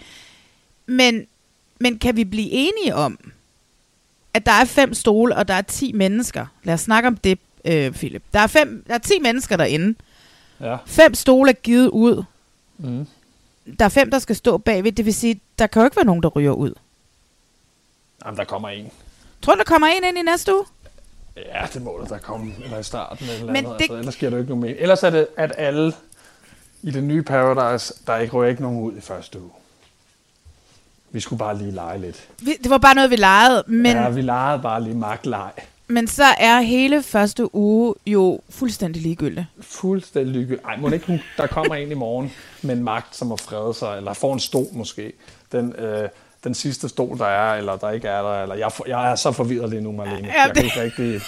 men, 0.85 1.25
men 1.79 1.99
kan 1.99 2.15
vi 2.15 2.23
blive 2.23 2.49
enige 2.51 2.95
om, 2.95 3.19
at 4.33 4.45
der 4.45 4.51
er 4.51 4.65
fem 4.65 4.93
stole, 4.93 5.35
og 5.35 5.47
der 5.47 5.53
er 5.53 5.61
ti 5.61 5.91
mennesker? 5.91 6.45
Lad 6.63 6.73
os 6.73 6.81
snakke 6.81 7.07
om 7.07 7.17
det, 7.17 7.39
øh, 7.65 7.91
Philip. 7.91 8.23
Der 8.33 8.39
er, 8.39 8.47
fem, 8.47 8.83
der 8.87 8.93
er 8.93 8.97
ti 8.97 9.19
mennesker 9.21 9.57
derinde. 9.57 9.95
Ja. 10.59 10.77
Fem 10.85 11.15
stole 11.15 11.49
er 11.49 11.55
givet 11.55 11.89
ud. 11.89 12.23
Mm. 12.77 13.07
Der 13.79 13.85
er 13.85 13.89
fem, 13.89 14.11
der 14.11 14.19
skal 14.19 14.35
stå 14.35 14.57
bagved. 14.57 14.91
Det 14.91 15.05
vil 15.05 15.13
sige, 15.13 15.41
der 15.59 15.67
kan 15.67 15.79
jo 15.81 15.85
ikke 15.85 15.95
være 15.97 16.05
nogen, 16.05 16.23
der 16.23 16.29
ryger 16.29 16.51
ud. 16.51 16.73
Jamen, 18.25 18.37
der 18.37 18.43
kommer 18.43 18.69
en. 18.69 18.91
Tror 19.41 19.53
du, 19.53 19.57
der 19.57 19.63
kommer 19.63 19.87
en 19.87 20.03
ind 20.03 20.17
i 20.17 20.21
næste 20.21 20.55
uge? 20.55 20.65
Ja, 21.35 21.65
det 21.73 21.81
må 21.81 22.05
der, 22.09 22.17
komme, 22.17 22.53
eller 22.63 22.77
i 22.79 22.83
starten 22.83 23.25
eller 23.29 23.45
Men 23.45 23.55
andet. 23.55 23.73
det- 23.73 23.81
Altså, 23.81 23.93
ellers 23.97 24.15
giver 24.15 24.29
det 24.29 24.37
jo 24.37 24.41
ikke 24.41 24.49
nogen 24.49 24.61
mening. 24.61 24.79
Ellers 24.81 25.03
er 25.03 25.09
det, 25.09 25.27
at 25.37 25.51
alle 25.57 25.93
i 26.81 26.91
det 26.91 27.03
nye 27.03 27.21
Paradise, 27.23 27.93
der 28.07 28.17
ikke 28.17 28.33
rører 28.33 28.49
ikke 28.49 28.61
nogen 28.61 28.79
ud 28.79 28.97
i 28.97 29.01
første 29.01 29.41
uge. 29.41 29.51
Vi 31.11 31.19
skulle 31.19 31.37
bare 31.39 31.57
lige 31.57 31.71
lege 31.71 31.99
lidt. 31.99 32.27
Vi- 32.39 32.57
Det 32.63 32.69
var 32.69 32.77
bare 32.77 32.95
noget, 32.95 33.11
vi 33.11 33.15
legede. 33.15 33.63
Men, 33.67 33.91
ja, 33.97 34.09
vi 34.09 34.21
legede 34.21 34.61
bare 34.61 34.83
lige 34.83 34.95
magtleg. 34.95 35.51
Men 35.87 36.07
så 36.07 36.23
er 36.39 36.61
hele 36.61 37.03
første 37.03 37.55
uge 37.55 37.95
jo 38.07 38.39
fuldstændig 38.49 39.01
ligegyldig. 39.01 39.45
Fuldstændig 39.61 40.33
ligegyldigt. 40.33 40.65
Ej, 40.65 40.77
må 40.77 40.89
ikke 40.89 41.05
hun, 41.07 41.19
der 41.37 41.47
kommer 41.47 41.75
en 41.75 41.91
i 41.91 41.93
morgen 41.93 42.31
med 42.61 42.75
en 42.75 42.83
magt, 42.83 43.15
som 43.15 43.27
har 43.29 43.35
fredet 43.35 43.75
sig, 43.75 43.97
eller 43.97 44.13
får 44.13 44.33
en 44.33 44.39
stol 44.39 44.65
måske. 44.71 45.13
Den, 45.51 45.73
øh, 45.73 46.09
den 46.43 46.53
sidste 46.53 46.89
stol, 46.89 47.17
der 47.17 47.25
er, 47.25 47.55
eller 47.57 47.75
der 47.75 47.91
ikke 47.91 48.07
er 48.07 48.21
der, 48.21 48.41
eller 48.41 48.55
jeg, 48.55 48.71
jeg 48.87 49.11
er 49.11 49.15
så 49.15 49.31
forvirret 49.31 49.69
lige 49.69 49.81
nu, 49.81 49.91
Marlene. 49.91 50.27
Ja, 50.27 50.41
jeg 50.41 50.51
kan 50.55 50.63
ikke 50.63 50.81
rigtig, 50.81 51.21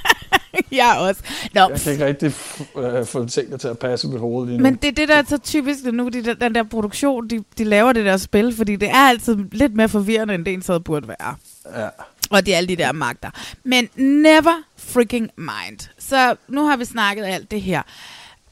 jeg 0.80 0.96
også. 0.98 1.22
Nå, 1.54 1.60
jeg 1.60 1.80
kan 1.80 1.92
ikke 1.92 2.06
rigtig 2.06 2.32
øh, 2.76 3.06
få 3.06 3.26
tingene 3.26 3.58
til 3.58 3.68
at 3.68 3.78
passe 3.78 4.08
i 4.08 4.10
mit 4.10 4.20
hoved 4.20 4.46
lige 4.46 4.58
nu. 4.58 4.62
Men 4.62 4.74
det 4.74 4.88
er 4.88 4.92
det, 4.92 5.08
der 5.08 5.14
er 5.14 5.22
så 5.28 5.38
typisk 5.38 5.84
nu, 5.84 6.08
de, 6.08 6.34
den 6.34 6.54
der 6.54 6.62
produktion, 6.62 7.28
de, 7.28 7.44
de 7.58 7.64
laver 7.64 7.92
det 7.92 8.04
der 8.04 8.16
spil, 8.16 8.56
fordi 8.56 8.76
det 8.76 8.88
er 8.90 9.08
altid 9.08 9.36
lidt 9.52 9.74
mere 9.74 9.88
forvirrende, 9.88 10.34
end 10.34 10.44
det 10.44 10.52
en 10.52 10.62
så 10.62 10.78
burde 10.78 11.08
være. 11.08 11.34
Ja. 11.82 11.88
Og 12.30 12.46
det 12.46 12.52
er 12.54 12.56
alle 12.56 12.68
de 12.68 12.76
der 12.76 12.92
magter. 12.92 13.30
Men 13.64 13.88
never 13.96 14.62
freaking 14.76 15.30
mind. 15.36 15.88
Så 15.98 16.36
nu 16.48 16.66
har 16.66 16.76
vi 16.76 16.84
snakket 16.84 17.24
alt 17.24 17.50
det 17.50 17.62
her. 17.62 17.82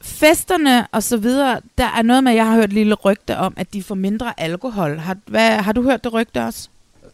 Festerne 0.05 0.87
og 0.91 1.03
så 1.03 1.17
videre, 1.17 1.61
der 1.77 1.87
er 1.97 2.01
noget 2.01 2.23
med, 2.23 2.33
jeg 2.33 2.45
har 2.45 2.55
hørt 2.55 2.73
lille 2.73 2.95
rygte 2.95 3.37
om, 3.37 3.53
at 3.57 3.73
de 3.73 3.83
får 3.83 3.95
mindre 3.95 4.33
alkohol. 4.39 4.97
Har, 4.97 5.17
hvad, 5.25 5.49
har 5.51 5.71
du 5.73 5.81
hørt 5.83 6.03
det 6.03 6.13
rygte 6.13 6.43
også? 6.45 6.67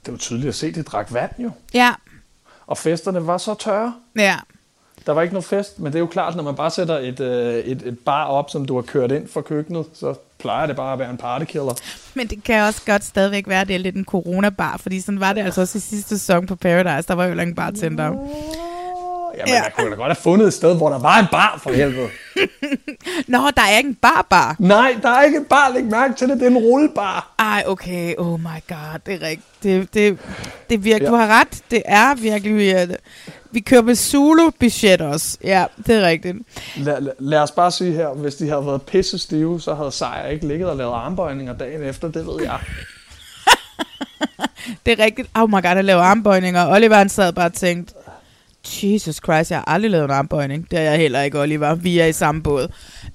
Det 0.05 0.11
var 0.11 0.17
tydeligt 0.17 0.49
at 0.49 0.55
se, 0.55 0.71
de 0.71 0.83
drak 0.83 1.13
vand 1.13 1.31
jo. 1.39 1.51
Ja, 1.73 1.91
Og 2.67 2.77
festerne 2.77 3.27
var 3.27 3.37
så 3.37 3.53
tørre. 3.53 3.93
ja. 4.15 4.35
Der 5.05 5.11
var 5.11 5.21
ikke 5.21 5.33
noget 5.33 5.45
fest, 5.45 5.79
men 5.79 5.85
det 5.91 5.95
er 5.95 5.99
jo 5.99 6.05
klart, 6.07 6.35
når 6.35 6.43
man 6.43 6.55
bare 6.55 6.71
sætter 6.71 6.97
et, 6.99 7.19
øh, 7.19 7.53
et, 7.55 7.81
et 7.87 7.99
bar 7.99 8.25
op, 8.25 8.49
som 8.49 8.65
du 8.65 8.75
har 8.75 8.81
kørt 8.81 9.11
ind 9.11 9.27
fra 9.27 9.41
køkkenet, 9.41 9.85
så 9.93 10.13
plejer 10.37 10.67
det 10.67 10.75
bare 10.75 10.93
at 10.93 10.99
være 10.99 11.09
en 11.09 11.17
partykiller. 11.17 11.73
Men 12.13 12.27
det 12.27 12.43
kan 12.43 12.61
også 12.63 12.81
godt 12.85 13.03
stadigvæk 13.03 13.47
være, 13.47 13.61
at 13.61 13.67
det 13.67 13.73
er 13.75 13.79
lidt 13.79 13.95
en 13.95 14.05
coronabar, 14.05 14.77
fordi 14.77 15.01
sådan 15.01 15.19
var 15.19 15.33
det 15.33 15.41
altså 15.41 15.61
også 15.61 15.77
i 15.77 15.81
sidste 15.81 16.19
sæson 16.19 16.47
på 16.47 16.55
Paradise. 16.55 17.07
Der 17.07 17.13
var 17.13 17.25
jo 17.25 17.39
en 17.39 17.55
bartender. 17.55 18.27
Jamen, 19.38 19.47
Ja. 19.53 19.61
jeg 19.63 19.71
kunne 19.77 19.89
da 19.91 19.95
godt 19.95 20.07
have 20.07 20.15
fundet 20.15 20.47
et 20.47 20.53
sted, 20.53 20.75
hvor 20.77 20.89
der 20.89 20.99
var 20.99 21.19
en 21.19 21.25
bar 21.32 21.59
for 21.63 21.69
helvede. 21.71 22.07
Nå, 23.27 23.38
der 23.57 23.61
er 23.61 23.77
ikke 23.77 23.89
en 23.89 23.95
barbar. 23.95 24.55
Nej, 24.59 24.95
der 25.01 25.09
er 25.09 25.23
ikke 25.23 25.38
en 25.38 25.45
bar, 25.45 25.71
læg 25.73 25.86
mærke 25.86 26.13
til 26.13 26.29
det, 26.29 26.39
det 26.39 26.43
er 26.45 26.49
en 26.49 26.57
rullebar. 26.57 27.34
Ej, 27.39 27.63
okay. 27.67 28.13
Oh 28.17 28.39
my 28.39 28.45
god, 28.69 28.99
det 29.05 29.13
er 29.13 29.27
rigtigt. 29.27 29.63
Det, 29.63 29.93
det, 29.93 30.17
det 30.69 30.75
er 30.75 30.79
virkelig, 30.79 31.05
Ja. 31.05 31.11
du 31.11 31.15
har 31.15 31.27
ret. 31.39 31.61
Det 31.71 31.82
er 31.86 32.15
virkelig 32.15 32.55
weird. 32.55 32.89
Vi 33.51 33.59
kører 33.59 33.82
med 33.82 33.95
Zulu-budget 33.95 35.01
også. 35.01 35.38
Ja, 35.43 35.65
det 35.88 35.95
er 35.95 36.07
rigtigt. 36.07 36.38
Lad, 36.77 37.01
lad, 37.01 37.11
lad 37.19 37.39
os 37.39 37.51
bare 37.51 37.71
sige 37.71 37.91
her, 37.93 38.07
hvis 38.09 38.36
de 38.36 38.49
havde 38.49 38.65
været 38.65 38.82
pisse 38.82 39.17
stive, 39.19 39.61
så 39.61 39.73
havde 39.75 39.91
Sejr 39.91 40.27
ikke 40.27 40.47
ligget 40.47 40.69
og 40.69 40.75
lavet 40.77 40.93
armbøjninger 40.93 41.53
dagen 41.53 41.84
efter, 41.84 42.07
det 42.11 42.27
ved 42.27 42.43
jeg. 42.43 42.59
Det 44.86 44.99
er 44.99 45.03
rigtigt. 45.05 45.29
Oh 45.36 45.49
my 45.49 45.53
god, 45.53 45.75
jeg 45.75 45.84
laver 45.84 46.01
armbøjninger. 46.01 46.67
Oliver 46.71 46.95
han 46.95 47.09
sad 47.09 47.34
bare 47.34 47.45
og 47.45 47.53
tænkte, 47.53 47.93
Jesus 48.66 49.16
Christ, 49.16 49.51
jeg 49.51 49.59
har 49.59 49.66
aldrig 49.68 49.91
lavet 49.91 50.05
en 50.05 50.12
armbøjning. 50.12 50.72
Det 50.72 50.80
er 50.80 50.84
jeg 50.84 50.97
heller 50.97 51.22
ikke, 51.22 51.39
Oliver. 51.39 51.76
Vi 51.76 51.99
er 51.99 52.05
i 52.05 52.14
samme 52.14 52.43
båd. 52.43 52.68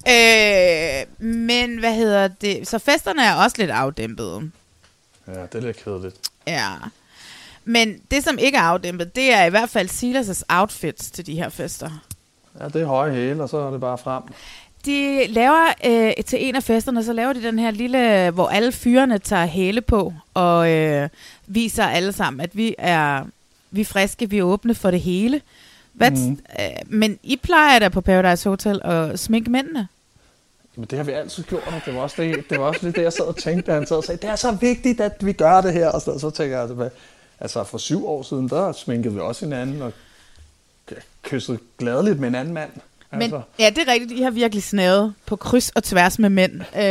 Øh, 0.08 1.26
men 1.26 1.78
hvad 1.78 1.94
hedder 1.94 2.28
det? 2.28 2.68
Så 2.68 2.78
festerne 2.78 3.24
er 3.24 3.34
også 3.34 3.56
lidt 3.58 3.70
afdæmpede. 3.70 4.50
Ja, 5.28 5.32
det 5.32 5.54
er 5.54 5.60
lidt 5.60 5.84
kedeligt. 5.84 6.16
Ja. 6.46 6.70
Men 7.64 8.00
det, 8.10 8.24
som 8.24 8.38
ikke 8.38 8.58
er 8.58 8.62
afdæmpet, 8.62 9.16
det 9.16 9.32
er 9.34 9.44
i 9.44 9.50
hvert 9.50 9.70
fald 9.70 9.88
Silas' 9.88 10.42
outfits 10.48 11.10
til 11.10 11.26
de 11.26 11.34
her 11.34 11.48
fester. 11.48 11.90
Ja, 12.60 12.64
det 12.68 12.82
er 12.82 12.86
høje 12.86 13.12
hæle, 13.12 13.42
og 13.42 13.48
så 13.48 13.56
er 13.56 13.70
det 13.70 13.80
bare 13.80 13.98
frem. 13.98 14.22
De 14.86 15.26
laver 15.28 15.66
øh, 15.86 16.24
til 16.24 16.48
en 16.48 16.56
af 16.56 16.62
festerne, 16.62 17.04
så 17.04 17.12
laver 17.12 17.32
de 17.32 17.42
den 17.42 17.58
her 17.58 17.70
lille, 17.70 18.30
hvor 18.30 18.48
alle 18.48 18.72
fyrene 18.72 19.18
tager 19.18 19.46
hæle 19.46 19.80
på, 19.80 20.12
og 20.34 20.70
øh, 20.70 21.08
viser 21.46 21.84
alle 21.84 22.12
sammen, 22.12 22.40
at 22.40 22.56
vi 22.56 22.74
er, 22.78 23.24
vi 23.76 23.80
er 23.80 23.84
friske, 23.84 24.30
vi 24.30 24.38
er 24.38 24.42
åbne 24.42 24.74
for 24.74 24.90
det 24.90 25.00
hele. 25.00 25.40
Hvad, 25.92 26.10
mm. 26.10 26.38
Øh, 26.60 26.66
men 26.86 27.18
I 27.22 27.36
plejer 27.36 27.78
da 27.78 27.88
på 27.88 28.00
Paradise 28.00 28.48
Hotel 28.48 28.80
at 28.84 29.18
sminke 29.18 29.50
mændene. 29.50 29.88
Men 30.76 30.84
det 30.84 30.98
har 30.98 31.04
vi 31.04 31.12
altid 31.12 31.42
gjort, 31.42 31.62
og 31.66 31.72
det 31.86 31.94
var 31.94 32.00
også, 32.00 32.22
det, 32.22 32.50
det 32.50 32.60
var 32.60 32.64
også 32.64 32.86
det, 32.86 33.02
jeg 33.02 33.12
sad 33.12 33.24
og 33.24 33.36
tænkte, 33.36 33.70
da 33.70 33.76
han 33.76 33.86
sad 33.86 33.96
og 33.96 34.04
sagde, 34.04 34.22
det 34.22 34.30
er 34.30 34.36
så 34.36 34.52
vigtigt, 34.52 35.00
at 35.00 35.26
vi 35.26 35.32
gør 35.32 35.60
det 35.60 35.72
her. 35.72 35.88
Og 35.88 36.00
så, 36.00 36.18
så 36.18 36.30
tænker 36.30 36.60
jeg 36.60 36.90
altså 37.40 37.64
for 37.64 37.78
syv 37.78 38.08
år 38.08 38.22
siden, 38.22 38.48
der 38.48 38.72
sminkede 38.72 39.14
vi 39.14 39.20
også 39.20 39.44
hinanden 39.44 39.82
og 39.82 39.92
kyssede 41.22 41.58
gladeligt 41.78 42.20
med 42.20 42.28
en 42.28 42.34
anden 42.34 42.54
mand. 42.54 42.70
Men, 43.12 43.22
Altså, 43.22 43.40
ja, 43.58 43.70
det 43.70 43.88
er 43.88 43.92
rigtigt. 43.92 44.12
I 44.12 44.22
har 44.22 44.30
virkelig 44.30 44.62
snavet 44.62 45.14
på 45.26 45.36
kryds 45.36 45.70
og 45.70 45.84
tværs 45.84 46.18
med 46.18 46.30
mænd 46.30 46.52
øh, 46.52 46.82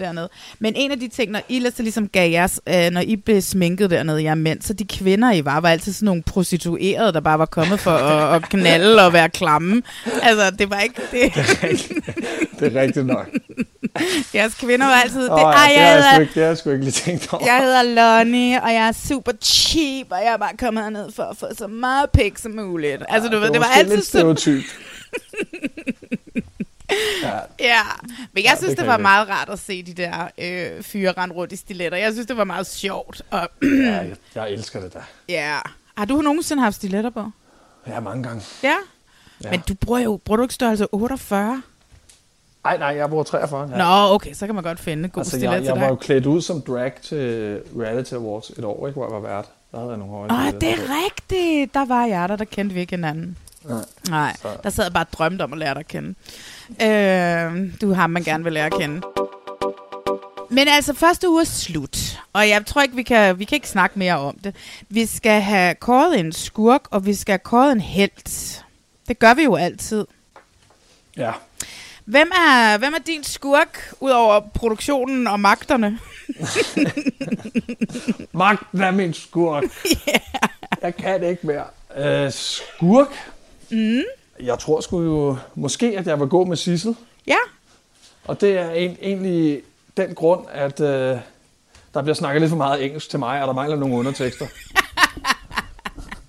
dernede. 0.00 0.28
Men 0.58 0.74
en 0.76 0.90
af 0.90 1.00
de 1.00 1.08
ting, 1.08 1.30
når 1.30 1.40
I 1.48 1.66
så 1.76 1.82
ligesom 1.82 2.08
gav 2.08 2.30
jeres, 2.30 2.60
øh, 2.68 2.90
når 2.90 3.00
I 3.00 3.16
blev 3.16 3.40
sminket 3.40 3.90
dernede, 3.90 4.22
jer 4.22 4.34
mænd, 4.34 4.62
så 4.62 4.72
de 4.72 4.84
kvinder, 4.84 5.32
I 5.32 5.44
var, 5.44 5.60
var 5.60 5.68
altid 5.68 5.92
sådan 5.92 6.06
nogle 6.06 6.22
prostituerede, 6.22 7.12
der 7.12 7.20
bare 7.20 7.38
var 7.38 7.46
kommet 7.46 7.80
for 7.80 7.90
at, 7.90 8.34
at 8.34 8.48
knalde 8.48 9.06
og 9.06 9.12
være 9.12 9.28
klamme. 9.28 9.82
Altså, 10.22 10.50
det 10.50 10.70
var 10.70 10.80
ikke 10.80 11.02
det. 11.10 11.34
det 12.60 12.76
er 12.76 12.80
rigtigt 12.80 13.06
nok. 13.06 13.28
Jeres 14.34 14.54
kvinder 14.54 14.86
var 14.86 14.94
altid... 14.94 15.22
Det, 15.22 15.30
Åh, 15.30 15.38
ja, 15.38 15.44
ej, 15.44 15.68
det, 15.68 15.80
har 15.80 15.88
jeg, 15.88 16.04
jeg 16.12 16.20
ikke, 16.20 16.34
det 16.34 16.42
har 16.42 16.48
jeg 16.48 16.58
sgu 16.58 16.70
ikke 16.70 16.84
lige 16.84 16.92
tænkt 16.92 17.32
over. 17.32 17.44
jeg 17.46 17.62
hedder 17.62 17.82
Lonnie, 17.82 18.62
og 18.62 18.72
jeg 18.72 18.88
er 18.88 18.92
super 18.92 19.32
cheap, 19.42 20.06
og 20.10 20.18
jeg 20.24 20.32
er 20.32 20.36
bare 20.36 20.56
kommet 20.58 20.82
herned 20.82 21.12
for 21.12 21.22
at 21.22 21.36
få 21.36 21.46
så 21.58 21.66
meget 21.66 22.10
pik 22.10 22.38
som 22.38 22.52
muligt. 22.52 23.02
Altså, 23.08 23.28
du 23.28 23.38
ved, 23.38 23.46
det 23.50 23.60
var 23.60 23.66
måske 23.66 23.78
altid 23.78 23.96
lidt 23.96 24.06
sådan... 24.06 24.64
ja, 27.22 27.38
Ja, 27.60 27.82
men 28.32 28.44
jeg 28.44 28.50
Ja, 28.52 28.56
synes, 28.56 28.70
det 28.70 28.78
det, 28.78 28.86
var 28.86 28.92
jeg 28.92 29.00
meget 29.02 29.28
rart 29.28 29.48
at 29.48 29.58
se 29.58 29.82
de 29.82 29.94
der 29.94 30.28
øh, 30.38 30.82
fyre 30.82 31.12
rende 31.12 31.34
rundt 31.34 31.52
i 31.52 31.56
stiletter. 31.56 31.98
Jeg 31.98 32.12
synes, 32.12 32.26
det 32.26 32.36
var 32.36 32.44
meget 32.44 32.66
sjovt. 32.66 33.22
Og, 33.30 33.48
ja 33.62 33.68
jeg, 33.92 34.16
jeg 34.34 34.50
elsker 34.52 34.80
det 34.80 34.92
der. 34.92 35.00
ja. 35.28 35.56
Har 35.96 36.04
du 36.04 36.16
nogensinde 36.22 36.62
haft 36.62 36.76
stiletter 36.76 37.10
på? 37.10 37.30
Ja, 37.86 38.00
mange 38.00 38.22
gange. 38.22 38.42
Ja. 38.62 38.74
Ja. 39.44 39.50
Men 39.50 39.62
du 39.68 39.74
bruger 39.74 39.98
jo, 40.00 40.16
bruger 40.24 40.36
du 40.36 40.42
ikke 40.42 40.54
størrelse 40.54 40.86
48? 40.94 41.62
Ej, 42.64 42.76
nej, 42.78 42.88
jeg 42.88 43.08
bruger 43.08 43.24
43. 43.24 43.70
Ja. 43.70 43.78
Nå, 43.78 44.14
okay, 44.14 44.32
så 44.34 44.46
kan 44.46 44.54
man 44.54 44.64
godt 44.64 44.80
finde 44.80 45.08
god 45.08 45.20
altså, 45.20 45.30
stilet 45.36 45.52
jeg, 45.52 45.58
til 45.60 45.64
jeg 45.66 45.74
dig. 45.74 45.82
var 45.82 45.88
jo 45.88 45.94
klædt 45.94 46.26
ud 46.26 46.42
som 46.42 46.62
drag 46.62 46.92
til 47.02 47.60
Reality 47.80 48.12
Awards 48.14 48.50
et 48.50 48.64
år, 48.64 48.86
ikke, 48.86 48.96
hvor 49.00 49.06
jeg 49.06 49.22
var 49.22 49.28
vært. 49.36 49.44
Der 49.72 49.78
havde 49.78 49.90
jeg 49.90 49.98
nogle 49.98 50.12
høje 50.12 50.46
Åh, 50.46 50.60
det 50.60 50.68
er 50.70 51.04
rigtigt. 51.06 51.74
Der 51.74 51.84
var 51.84 52.04
jeg 52.06 52.28
der, 52.28 52.36
der 52.36 52.44
kendte 52.44 52.74
vi 52.74 52.80
ikke 52.80 52.96
hinanden. 52.96 53.36
Nej. 53.68 53.84
Nej, 54.08 54.36
Så- 54.42 54.56
der 54.62 54.70
sad 54.70 54.84
jeg 54.84 54.92
bare 54.92 55.04
og 55.04 55.12
drømte 55.12 55.42
om 55.42 55.52
at 55.52 55.58
lære 55.58 55.74
dig 55.74 55.80
at 55.80 55.88
kende. 55.88 56.08
Øh, 56.82 57.80
du 57.80 57.92
har 57.94 58.06
man 58.06 58.24
gerne 58.24 58.44
vil 58.44 58.52
lære 58.52 58.66
at 58.66 58.72
kende. 58.72 59.00
Men 60.50 60.68
altså, 60.68 60.94
første 60.94 61.28
uge 61.30 61.40
er 61.40 61.44
slut, 61.44 62.20
og 62.32 62.48
jeg 62.48 62.66
tror 62.66 62.82
ikke, 62.82 62.96
vi 62.96 63.02
kan, 63.02 63.38
vi 63.38 63.44
kan 63.44 63.56
ikke 63.56 63.68
snakke 63.68 63.98
mere 63.98 64.18
om 64.18 64.38
det. 64.44 64.56
Vi 64.88 65.06
skal 65.06 65.40
have 65.40 65.74
kåret 65.74 66.20
en 66.20 66.32
skurk, 66.32 66.82
og 66.90 67.06
vi 67.06 67.14
skal 67.14 67.32
have 67.32 67.38
kåret 67.38 67.72
en 67.72 67.80
helt. 67.80 68.64
Det 69.08 69.18
gør 69.18 69.34
vi 69.34 69.42
jo 69.44 69.56
altid. 69.56 70.06
Ja. 71.16 71.32
Hvem 72.04 72.30
er, 72.34 72.78
hvem 72.78 72.94
er 72.94 72.98
din 73.06 73.24
skurk, 73.24 73.94
ud 74.00 74.10
over 74.10 74.40
produktionen 74.40 75.26
og 75.26 75.40
magterne? 75.40 75.98
Magten 78.32 78.80
er 78.80 78.90
min 78.90 79.14
skurk. 79.14 79.64
yeah. 80.08 80.20
Jeg 80.82 80.96
kan 80.96 81.20
det 81.22 81.28
ikke 81.30 81.46
mere. 81.46 81.64
Øh, 81.96 82.32
skurk? 82.32 83.08
Mm. 83.70 84.02
Jeg 84.40 84.58
tror 84.58 84.80
sgu 84.80 85.02
jo 85.02 85.36
måske, 85.54 85.98
at 85.98 86.06
jeg 86.06 86.20
vil 86.20 86.28
gå 86.28 86.44
med 86.44 86.56
Sissel. 86.56 86.96
Ja, 87.26 87.36
Og 88.24 88.40
det 88.40 88.58
er 88.58 88.70
en, 88.70 88.96
egentlig 89.02 89.62
den 89.96 90.14
grund, 90.14 90.46
at 90.52 90.80
øh, 90.80 91.16
der 91.94 92.02
bliver 92.02 92.14
snakket 92.14 92.40
lidt 92.40 92.50
for 92.50 92.56
meget 92.56 92.84
engelsk 92.84 93.10
til 93.10 93.18
mig, 93.18 93.40
og 93.42 93.46
der 93.48 93.54
mangler 93.54 93.76
nogle 93.76 93.94
undertekster. 93.94 94.46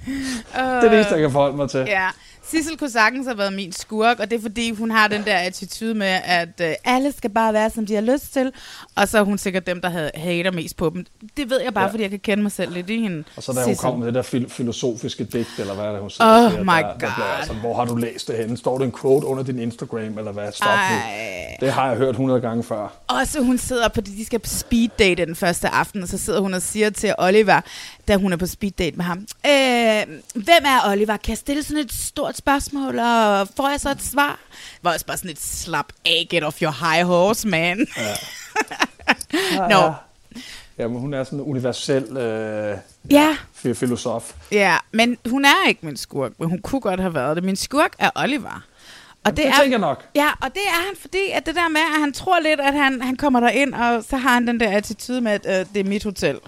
det 0.06 0.16
er 0.56 0.82
det 0.82 0.94
eneste, 0.94 1.14
jeg 1.14 1.22
kan 1.22 1.32
forholde 1.32 1.58
mig 1.58 1.70
til. 1.70 1.80
Ja, 1.80 2.10
Sissel 2.52 2.78
kunne 2.78 2.90
sagtens 2.90 3.28
have 3.28 3.38
været 3.38 3.54
min 3.54 3.72
skurk, 3.72 4.20
og 4.20 4.32
det 4.32 4.38
er 4.38 4.42
fordi, 4.42 4.72
hun 4.72 4.92
har 4.92 5.08
den 5.08 5.24
der 5.26 5.38
attitude 5.38 5.94
med, 5.94 6.20
at 6.24 6.62
øh, 6.62 6.74
alle 6.86 7.12
skal 7.12 7.30
bare 7.30 7.54
være, 7.54 7.70
som 7.70 7.86
de 7.86 7.94
har 7.96 8.02
lyst 8.02 8.34
til, 8.34 8.52
og 8.96 9.08
så 9.08 9.18
er 9.20 9.24
hun 9.24 9.38
sikkert 9.38 9.68
dem, 9.68 9.82
der 9.82 9.90
havde, 9.90 10.12
hater 10.16 10.52
mest 10.52 10.78
på 10.78 10.90
dem. 10.94 11.06
Det 11.38 11.50
ved 11.50 11.62
jeg 11.62 11.74
bare, 11.74 11.84
ja. 11.86 11.92
Fordi 11.92 12.04
jeg 12.04 12.10
kan 12.10 12.20
kende 12.20 12.44
mig 12.44 12.52
selv 12.52 12.74
lidt 12.74 12.90
i 12.90 13.02
hende. 13.02 13.24
Og 13.36 13.44
så 13.44 13.52
da 13.54 13.60
hun 13.64 13.74
Sissel. 13.74 13.82
kom 13.90 14.00
med 14.00 14.08
det 14.08 14.14
der 14.14 14.22
fil- 14.22 14.50
filosofiske 14.50 15.24
digt, 15.24 15.50
eller 15.60 15.74
hvad 15.74 15.86
er 15.86 15.92
det, 15.92 16.02
hun 16.02 16.10
siger, 16.10 16.46
Oh 16.46 16.52
siger, 16.52 16.64
my 16.64 16.70
der, 16.70 16.76
der 16.82 16.90
God. 16.92 16.98
bliver 16.98 17.36
jeg 17.38 17.44
sådan, 17.46 17.62
hvor 17.62 17.76
har 17.76 17.86
du 17.86 17.96
læst 17.96 18.28
det 18.28 18.38
henne? 18.38 18.58
Står 18.58 18.78
der 18.78 18.86
en 18.86 18.94
quote 19.02 19.28
under 19.28 19.44
din 19.44 19.60
Instagram, 19.60 20.18
eller 20.18 20.32
hvad? 20.32 20.52
Stop 20.52 20.68
nu. 20.68 20.74
Ej. 20.96 21.58
Det 21.60 21.72
har 21.72 21.88
jeg 21.88 21.98
hørt 21.98 22.10
100 22.10 22.42
gange 22.42 22.64
før. 22.64 22.94
Og 23.08 23.28
så 23.28 23.42
hun 23.44 23.58
sidder 23.58 23.88
på, 23.88 24.02
de 24.02 24.26
skal 24.26 24.40
på 24.40 24.50
speed 24.50 24.90
date 25.00 25.26
den 25.26 25.36
første 25.36 25.68
aften, 25.70 26.04
og 26.04 26.08
så 26.10 26.18
sidder 26.18 26.40
hun 26.40 26.54
og 26.54 26.62
siger 26.62 26.90
til 26.90 27.14
Oliver, 27.18 27.62
da 28.08 28.16
hun 28.16 28.34
er 28.34 28.38
på 28.38 28.46
speed 28.48 28.72
date 28.72 28.98
med 28.98 29.06
ham, 29.06 29.18
øh, 29.46 30.20
hvem 30.34 30.64
er 30.66 30.92
Oliver? 30.92 31.18
Kan 31.18 31.30
jeg 31.30 31.38
stille 31.38 31.64
sådan 31.64 31.84
et 31.84 31.94
stort 31.94 32.36
spørgsmål, 32.40 33.00
og 33.00 33.48
får 33.58 33.70
jeg 33.70 33.80
så 33.80 33.90
et 33.90 34.02
svar? 34.04 34.40
Det 34.52 34.80
var 34.84 34.94
også 34.94 35.06
bare 35.06 35.18
sådan 35.18 35.32
et 35.32 35.42
slap 35.42 35.86
af, 36.06 36.28
get 36.30 36.44
off 36.44 36.62
your 36.62 36.92
high 36.92 37.06
horse, 37.08 37.48
man. 37.48 37.78
Nå. 39.70 39.76
Ja. 39.76 39.92
Jamen, 40.78 41.00
hun 41.00 41.14
er 41.14 41.24
sådan 41.24 41.40
en 41.40 41.46
universel 41.46 42.18
øh, 42.18 42.78
Ja, 43.12 43.36
fi- 43.66 43.74
filosof. 43.74 44.34
ja, 44.52 44.78
men 44.92 45.18
hun 45.30 45.46
er 45.46 45.68
ikke 45.68 45.86
min 45.86 45.98
skurk, 45.98 46.32
men 46.40 46.50
hun 46.50 46.60
kunne 46.60 46.82
godt 46.82 47.00
have 47.00 47.14
været 47.14 47.36
det. 47.36 47.44
Min 47.44 47.56
skurk 47.56 47.94
er 48.00 48.10
Oliver. 48.16 48.64
Og 49.24 49.38
det 49.38 49.44
tænker 49.44 49.70
jeg 49.70 49.80
nok. 49.80 50.06
Ja, 50.16 50.30
og 50.42 50.54
det 50.54 50.62
er 50.68 50.86
han, 50.88 50.96
fordi 51.02 51.30
at 51.34 51.46
det 51.46 51.56
der 51.56 51.70
med, 51.70 51.82
at 51.96 52.00
han 52.02 52.14
tror 52.14 52.40
lidt, 52.40 52.60
at 52.60 52.74
han, 52.74 53.02
han 53.02 53.16
kommer 53.16 53.40
der 53.40 53.50
ind 53.50 53.74
og 53.74 54.04
så 54.10 54.18
har 54.18 54.30
han 54.34 54.48
den 54.48 54.60
der 54.60 54.78
attitude 54.78 55.22
med, 55.22 55.32
at 55.32 55.60
øh, 55.60 55.66
det 55.74 55.80
er 55.80 55.90
mit 55.90 56.04
hotel. 56.04 56.40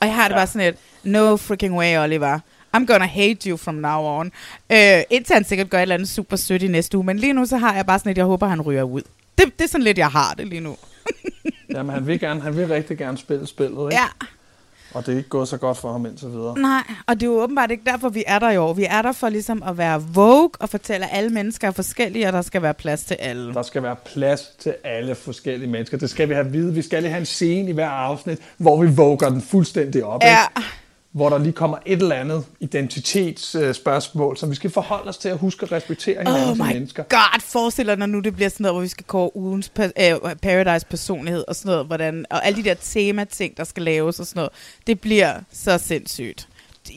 Og 0.00 0.06
jeg 0.06 0.14
har 0.14 0.22
det 0.28 0.34
Ja. 0.34 0.38
bare 0.38 0.46
sådan 0.46 0.68
et, 0.68 0.76
no 1.02 1.36
freaking 1.36 1.76
way, 1.78 1.98
Oliver. 1.98 2.38
I'm 2.76 2.86
gonna 2.86 3.06
hate 3.06 3.48
you 3.50 3.56
from 3.56 3.74
now 3.74 4.00
on. 4.02 4.32
Øh, 4.72 5.02
indtil 5.10 5.34
han 5.34 5.44
sikkert 5.44 5.70
gør 5.70 5.78
et 5.78 5.82
eller 5.82 5.94
andet 5.94 6.08
super 6.08 6.36
sødt 6.36 6.62
i 6.62 6.68
næste 6.68 6.96
uge. 6.96 7.06
Men 7.06 7.18
lige 7.18 7.32
nu 7.32 7.46
så 7.46 7.56
har 7.56 7.74
jeg 7.74 7.86
bare 7.86 7.98
sådan 7.98 8.10
lidt, 8.10 8.18
jeg 8.18 8.26
håber, 8.26 8.46
han 8.46 8.60
ryger 8.60 8.82
ud. 8.82 9.02
Det, 9.38 9.58
det 9.58 9.64
er 9.64 9.68
sådan 9.68 9.82
lidt, 9.84 9.98
jeg 9.98 10.08
har 10.08 10.34
det 10.38 10.46
lige 10.46 10.60
nu. 10.60 10.76
Jamen, 11.74 11.94
han 11.94 12.06
vil, 12.06 12.20
gerne, 12.20 12.40
han 12.40 12.56
vil 12.56 12.66
rigtig 12.68 12.98
gerne 12.98 13.18
spille 13.18 13.46
spillet, 13.46 13.84
ikke? 13.92 13.94
Ja, 13.94 14.04
Og 14.94 15.06
det 15.06 15.12
er 15.12 15.16
ikke 15.16 15.28
gået 15.28 15.48
så 15.48 15.56
godt 15.56 15.78
for 15.78 15.92
ham 15.92 16.06
indtil 16.06 16.28
videre. 16.28 16.58
nej. 16.58 16.82
Og 17.06 17.14
det 17.14 17.22
er 17.22 17.26
jo 17.30 17.42
åbenbart 17.42 17.70
ikke 17.70 17.82
derfor, 17.86 18.08
vi 18.08 18.24
er 18.26 18.38
der 18.38 18.50
i 18.50 18.56
år. 18.56 18.72
Vi 18.74 18.86
er 18.90 19.02
der 19.02 19.12
for 19.12 19.28
ligesom 19.28 19.62
at 19.62 19.78
være 19.78 20.02
vogue 20.02 20.50
og 20.60 20.68
fortælle, 20.68 21.06
at 21.10 21.18
alle 21.18 21.30
mennesker 21.30 21.68
er 21.68 21.72
forskellige, 21.72 22.26
og 22.26 22.32
der 22.32 22.42
skal 22.42 22.62
være 22.62 22.74
plads 22.74 23.04
til 23.04 23.14
alle. 23.20 23.54
Der 23.54 23.62
skal 23.62 23.82
være 23.82 23.96
plads 23.96 24.42
til 24.58 24.74
alle 24.84 25.14
forskellige 25.14 25.70
mennesker. 25.70 25.98
Det 25.98 26.10
skal 26.10 26.28
vi 26.28 26.34
have 26.34 26.46
at 26.46 26.52
vide. 26.52 26.74
Vi 26.74 26.82
skal 26.82 27.02
lige 27.02 27.10
have 27.10 27.20
en 27.20 27.26
scene 27.26 27.70
i 27.70 27.72
hver 27.72 27.88
afsnit, 27.88 28.38
hvor 28.56 28.82
vi 28.82 28.90
våger 28.94 29.28
den 29.28 29.42
fuldstændig 29.42 30.04
op. 30.04 30.22
Ja, 30.22 30.38
Ikke? 30.56 30.68
Hvor 31.12 31.28
der 31.28 31.38
lige 31.38 31.52
kommer 31.52 31.78
et 31.86 32.02
eller 32.02 32.14
andet 32.16 32.44
identitetsspørgsmål, 32.60 34.36
som 34.36 34.50
vi 34.50 34.54
skal 34.54 34.70
forholde 34.70 35.08
os 35.08 35.18
til 35.18 35.28
at 35.28 35.38
huske 35.38 35.62
at 35.62 35.72
respektere 35.72 36.18
hinanden 36.18 36.42
Oh 36.50 36.56
som 36.56 36.66
my 36.66 36.72
mennesker. 36.72 37.02
god, 37.02 37.40
forestil 37.40 37.86
dig, 37.86 37.96
når 37.96 38.06
nu 38.06 38.20
det 38.20 38.34
bliver 38.36 38.48
sådan 38.48 38.64
noget, 38.64 38.74
hvor 38.74 38.82
vi 38.82 38.88
skal 38.88 39.04
kåre 39.06 39.36
ugens 39.36 39.72
pa- 39.78 39.82
øh, 40.26 40.36
Paradise 40.42 40.86
personlighed 40.86 41.44
og 41.48 41.56
sådan 41.56 41.70
noget, 41.70 41.86
hvordan, 41.86 42.24
og 42.30 42.46
alle 42.46 42.62
de 42.62 42.68
der 42.68 42.74
temating, 42.74 43.56
der 43.56 43.64
skal 43.64 43.82
laves 43.82 44.20
og 44.20 44.26
sådan 44.26 44.38
noget. 44.40 44.52
Det 44.86 45.00
bliver 45.00 45.34
så 45.52 45.78
sindssygt. 45.78 46.48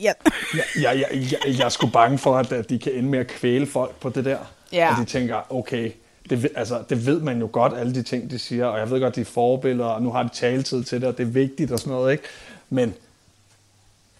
Ja. 0.02 0.12
Jeg, 0.54 0.64
jeg, 0.82 1.04
jeg, 1.12 1.28
jeg, 1.46 1.58
jeg 1.58 1.64
er 1.64 1.68
sgu 1.68 1.86
bange 1.86 2.18
for, 2.18 2.36
at, 2.38 2.52
at 2.52 2.70
de 2.70 2.78
kan 2.78 2.92
ende 2.92 3.08
med 3.08 3.18
at 3.18 3.26
kvæle 3.26 3.66
folk 3.66 4.00
på 4.00 4.08
det 4.08 4.24
der. 4.24 4.38
Ja. 4.72 4.90
Og 4.94 5.00
de 5.00 5.04
tænker, 5.04 5.52
okay, 5.54 5.92
det, 6.30 6.48
altså, 6.56 6.82
det 6.90 7.06
ved 7.06 7.20
man 7.20 7.40
jo 7.40 7.48
godt, 7.52 7.72
alle 7.78 7.94
de 7.94 8.02
ting, 8.02 8.30
de 8.30 8.38
siger, 8.38 8.66
og 8.66 8.78
jeg 8.78 8.90
ved 8.90 9.00
godt, 9.00 9.16
de 9.16 9.20
er 9.20 9.24
forbilleder, 9.24 9.84
og 9.88 10.02
nu 10.02 10.10
har 10.10 10.22
de 10.22 10.28
taletid 10.32 10.84
til 10.84 11.00
det, 11.00 11.08
og 11.08 11.18
det 11.18 11.22
er 11.22 11.30
vigtigt 11.30 11.72
og 11.72 11.78
sådan 11.78 11.92
noget, 11.92 12.12
ikke? 12.12 12.24
Men 12.70 12.94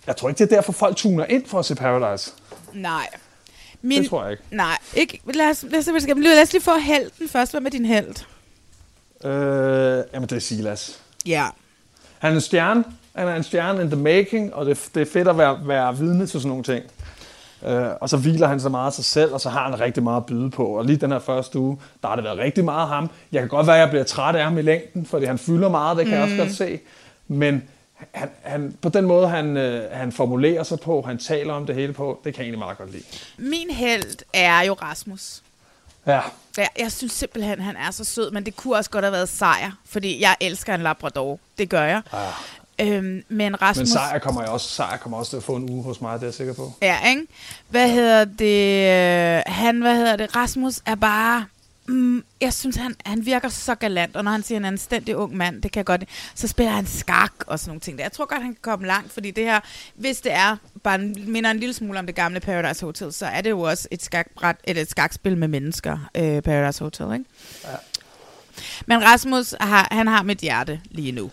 jeg 0.07 0.17
tror 0.17 0.29
ikke, 0.29 0.39
det 0.39 0.53
er 0.53 0.57
derfor, 0.57 0.73
folk 0.73 0.97
tuner 0.97 1.25
ind 1.25 1.47
for 1.47 1.59
at 1.59 1.65
se 1.65 1.75
Paradise. 1.75 2.33
Nej. 2.73 3.07
Min, 3.83 4.03
Det 4.03 4.11
tror 4.11 4.23
jeg 4.23 4.31
ikke. 4.31 4.43
Nej, 4.51 4.79
ikke. 4.95 5.21
Lad 5.35 5.51
os, 5.51 5.65
lad, 5.71 5.79
os, 5.79 5.87
lad, 5.87 5.97
os, 5.97 6.07
lad 6.17 6.43
os 6.43 6.53
lige 6.53 6.63
få 6.63 6.79
helten 6.79 7.29
først. 7.29 7.53
Hvad 7.53 7.61
med 7.61 7.71
din 7.71 7.85
held? 7.85 8.25
Øh, 9.25 10.05
jamen, 10.15 10.29
det 10.29 10.33
er 10.33 10.41
Silas. 10.41 11.01
Ja. 11.27 11.47
Han 12.19 12.31
er 12.33 12.35
en 12.35 12.41
stjerne. 12.41 12.85
Han 13.15 13.29
er 13.29 13.35
en 13.35 13.43
stjerne 13.43 13.83
in 13.83 13.91
the 13.91 14.01
making, 14.01 14.55
og 14.55 14.67
det, 14.67 14.89
det 14.95 15.03
er 15.03 15.13
fedt 15.13 15.29
at 15.29 15.39
være, 15.39 15.59
være 15.65 15.97
vidne 15.97 16.27
til 16.27 16.41
sådan 16.41 16.49
nogle 16.49 16.65
ting. 16.65 16.85
Øh, 17.67 17.87
og 18.01 18.09
så 18.09 18.17
hviler 18.17 18.49
han 18.49 18.61
så 18.61 18.69
meget 18.69 18.87
af 18.87 18.93
sig 18.93 19.05
selv, 19.05 19.33
og 19.33 19.41
så 19.41 19.49
har 19.49 19.71
han 19.71 19.81
rigtig 19.81 20.03
meget 20.03 20.17
at 20.17 20.27
byde 20.27 20.51
på. 20.51 20.67
Og 20.67 20.85
lige 20.85 20.97
den 20.97 21.13
her 21.13 21.19
første 21.19 21.59
uge, 21.59 21.79
der 22.03 22.09
har 22.09 22.15
det 22.15 22.25
været 22.25 22.39
rigtig 22.39 22.65
meget 22.65 22.89
ham. 22.89 23.11
Jeg 23.33 23.41
kan 23.41 23.49
godt 23.49 23.67
være, 23.67 23.77
at 23.77 23.81
jeg 23.81 23.89
bliver 23.89 24.05
træt 24.05 24.37
af 24.37 24.45
ham 24.45 24.59
i 24.59 24.63
længden, 24.63 25.07
fordi 25.07 25.27
han 25.27 25.39
fylder 25.39 25.69
meget, 25.69 25.97
det 25.97 26.07
kan 26.07 26.15
mm. 26.15 26.21
jeg 26.21 26.23
også 26.23 26.37
godt 26.37 26.55
se. 26.55 26.81
Men 27.29 27.63
han, 28.13 28.29
han, 28.43 28.77
på 28.83 28.89
den 28.89 29.05
måde, 29.05 29.29
han, 29.29 29.57
øh, 29.57 29.93
han 29.93 30.13
formulerer 30.13 30.63
sig 30.63 30.81
på, 30.81 31.03
han 31.03 31.19
taler 31.19 31.55
om 31.55 31.67
det 31.67 31.75
hele 31.75 31.93
på, 31.93 32.21
det 32.25 32.35
kan 32.35 32.41
jeg 32.41 32.45
egentlig 32.45 32.59
meget 32.59 32.79
godt 32.79 32.93
lide. 32.93 33.03
Min 33.39 33.71
held 33.71 34.17
er 34.33 34.63
jo 34.63 34.73
Rasmus. 34.73 35.41
Ja, 36.07 36.21
Jeg, 36.57 36.69
jeg 36.79 36.93
synes 36.93 37.13
simpelthen, 37.13 37.61
han 37.61 37.77
er 37.77 37.91
så 37.91 38.05
sød, 38.05 38.31
men 38.31 38.47
det 38.47 38.57
kunne 38.57 38.77
også 38.77 38.91
godt 38.91 39.05
have 39.05 39.13
været 39.13 39.29
sejr, 39.29 39.71
fordi 39.89 40.21
jeg 40.23 40.37
elsker 40.41 40.75
en 40.75 40.81
labrador. 40.83 41.39
Det 41.59 41.69
gør 41.69 41.83
jeg. 41.83 42.03
ja. 42.13 42.19
Øhm, 42.81 43.25
men 43.29 43.63
Rasmus... 43.63 43.81
Men 43.81 43.87
Sejr 43.87 44.19
kommer, 44.19 44.41
jeg 44.43 44.51
også, 44.51 44.69
Sejr 44.69 44.97
kommer 44.97 45.19
også 45.19 45.31
til 45.31 45.37
at 45.37 45.43
få 45.43 45.57
en 45.57 45.71
uge 45.71 45.83
hos 45.85 46.01
mig, 46.01 46.15
det 46.15 46.23
er 46.23 46.27
jeg 46.27 46.35
sikker 46.35 46.55
på. 46.55 46.73
Ja, 46.83 47.09
ikke? 47.11 47.23
Hvad 47.69 47.89
hedder 47.91 48.25
det? 48.25 49.37
øh, 49.39 49.43
Han, 49.55 49.81
hvad 49.83 49.97
hedder 49.97 50.17
det? 50.17 50.37
Rasmus 50.37 50.81
er 50.87 50.95
bare... 50.95 51.45
Mm, 51.87 52.25
jeg 52.41 52.53
synes, 52.53 52.77
han, 52.77 52.95
han 53.07 53.27
virker 53.27 53.49
så 53.49 53.75
galant, 53.75 54.17
og 54.17 54.25
når 54.25 54.31
han 54.31 54.43
siger, 54.43 54.57
han 54.57 54.65
er 54.65 54.69
en 54.69 54.79
stændig 54.79 55.17
ung 55.17 55.37
mand, 55.37 55.63
det 55.63 55.73
kan 55.73 55.79
jeg 55.79 55.87
godt... 55.87 56.05
Så 56.35 56.49
spiller 56.49 56.73
han 56.73 56.87
skak 56.87 57.33
og 57.47 57.59
sådan 57.59 57.69
nogle 57.71 57.81
ting. 57.81 57.99
Jeg 57.99 58.13
tror 58.13 58.25
godt, 58.27 58.43
han 58.43 58.53
kan 58.55 58.63
komme 58.63 58.87
langt, 58.87 59.13
fordi 59.13 59.31
det 59.31 59.45
her, 59.45 59.61
hvis 59.95 60.21
det 60.21 60.33
er 60.33 60.57
bare 60.83 60.95
en, 60.95 61.17
minder 61.27 61.51
en 61.51 61.59
lille 61.61 61.73
smule 61.73 61.99
om 61.99 62.07
det 62.07 62.15
gamle 62.15 62.41
Paradise 62.41 62.85
Hotel, 62.85 63.13
så 63.13 63.27
er 63.27 63.41
det 63.41 63.51
jo 63.51 63.61
også 63.61 63.89
et, 63.91 64.03
skakbræt, 64.03 64.57
et, 64.65 64.79
et 64.79 64.91
skakspil 64.91 65.37
med 65.37 65.49
mennesker, 65.49 65.99
øh, 66.15 66.43
Paradise 66.43 66.85
Hotel, 66.85 67.07
ikke? 67.13 67.25
Ja. 67.65 67.69
Men 68.87 69.05
Rasmus, 69.05 69.55
har, 69.61 69.89
han 69.91 70.07
har 70.07 70.23
mit 70.23 70.39
hjerte 70.39 70.81
lige 70.91 71.13
nu. 71.13 71.31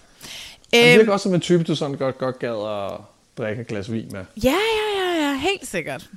Han 0.73 0.89
Øhm, 0.89 0.97
virker 0.99 1.11
også 1.13 1.23
som 1.23 1.33
en 1.33 1.41
type, 1.41 1.63
du 1.63 1.75
sådan 1.75 1.95
godt, 1.97 2.17
godt 2.17 2.39
gad 2.39 2.49
at 2.91 2.99
drikke 3.37 3.61
et 3.61 3.67
glas 3.67 3.91
vin 3.91 4.09
med. 4.11 4.25
Ja, 4.43 4.49
ja, 4.49 5.01
ja, 5.01 5.27
ja, 5.27 5.37
helt 5.37 5.67
sikkert. 5.67 6.09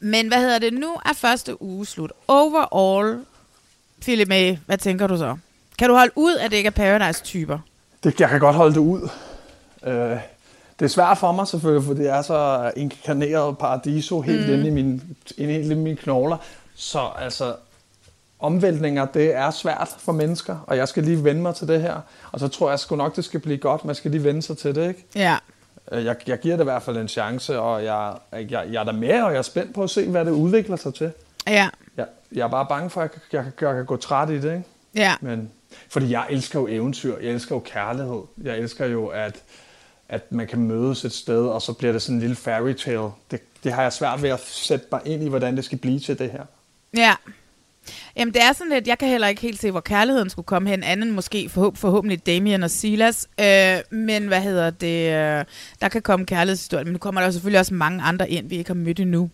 Men 0.00 0.28
hvad 0.28 0.38
hedder 0.38 0.58
det? 0.58 0.72
Nu 0.72 0.96
er 1.06 1.12
første 1.12 1.62
uge 1.62 1.86
slut. 1.86 2.12
Overall, 2.28 3.24
Philip 4.04 4.28
May, 4.28 4.56
hvad 4.66 4.78
tænker 4.78 5.06
du 5.06 5.16
så? 5.16 5.36
Kan 5.78 5.88
du 5.88 5.94
holde 5.94 6.12
ud, 6.16 6.36
at 6.36 6.50
det 6.50 6.56
ikke 6.56 6.66
er 6.66 6.70
Paradise-typer? 6.70 7.58
Det, 8.04 8.20
jeg 8.20 8.28
kan 8.28 8.40
godt 8.40 8.56
holde 8.56 8.74
det 8.74 8.80
ud. 8.80 9.08
Øh, 9.86 10.16
det 10.78 10.84
er 10.84 10.88
svært 10.88 11.18
for 11.18 11.32
mig 11.32 11.48
selvfølgelig, 11.48 11.86
for 11.86 11.94
det 11.94 12.08
er 12.08 12.22
så 12.22 12.72
inkarneret 12.76 13.58
paradiso 13.58 14.20
helt 14.20 14.46
mm. 14.46 14.52
inde, 14.54 14.68
i 14.68 14.70
mine, 14.70 15.00
inde 15.38 15.72
i 15.72 15.74
mine 15.74 15.96
knogler. 15.96 16.36
Så 16.74 17.08
altså, 17.18 17.54
omvæltninger, 18.40 19.06
det 19.06 19.34
er 19.34 19.50
svært 19.50 19.94
for 19.98 20.12
mennesker, 20.12 20.56
og 20.66 20.76
jeg 20.76 20.88
skal 20.88 21.04
lige 21.04 21.24
vende 21.24 21.42
mig 21.42 21.54
til 21.54 21.68
det 21.68 21.80
her. 21.82 22.00
Og 22.32 22.40
så 22.40 22.48
tror 22.48 22.70
jeg 22.70 22.78
sgu 22.78 22.96
nok, 22.96 23.16
det 23.16 23.24
skal 23.24 23.40
blive 23.40 23.58
godt. 23.58 23.84
Man 23.84 23.94
skal 23.94 24.10
lige 24.10 24.24
vende 24.24 24.42
sig 24.42 24.58
til 24.58 24.74
det, 24.74 24.88
ikke? 24.88 25.04
Ja. 25.14 25.36
Øh, 25.92 26.04
Jeg, 26.04 26.16
jeg 26.26 26.38
giver 26.40 26.56
det 26.56 26.62
i 26.62 26.64
hvert 26.64 26.82
fald 26.82 26.96
en 26.96 27.08
chance, 27.08 27.58
og 27.58 27.84
jeg, 27.84 28.12
jeg, 28.32 28.48
jeg 28.50 28.80
er 28.80 28.84
der 28.84 28.92
med, 28.92 29.22
og 29.22 29.32
jeg 29.32 29.38
er 29.38 29.42
spændt 29.42 29.74
på 29.74 29.82
at 29.82 29.90
se, 29.90 30.08
hvad 30.08 30.24
det 30.24 30.30
udvikler 30.30 30.76
sig 30.76 30.94
til. 30.94 31.12
Ja. 31.46 31.68
Jeg, 31.96 32.06
jeg 32.32 32.44
er 32.44 32.48
bare 32.48 32.66
bange 32.68 32.90
for, 32.90 33.00
at 33.00 33.10
jeg, 33.32 33.44
jeg, 33.44 33.52
jeg, 33.60 33.74
kan 33.74 33.86
gå 33.86 33.96
træt 33.96 34.30
i 34.30 34.40
det, 34.40 34.44
ikke? 34.52 34.64
Ja. 34.94 35.14
Men, 35.20 35.50
fordi 35.88 36.10
jeg 36.10 36.26
elsker 36.30 36.60
jo 36.60 36.66
eventyr, 36.66 37.18
jeg 37.18 37.30
elsker 37.30 37.54
jo 37.54 37.60
kærlighed. 37.60 38.22
Jeg 38.42 38.58
elsker 38.58 38.86
jo, 38.86 39.06
at, 39.06 39.42
at 40.08 40.32
man 40.32 40.46
kan 40.46 40.58
mødes 40.58 41.04
et 41.04 41.12
sted, 41.12 41.46
og 41.46 41.62
så 41.62 41.72
bliver 41.72 41.92
det 41.92 42.02
sådan 42.02 42.16
en 42.16 42.20
lille 42.20 42.36
fairy 42.36 42.72
tale. 42.72 43.10
Det, 43.30 43.40
det 43.64 43.72
har 43.72 43.82
jeg 43.82 43.92
svært 43.92 44.22
ved 44.22 44.30
at 44.30 44.40
sætte 44.40 44.86
mig 44.92 45.00
ind 45.04 45.22
i, 45.22 45.28
hvordan 45.28 45.56
det 45.56 45.64
skal 45.64 45.78
blive 45.78 46.00
til 46.00 46.18
det 46.18 46.30
her. 46.30 46.44
Ja. 46.96 47.14
Jamen, 48.16 48.34
det 48.34 48.42
er 48.42 48.52
sådan 48.52 48.72
lidt, 48.72 48.86
jeg 48.86 48.98
kan 48.98 49.08
heller 49.08 49.28
ikke 49.28 49.42
helt 49.42 49.60
se, 49.60 49.70
hvor 49.70 49.80
kærligheden 49.80 50.30
skulle 50.30 50.46
komme 50.46 50.68
hen, 50.68 50.82
anden 50.82 51.10
måske 51.10 51.48
forhåb, 51.48 51.76
forhåbentlig 51.76 52.26
Damien 52.26 52.62
og 52.62 52.70
Silas. 52.70 53.28
Øh, 53.40 53.76
men 53.90 54.26
hvad 54.26 54.40
hedder 54.40 54.70
det? 54.70 55.06
Øh, 55.06 55.44
der 55.80 55.88
kan 55.88 56.02
komme 56.02 56.26
kærlighedshistorier, 56.26 56.84
men 56.84 56.92
nu 56.92 56.98
kommer 56.98 57.20
der 57.20 57.30
selvfølgelig 57.30 57.60
også 57.60 57.74
mange 57.74 58.02
andre 58.02 58.30
ind, 58.30 58.48
vi 58.48 58.56
ikke 58.56 58.70
har 58.70 58.74
mødt 58.74 59.00
endnu. 59.00 59.30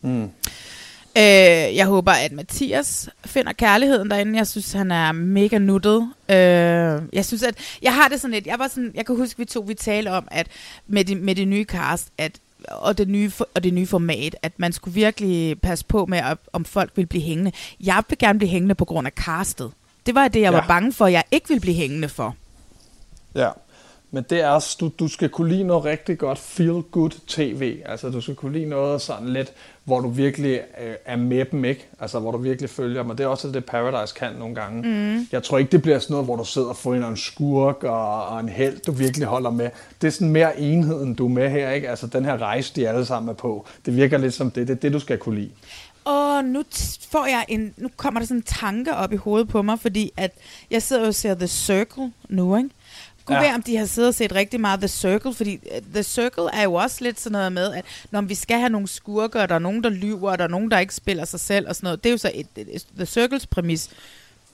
Mm. 0.00 0.30
Øh, 1.18 1.76
jeg 1.76 1.86
håber, 1.86 2.12
at 2.12 2.32
Mathias 2.32 3.08
finder 3.26 3.52
kærligheden 3.52 4.10
derinde. 4.10 4.38
Jeg 4.38 4.46
synes, 4.46 4.72
han 4.72 4.90
er 4.92 5.12
mega 5.12 5.58
nuttet. 5.58 6.10
Øh, 6.28 6.36
jeg 7.12 7.24
synes, 7.24 7.42
at 7.42 7.54
jeg 7.82 7.94
har 7.94 8.08
det 8.08 8.20
sådan 8.20 8.34
lidt. 8.34 8.46
Jeg 8.46 8.58
var 8.58 8.68
sådan, 8.68 8.92
jeg 8.94 9.06
kan 9.06 9.16
huske, 9.16 9.38
vi 9.38 9.44
to 9.44 9.60
vi 9.60 9.74
talte 9.74 10.08
om, 10.08 10.28
at 10.30 10.46
med 10.86 11.04
det, 11.04 11.16
med 11.16 11.34
det 11.34 11.48
nye 11.48 11.64
cast, 11.64 12.08
at 12.18 12.32
og 12.68 12.98
det, 12.98 13.08
nye, 13.08 13.30
og 13.54 13.64
det 13.64 13.74
nye 13.74 13.86
format, 13.86 14.36
at 14.42 14.52
man 14.56 14.72
skulle 14.72 14.94
virkelig 14.94 15.60
passe 15.60 15.84
på 15.84 16.06
med, 16.06 16.18
at, 16.18 16.38
om 16.52 16.64
folk 16.64 16.90
ville 16.96 17.06
blive 17.06 17.22
hængende. 17.22 17.52
Jeg 17.80 18.02
vil 18.08 18.18
gerne 18.18 18.38
blive 18.38 18.50
hængende 18.50 18.74
på 18.74 18.84
grund 18.84 19.06
af 19.06 19.12
castet. 19.12 19.70
Det 20.06 20.14
var 20.14 20.28
det, 20.28 20.40
jeg 20.40 20.52
var 20.52 20.58
Ja. 20.62 20.66
bange 20.66 20.92
for, 20.92 21.06
at 21.06 21.12
jeg 21.12 21.24
ikke 21.30 21.48
ville 21.48 21.60
blive 21.60 21.74
hængende 21.76 22.08
for. 22.08 22.36
Ja, 23.34 23.48
men 24.10 24.24
det 24.30 24.40
er 24.40 24.48
også, 24.48 24.76
du, 24.80 24.90
du 24.98 25.08
skal 25.08 25.28
kunne 25.28 25.48
lide 25.48 25.64
noget 25.64 25.84
rigtig 25.84 26.18
godt 26.18 26.38
feel-good 26.38 27.18
tv. 27.26 27.82
Altså, 27.86 28.10
du 28.10 28.20
skal 28.20 28.34
kunne 28.34 28.52
lide 28.52 28.66
noget 28.66 29.00
sådan 29.00 29.28
lidt, 29.28 29.52
hvor 29.84 30.00
du 30.00 30.08
virkelig 30.08 30.60
øh, 30.80 30.94
er 31.04 31.16
med 31.16 31.44
dem, 31.44 31.64
ikke? 31.64 31.88
Altså, 32.00 32.18
hvor 32.18 32.30
du 32.30 32.38
virkelig 32.38 32.70
følger 32.70 33.02
dem. 33.02 33.10
Og 33.10 33.18
det 33.18 33.24
er 33.24 33.28
også 33.28 33.48
det, 33.48 33.64
Paradise 33.64 34.14
kan 34.14 34.32
nogle 34.38 34.54
gange. 34.54 34.82
Mm. 34.82 35.26
Jeg 35.32 35.42
tror 35.42 35.58
ikke, 35.58 35.72
det 35.72 35.82
bliver 35.82 35.98
sådan 35.98 36.14
noget, 36.14 36.26
hvor 36.26 36.36
du 36.36 36.44
sidder 36.44 36.68
og 36.68 36.76
får 36.76 36.94
en 36.94 37.16
skurk 37.16 37.84
og, 37.84 38.26
og 38.26 38.40
en 38.40 38.48
held, 38.48 38.80
du 38.86 38.92
virkelig 38.92 39.26
holder 39.26 39.50
med. 39.50 39.70
Det 40.00 40.06
er 40.06 40.10
sådan 40.10 40.30
mere 40.30 40.60
enheden, 40.60 41.14
du 41.14 41.24
er 41.24 41.30
med 41.30 41.50
her, 41.50 41.70
ikke? 41.70 41.90
Altså, 41.90 42.06
den 42.06 42.24
her 42.24 42.38
rejse, 42.38 42.72
de 42.76 42.88
alle 42.88 43.06
sammen 43.06 43.28
er 43.28 43.34
på. 43.34 43.66
Det 43.86 43.96
virker 43.96 44.18
lidt 44.18 44.34
som 44.34 44.50
det. 44.50 44.68
Det 44.68 44.74
er 44.74 44.80
det, 44.80 44.92
du 44.92 44.98
skal 44.98 45.18
kunne 45.18 45.40
lide. 45.40 45.50
Og 46.04 46.44
nu 46.44 46.62
får 47.10 47.26
jeg 47.26 47.44
en, 47.48 47.74
nu 47.76 47.88
kommer 47.96 48.20
der 48.20 48.26
sådan 48.26 48.36
en 48.36 48.42
tanke 48.42 48.96
op 48.96 49.12
i 49.12 49.16
hovedet 49.16 49.48
på 49.48 49.62
mig, 49.62 49.80
fordi 49.80 50.12
at 50.16 50.32
jeg 50.70 50.82
sidder 50.82 51.06
og 51.06 51.14
ser 51.14 51.34
The 51.34 51.46
Circle 51.46 52.12
nu, 52.28 52.56
ikke? 52.56 52.70
Gud 53.28 53.36
Ja. 53.36 53.42
ja. 53.42 53.54
om 53.54 53.62
de 53.62 53.76
har 53.76 53.86
siddet 53.86 54.08
og 54.08 54.14
set 54.14 54.32
rigtig 54.34 54.60
meget 54.60 54.80
The 54.80 54.88
Circle, 54.88 55.34
fordi 55.34 55.52
øh, 55.74 55.82
The 55.94 56.02
Circle 56.02 56.44
er 56.52 56.62
jo 56.62 56.74
også 56.74 56.96
lidt 57.00 57.20
sådan 57.20 57.32
noget 57.32 57.52
med, 57.52 57.72
at 57.74 57.84
når 58.10 58.20
vi 58.20 58.34
skal 58.34 58.58
have 58.58 58.68
nogle 58.70 58.88
skurker, 58.88 59.46
der 59.46 59.54
er 59.54 59.58
nogen, 59.58 59.84
der 59.84 59.90
lyver, 59.90 60.36
der 60.36 60.44
er 60.44 60.48
nogen, 60.48 60.70
der 60.70 60.78
ikke 60.78 60.94
spiller 60.94 61.24
sig 61.24 61.40
selv 61.40 61.68
og 61.68 61.76
sådan 61.76 61.86
noget. 61.86 62.04
Det 62.04 62.10
er 62.10 62.12
jo 62.12 62.18
så 62.18 62.30
et, 62.34 62.46
et, 62.56 62.68
et, 62.72 62.86
The 62.96 63.06
Circles 63.06 63.46
præmis. 63.46 63.90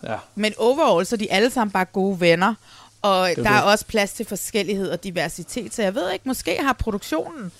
Ja. 0.02 0.16
Men 0.34 0.52
overall, 0.58 1.06
så 1.06 1.14
er 1.14 1.18
de 1.18 1.32
alle 1.32 1.50
sammen 1.50 1.72
bare 1.72 1.84
gode 1.84 2.20
venner, 2.20 2.54
og 3.02 3.30
er 3.30 3.34
der 3.34 3.50
er 3.50 3.60
det. 3.62 3.72
også 3.72 3.86
plads 3.86 4.12
til 4.12 4.26
forskellighed 4.26 4.88
og 4.90 5.04
diversitet. 5.04 5.74
Så 5.74 5.82
jeg 5.82 5.94
ved 5.94 6.12
ikke, 6.12 6.28
måske 6.28 6.58
har 6.62 6.72
produktionen 6.72 7.52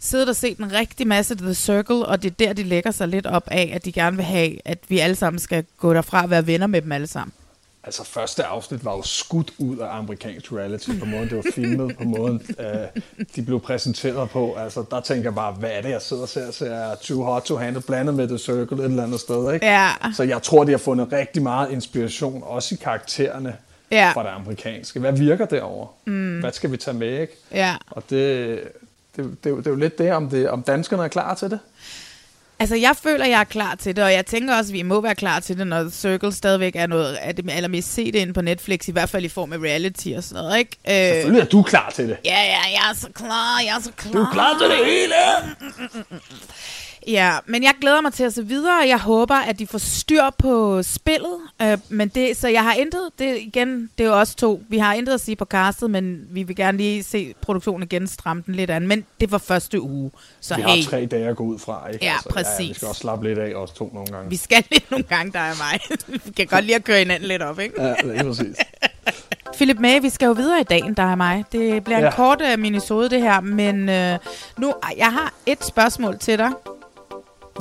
siddet 0.00 0.28
og 0.28 0.36
set 0.36 0.58
en 0.58 0.72
rigtig 0.72 1.06
masse 1.06 1.34
The 1.36 1.54
Circle, 1.54 2.06
og 2.06 2.22
det 2.22 2.30
er 2.30 2.34
der, 2.46 2.52
de 2.52 2.62
lægger 2.62 2.90
sig 2.90 3.08
lidt 3.08 3.26
op 3.26 3.44
af, 3.50 3.70
at 3.74 3.84
de 3.84 3.92
gerne 3.92 4.16
vil 4.16 4.24
have, 4.24 4.58
at 4.64 4.78
vi 4.88 4.98
alle 4.98 5.16
sammen 5.16 5.38
skal 5.40 5.64
gå 5.78 5.94
derfra 5.94 6.22
og 6.22 6.30
være 6.30 6.46
venner 6.46 6.66
med 6.66 6.82
dem 6.82 6.92
alle 6.92 7.06
sammen. 7.06 7.32
Altså, 7.84 8.04
første 8.04 8.44
afsnit 8.44 8.84
var 8.84 8.96
jo 8.96 9.02
skudt 9.02 9.52
ud 9.58 9.78
af 9.78 9.96
amerikansk 9.96 10.52
reality, 10.52 10.90
på 10.98 11.04
måden 11.04 11.28
det 11.28 11.36
var 11.36 11.44
filmet, 11.54 11.96
på 11.96 12.04
måden 12.04 12.42
øh, 12.58 13.02
de 13.36 13.42
blev 13.42 13.60
præsenteret 13.60 14.30
på. 14.30 14.54
Altså, 14.54 14.84
der 14.90 15.00
tænker 15.00 15.22
jeg 15.24 15.34
bare, 15.34 15.52
hvad 15.52 15.70
er 15.72 15.82
det, 15.82 15.90
jeg 15.90 16.02
sidder 16.02 16.22
og 16.22 16.28
ser? 16.28 16.50
Ser 16.50 16.94
Too 17.02 17.22
Hot 17.22 17.42
to 17.42 17.56
Handle 17.56 17.80
blandet 17.82 18.14
med 18.14 18.28
The 18.28 18.38
Circle 18.38 18.78
et 18.78 18.84
eller 18.84 19.02
andet 19.02 19.20
sted, 19.20 19.52
ikke? 19.54 19.66
Ja. 19.66 19.90
Så 20.16 20.22
jeg 20.22 20.42
tror, 20.42 20.64
de 20.64 20.70
har 20.70 20.78
fundet 20.78 21.12
rigtig 21.12 21.42
meget 21.42 21.70
inspiration, 21.70 22.42
også 22.46 22.74
i 22.74 22.78
karaktererne 22.82 23.56
Ja. 23.90 24.12
fra 24.14 24.22
det 24.22 24.28
amerikanske. 24.28 25.00
Hvad 25.00 25.12
virker 25.12 25.46
derovre? 25.46 25.88
Mm. 26.04 26.40
Hvad 26.40 26.52
skal 26.52 26.72
vi 26.72 26.76
tage 26.76 26.96
med, 26.96 27.20
ikke? 27.20 27.32
Ja. 27.52 27.76
Og 27.90 28.02
det, 28.10 28.60
det, 29.16 29.24
det, 29.44 29.56
det 29.56 29.66
er 29.66 29.70
jo 29.70 29.76
lidt 29.76 29.98
det 29.98 30.12
om, 30.12 30.28
det, 30.28 30.48
om 30.48 30.62
danskerne 30.62 31.04
er 31.04 31.08
klar 31.08 31.34
til 31.34 31.50
det. 31.50 31.58
Altså, 32.62 32.76
jeg 32.76 32.96
føler, 33.02 33.26
jeg 33.26 33.40
er 33.40 33.44
klar 33.44 33.74
til 33.74 33.96
det, 33.96 34.04
og 34.04 34.12
jeg 34.12 34.26
tænker 34.26 34.56
også, 34.56 34.70
at 34.70 34.72
vi 34.72 34.82
må 34.82 35.00
være 35.00 35.14
klar 35.14 35.40
til 35.40 35.58
det, 35.58 35.66
når 35.66 35.88
Circle 35.90 36.32
stadigvæk 36.32 36.76
er 36.76 36.86
noget 36.86 37.14
af 37.14 37.36
det 37.36 37.50
allermest 37.50 37.92
set 37.94 38.14
ind 38.14 38.34
på 38.34 38.40
Netflix, 38.40 38.88
i 38.88 38.92
hvert 38.92 39.08
fald 39.08 39.24
i 39.24 39.28
form 39.28 39.52
af 39.52 39.56
reality 39.58 40.08
og 40.16 40.24
sådan 40.24 40.44
noget, 40.44 40.58
ikke? 40.58 40.76
Øh, 40.88 41.14
Selvfølgelig 41.14 41.40
er 41.40 41.44
du 41.50 41.62
klar 41.62 41.90
til 41.94 42.08
det. 42.08 42.16
Ja, 42.24 42.30
ja, 42.30 42.60
jeg 42.72 42.90
er 42.90 42.94
så 42.96 43.08
klar, 43.14 43.60
jeg 43.66 43.76
er 43.76 43.82
så 43.82 43.90
klar. 43.96 44.12
Du 44.12 44.18
er 44.18 44.32
klar 44.32 44.58
til 44.58 44.68
det 44.70 44.86
hele! 44.86 45.14
Ja, 47.06 47.36
men 47.46 47.62
jeg 47.62 47.72
glæder 47.80 48.00
mig 48.00 48.12
til 48.12 48.24
at 48.24 48.34
se 48.34 48.46
videre, 48.46 48.88
jeg 48.88 48.98
håber, 48.98 49.34
at 49.34 49.58
de 49.58 49.66
får 49.66 49.78
styr 49.78 50.22
på 50.38 50.82
spillet. 50.82 51.36
Øh, 51.62 51.78
men 51.88 52.08
det, 52.08 52.36
så 52.36 52.48
jeg 52.48 52.62
har 52.62 52.72
intet, 52.74 53.10
det 53.18 53.38
igen, 53.40 53.90
det 53.98 54.04
er 54.04 54.08
jo 54.08 54.18
også 54.18 54.36
to. 54.36 54.62
Vi 54.68 54.78
har 54.78 54.94
intet 54.94 55.14
at 55.14 55.20
sige 55.20 55.36
på 55.36 55.44
castet, 55.44 55.90
men 55.90 56.26
vi 56.30 56.42
vil 56.42 56.56
gerne 56.56 56.78
lige 56.78 57.02
se 57.02 57.34
produktionen 57.40 57.82
igen 57.82 58.06
stramme 58.06 58.42
den 58.46 58.54
lidt 58.54 58.70
an. 58.70 58.86
Men 58.86 59.04
det 59.20 59.30
var 59.32 59.38
første 59.38 59.80
uge, 59.80 60.10
så 60.40 60.54
Vi 60.56 60.62
hey, 60.62 60.68
har 60.68 60.90
tre 60.90 61.06
dage 61.06 61.28
at 61.28 61.36
gå 61.36 61.44
ud 61.44 61.58
fra, 61.58 61.88
ikke? 61.88 62.04
Ja, 62.04 62.10
Ja, 62.10 62.16
vi 62.24 62.30
præcis. 62.30 62.76
skal 62.76 62.88
også 62.88 63.00
slappe 63.00 63.28
lidt 63.28 63.38
af, 63.38 63.54
os 63.54 63.70
to 63.70 63.90
nogle 63.94 64.06
gange. 64.12 64.30
vi 64.30 64.36
skal 64.36 64.64
lidt 64.70 64.90
nogle 64.90 65.04
gange, 65.04 65.32
der 65.32 65.38
er 65.38 65.54
mig. 65.58 65.98
vi 66.24 66.30
kan 66.36 66.46
godt 66.46 66.64
lige 66.64 66.76
at 66.76 66.84
køre 66.84 66.98
hinanden 66.98 67.28
lidt 67.28 67.42
op, 67.42 67.58
ikke? 67.60 67.82
Ja, 67.82 67.94
det 68.04 68.16
er 68.18 68.24
præcis. 68.24 68.56
Philip 69.56 69.78
May, 69.78 70.00
vi 70.00 70.08
skal 70.10 70.26
jo 70.26 70.32
videre 70.32 70.60
i 70.60 70.64
dagen, 70.64 70.94
der 70.94 71.02
er 71.02 71.14
mig. 71.14 71.44
Det 71.52 71.84
bliver 71.84 71.98
en 71.98 72.04
Ja. 72.04 72.10
kort 72.10 72.42
uh, 72.54 72.60
minisode, 72.60 73.10
det 73.10 73.22
her, 73.22 73.40
men 73.40 73.76
uh, 73.88 74.18
nu, 74.62 74.74
jeg 74.96 75.12
har 75.12 75.32
et 75.46 75.64
spørgsmål 75.64 76.18
til 76.18 76.38
dig. 76.38 76.50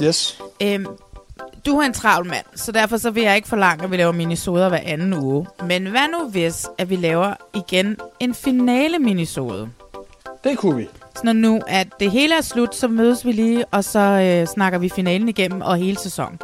Yes. 0.03 0.41
Øhm, 0.63 0.85
du 1.65 1.77
er 1.79 1.85
en 1.85 1.93
travl 1.93 2.25
mand, 2.27 2.45
så 2.55 2.71
derfor 2.71 2.97
så 2.97 3.11
vil 3.11 3.23
jeg 3.23 3.35
ikke 3.35 3.47
forlange, 3.47 3.83
at 3.83 3.91
vi 3.91 3.97
laver 3.97 4.11
minisoder 4.11 4.69
hver 4.69 4.79
anden 4.85 5.13
uge. 5.13 5.47
Men 5.67 5.85
hvad 5.85 6.07
nu 6.19 6.29
hvis, 6.29 6.67
at 6.77 6.89
vi 6.89 6.95
laver 6.95 7.33
igen 7.53 7.97
en 8.19 8.33
finale-minisode? 8.33 9.69
Det 10.43 10.57
kunne 10.57 10.75
vi. 10.77 10.87
Så 11.15 11.21
når 11.23 11.33
nu 11.33 11.61
at 11.67 11.87
det 11.99 12.11
hele 12.11 12.37
er 12.37 12.41
slut, 12.41 12.75
så 12.75 12.87
mødes 12.87 13.25
vi 13.25 13.31
lige, 13.31 13.65
og 13.71 13.83
så 13.83 13.99
øh, 13.99 14.47
snakker 14.47 14.79
vi 14.79 14.89
finalen 14.89 15.29
igennem 15.29 15.61
og 15.61 15.77
hele 15.77 15.97
sæsonen. 15.99 16.39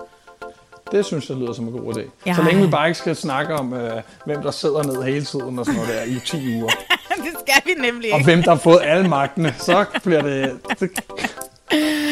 Det 0.92 1.06
synes 1.06 1.30
jeg 1.30 1.38
lyder 1.38 1.54
som 1.54 1.68
en 1.68 1.72
god 1.72 1.94
idé. 1.94 2.02
Jeg 2.26 2.36
Så 2.36 2.42
længe 2.44 2.62
vi 2.66 2.72
bare 2.72 2.88
ikke 2.88 3.00
skal 3.00 3.16
snakke 3.16 3.56
om, 3.56 3.74
øh, 3.74 4.02
hvem 4.26 4.42
der 4.42 4.52
sidder 4.52 4.84
ned 4.84 5.04
hele 5.04 5.26
tiden 5.26 5.60
og 5.60 5.66
sådan 5.66 5.82
noget 5.82 5.96
der 5.96 6.04
i 6.04 6.20
10 6.26 6.56
uger. 6.56 6.68
det 7.26 7.34
skal 7.40 7.62
vi 7.76 7.82
nemlig 7.82 8.14
Og 8.14 8.20
ikke. 8.20 8.32
hvem 8.32 8.44
der 8.44 8.52
har 8.52 8.58
fået 8.60 8.80
alle 8.84 9.08
magtene, 9.10 9.56
så 9.60 9.86
bliver 10.04 10.22
det... 10.22 10.60
Så, 10.78 10.88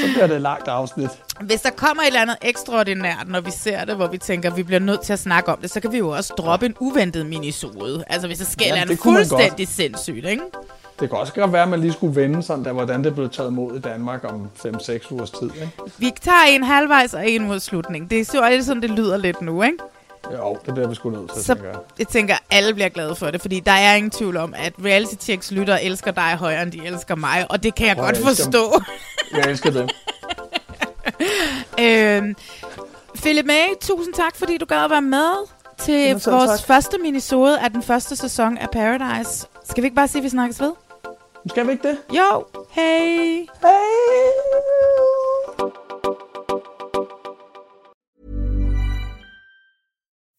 så 0.07 0.13
bliver 0.13 0.27
det 0.27 0.35
et 0.35 0.41
langt 0.41 0.67
afsnit. 0.67 1.09
Hvis 1.41 1.61
der 1.61 1.69
kommer 1.69 2.03
et 2.03 2.07
eller 2.07 2.21
andet 2.21 2.37
ekstraordinært, 2.41 3.27
når 3.27 3.41
vi 3.41 3.51
ser 3.51 3.85
det, 3.85 3.95
hvor 3.95 4.07
vi 4.07 4.17
tænker, 4.17 4.51
at 4.51 4.57
vi 4.57 4.63
bliver 4.63 4.79
nødt 4.79 5.01
til 5.01 5.13
at 5.13 5.19
snakke 5.19 5.51
om 5.51 5.57
det, 5.61 5.71
så 5.71 5.79
kan 5.79 5.91
vi 5.91 5.97
jo 5.97 6.09
også 6.09 6.33
droppe 6.37 6.65
en 6.65 6.75
uventet 6.79 7.25
minisode. 7.25 8.03
Altså 8.07 8.27
hvis 8.27 8.37
der 8.37 8.45
sker 8.45 8.65
Ja, 8.75 8.83
noget 8.85 8.99
fuldstændig 8.99 9.67
sindssygt, 9.67 10.25
ikke? 10.25 10.43
Det 10.99 11.09
kan 11.09 11.19
også 11.19 11.33
godt 11.33 11.53
være, 11.53 11.63
at 11.63 11.69
man 11.69 11.79
lige 11.81 11.93
skulle 11.93 12.15
vende 12.15 12.43
sådan 12.43 12.65
der, 12.65 12.71
hvordan 12.71 13.03
det 13.03 13.15
blev 13.15 13.29
taget 13.29 13.49
imod 13.49 13.75
i 13.75 13.79
Danmark 13.79 14.23
om 14.23 14.47
5-6 14.65 15.13
ugers 15.13 15.31
tid. 15.31 15.49
Ikke? 15.55 15.71
Vi 15.97 16.11
tager 16.21 16.45
en 16.49 16.63
halvvejs 16.63 17.13
og 17.13 17.29
en 17.29 17.47
mod 17.47 17.59
slutning. 17.59 18.09
Det 18.09 18.19
er 18.19 18.25
så 18.25 18.59
sådan, 18.61 18.81
det 18.81 18.89
lyder 18.89 19.17
lidt 19.17 19.41
nu, 19.41 19.63
ikke? 19.63 19.77
Jo, 20.33 20.57
det 20.65 20.73
bliver 20.73 20.87
vi 20.89 20.95
sgu 20.95 21.09
nødt 21.09 21.31
til, 21.33 21.43
Så 21.43 21.53
tænker 21.53 21.69
jeg. 21.69 21.79
jeg 21.99 22.07
tænker, 22.07 22.35
alle 22.51 22.73
bliver 22.73 22.89
glade 22.89 23.15
for 23.15 23.31
det, 23.31 23.41
fordi 23.41 23.59
der 23.59 23.71
er 23.71 23.95
ingen 23.95 24.11
tvivl 24.11 24.37
om, 24.37 24.53
at 24.57 24.73
reality 24.85 25.13
checks 25.19 25.51
lytter 25.51 25.77
elsker 25.77 26.11
dig 26.11 26.35
højere, 26.35 26.61
end 26.63 26.71
de 26.71 26.85
elsker 26.85 27.15
mig, 27.15 27.45
og 27.49 27.63
det 27.63 27.75
kan 27.75 27.87
jeg 27.87 27.95
Prøv, 27.95 28.05
godt 28.05 28.15
jeg 28.17 28.25
forstå. 28.25 28.81
Jeg 29.31 29.49
elsker 29.51 29.71
det. 29.71 29.91
øhm, 31.83 32.35
Philip 33.15 33.45
May, 33.45 33.65
tusind 33.81 34.13
tak, 34.13 34.35
fordi 34.35 34.57
du 34.57 34.65
gad 34.65 34.83
at 34.83 34.89
være 34.89 35.01
med 35.01 35.47
til 35.77 35.93
Jamen, 35.93 36.21
vores 36.25 36.49
tak. 36.59 36.67
første 36.67 36.97
minisode 36.97 37.59
af 37.59 37.71
den 37.71 37.83
første 37.83 38.15
sæson 38.15 38.57
af 38.57 38.69
Paradise. 38.69 39.47
Skal 39.69 39.81
vi 39.83 39.85
ikke 39.85 39.95
bare 39.95 40.07
sige, 40.07 40.19
at 40.19 40.23
vi 40.23 40.29
snakkes 40.29 40.61
ved? 40.61 40.71
Skal 41.49 41.67
vi 41.67 41.71
ikke 41.71 41.87
det? 41.87 41.97
Jo, 42.17 42.45
hey! 42.71 43.37
Hey! 43.61 45.24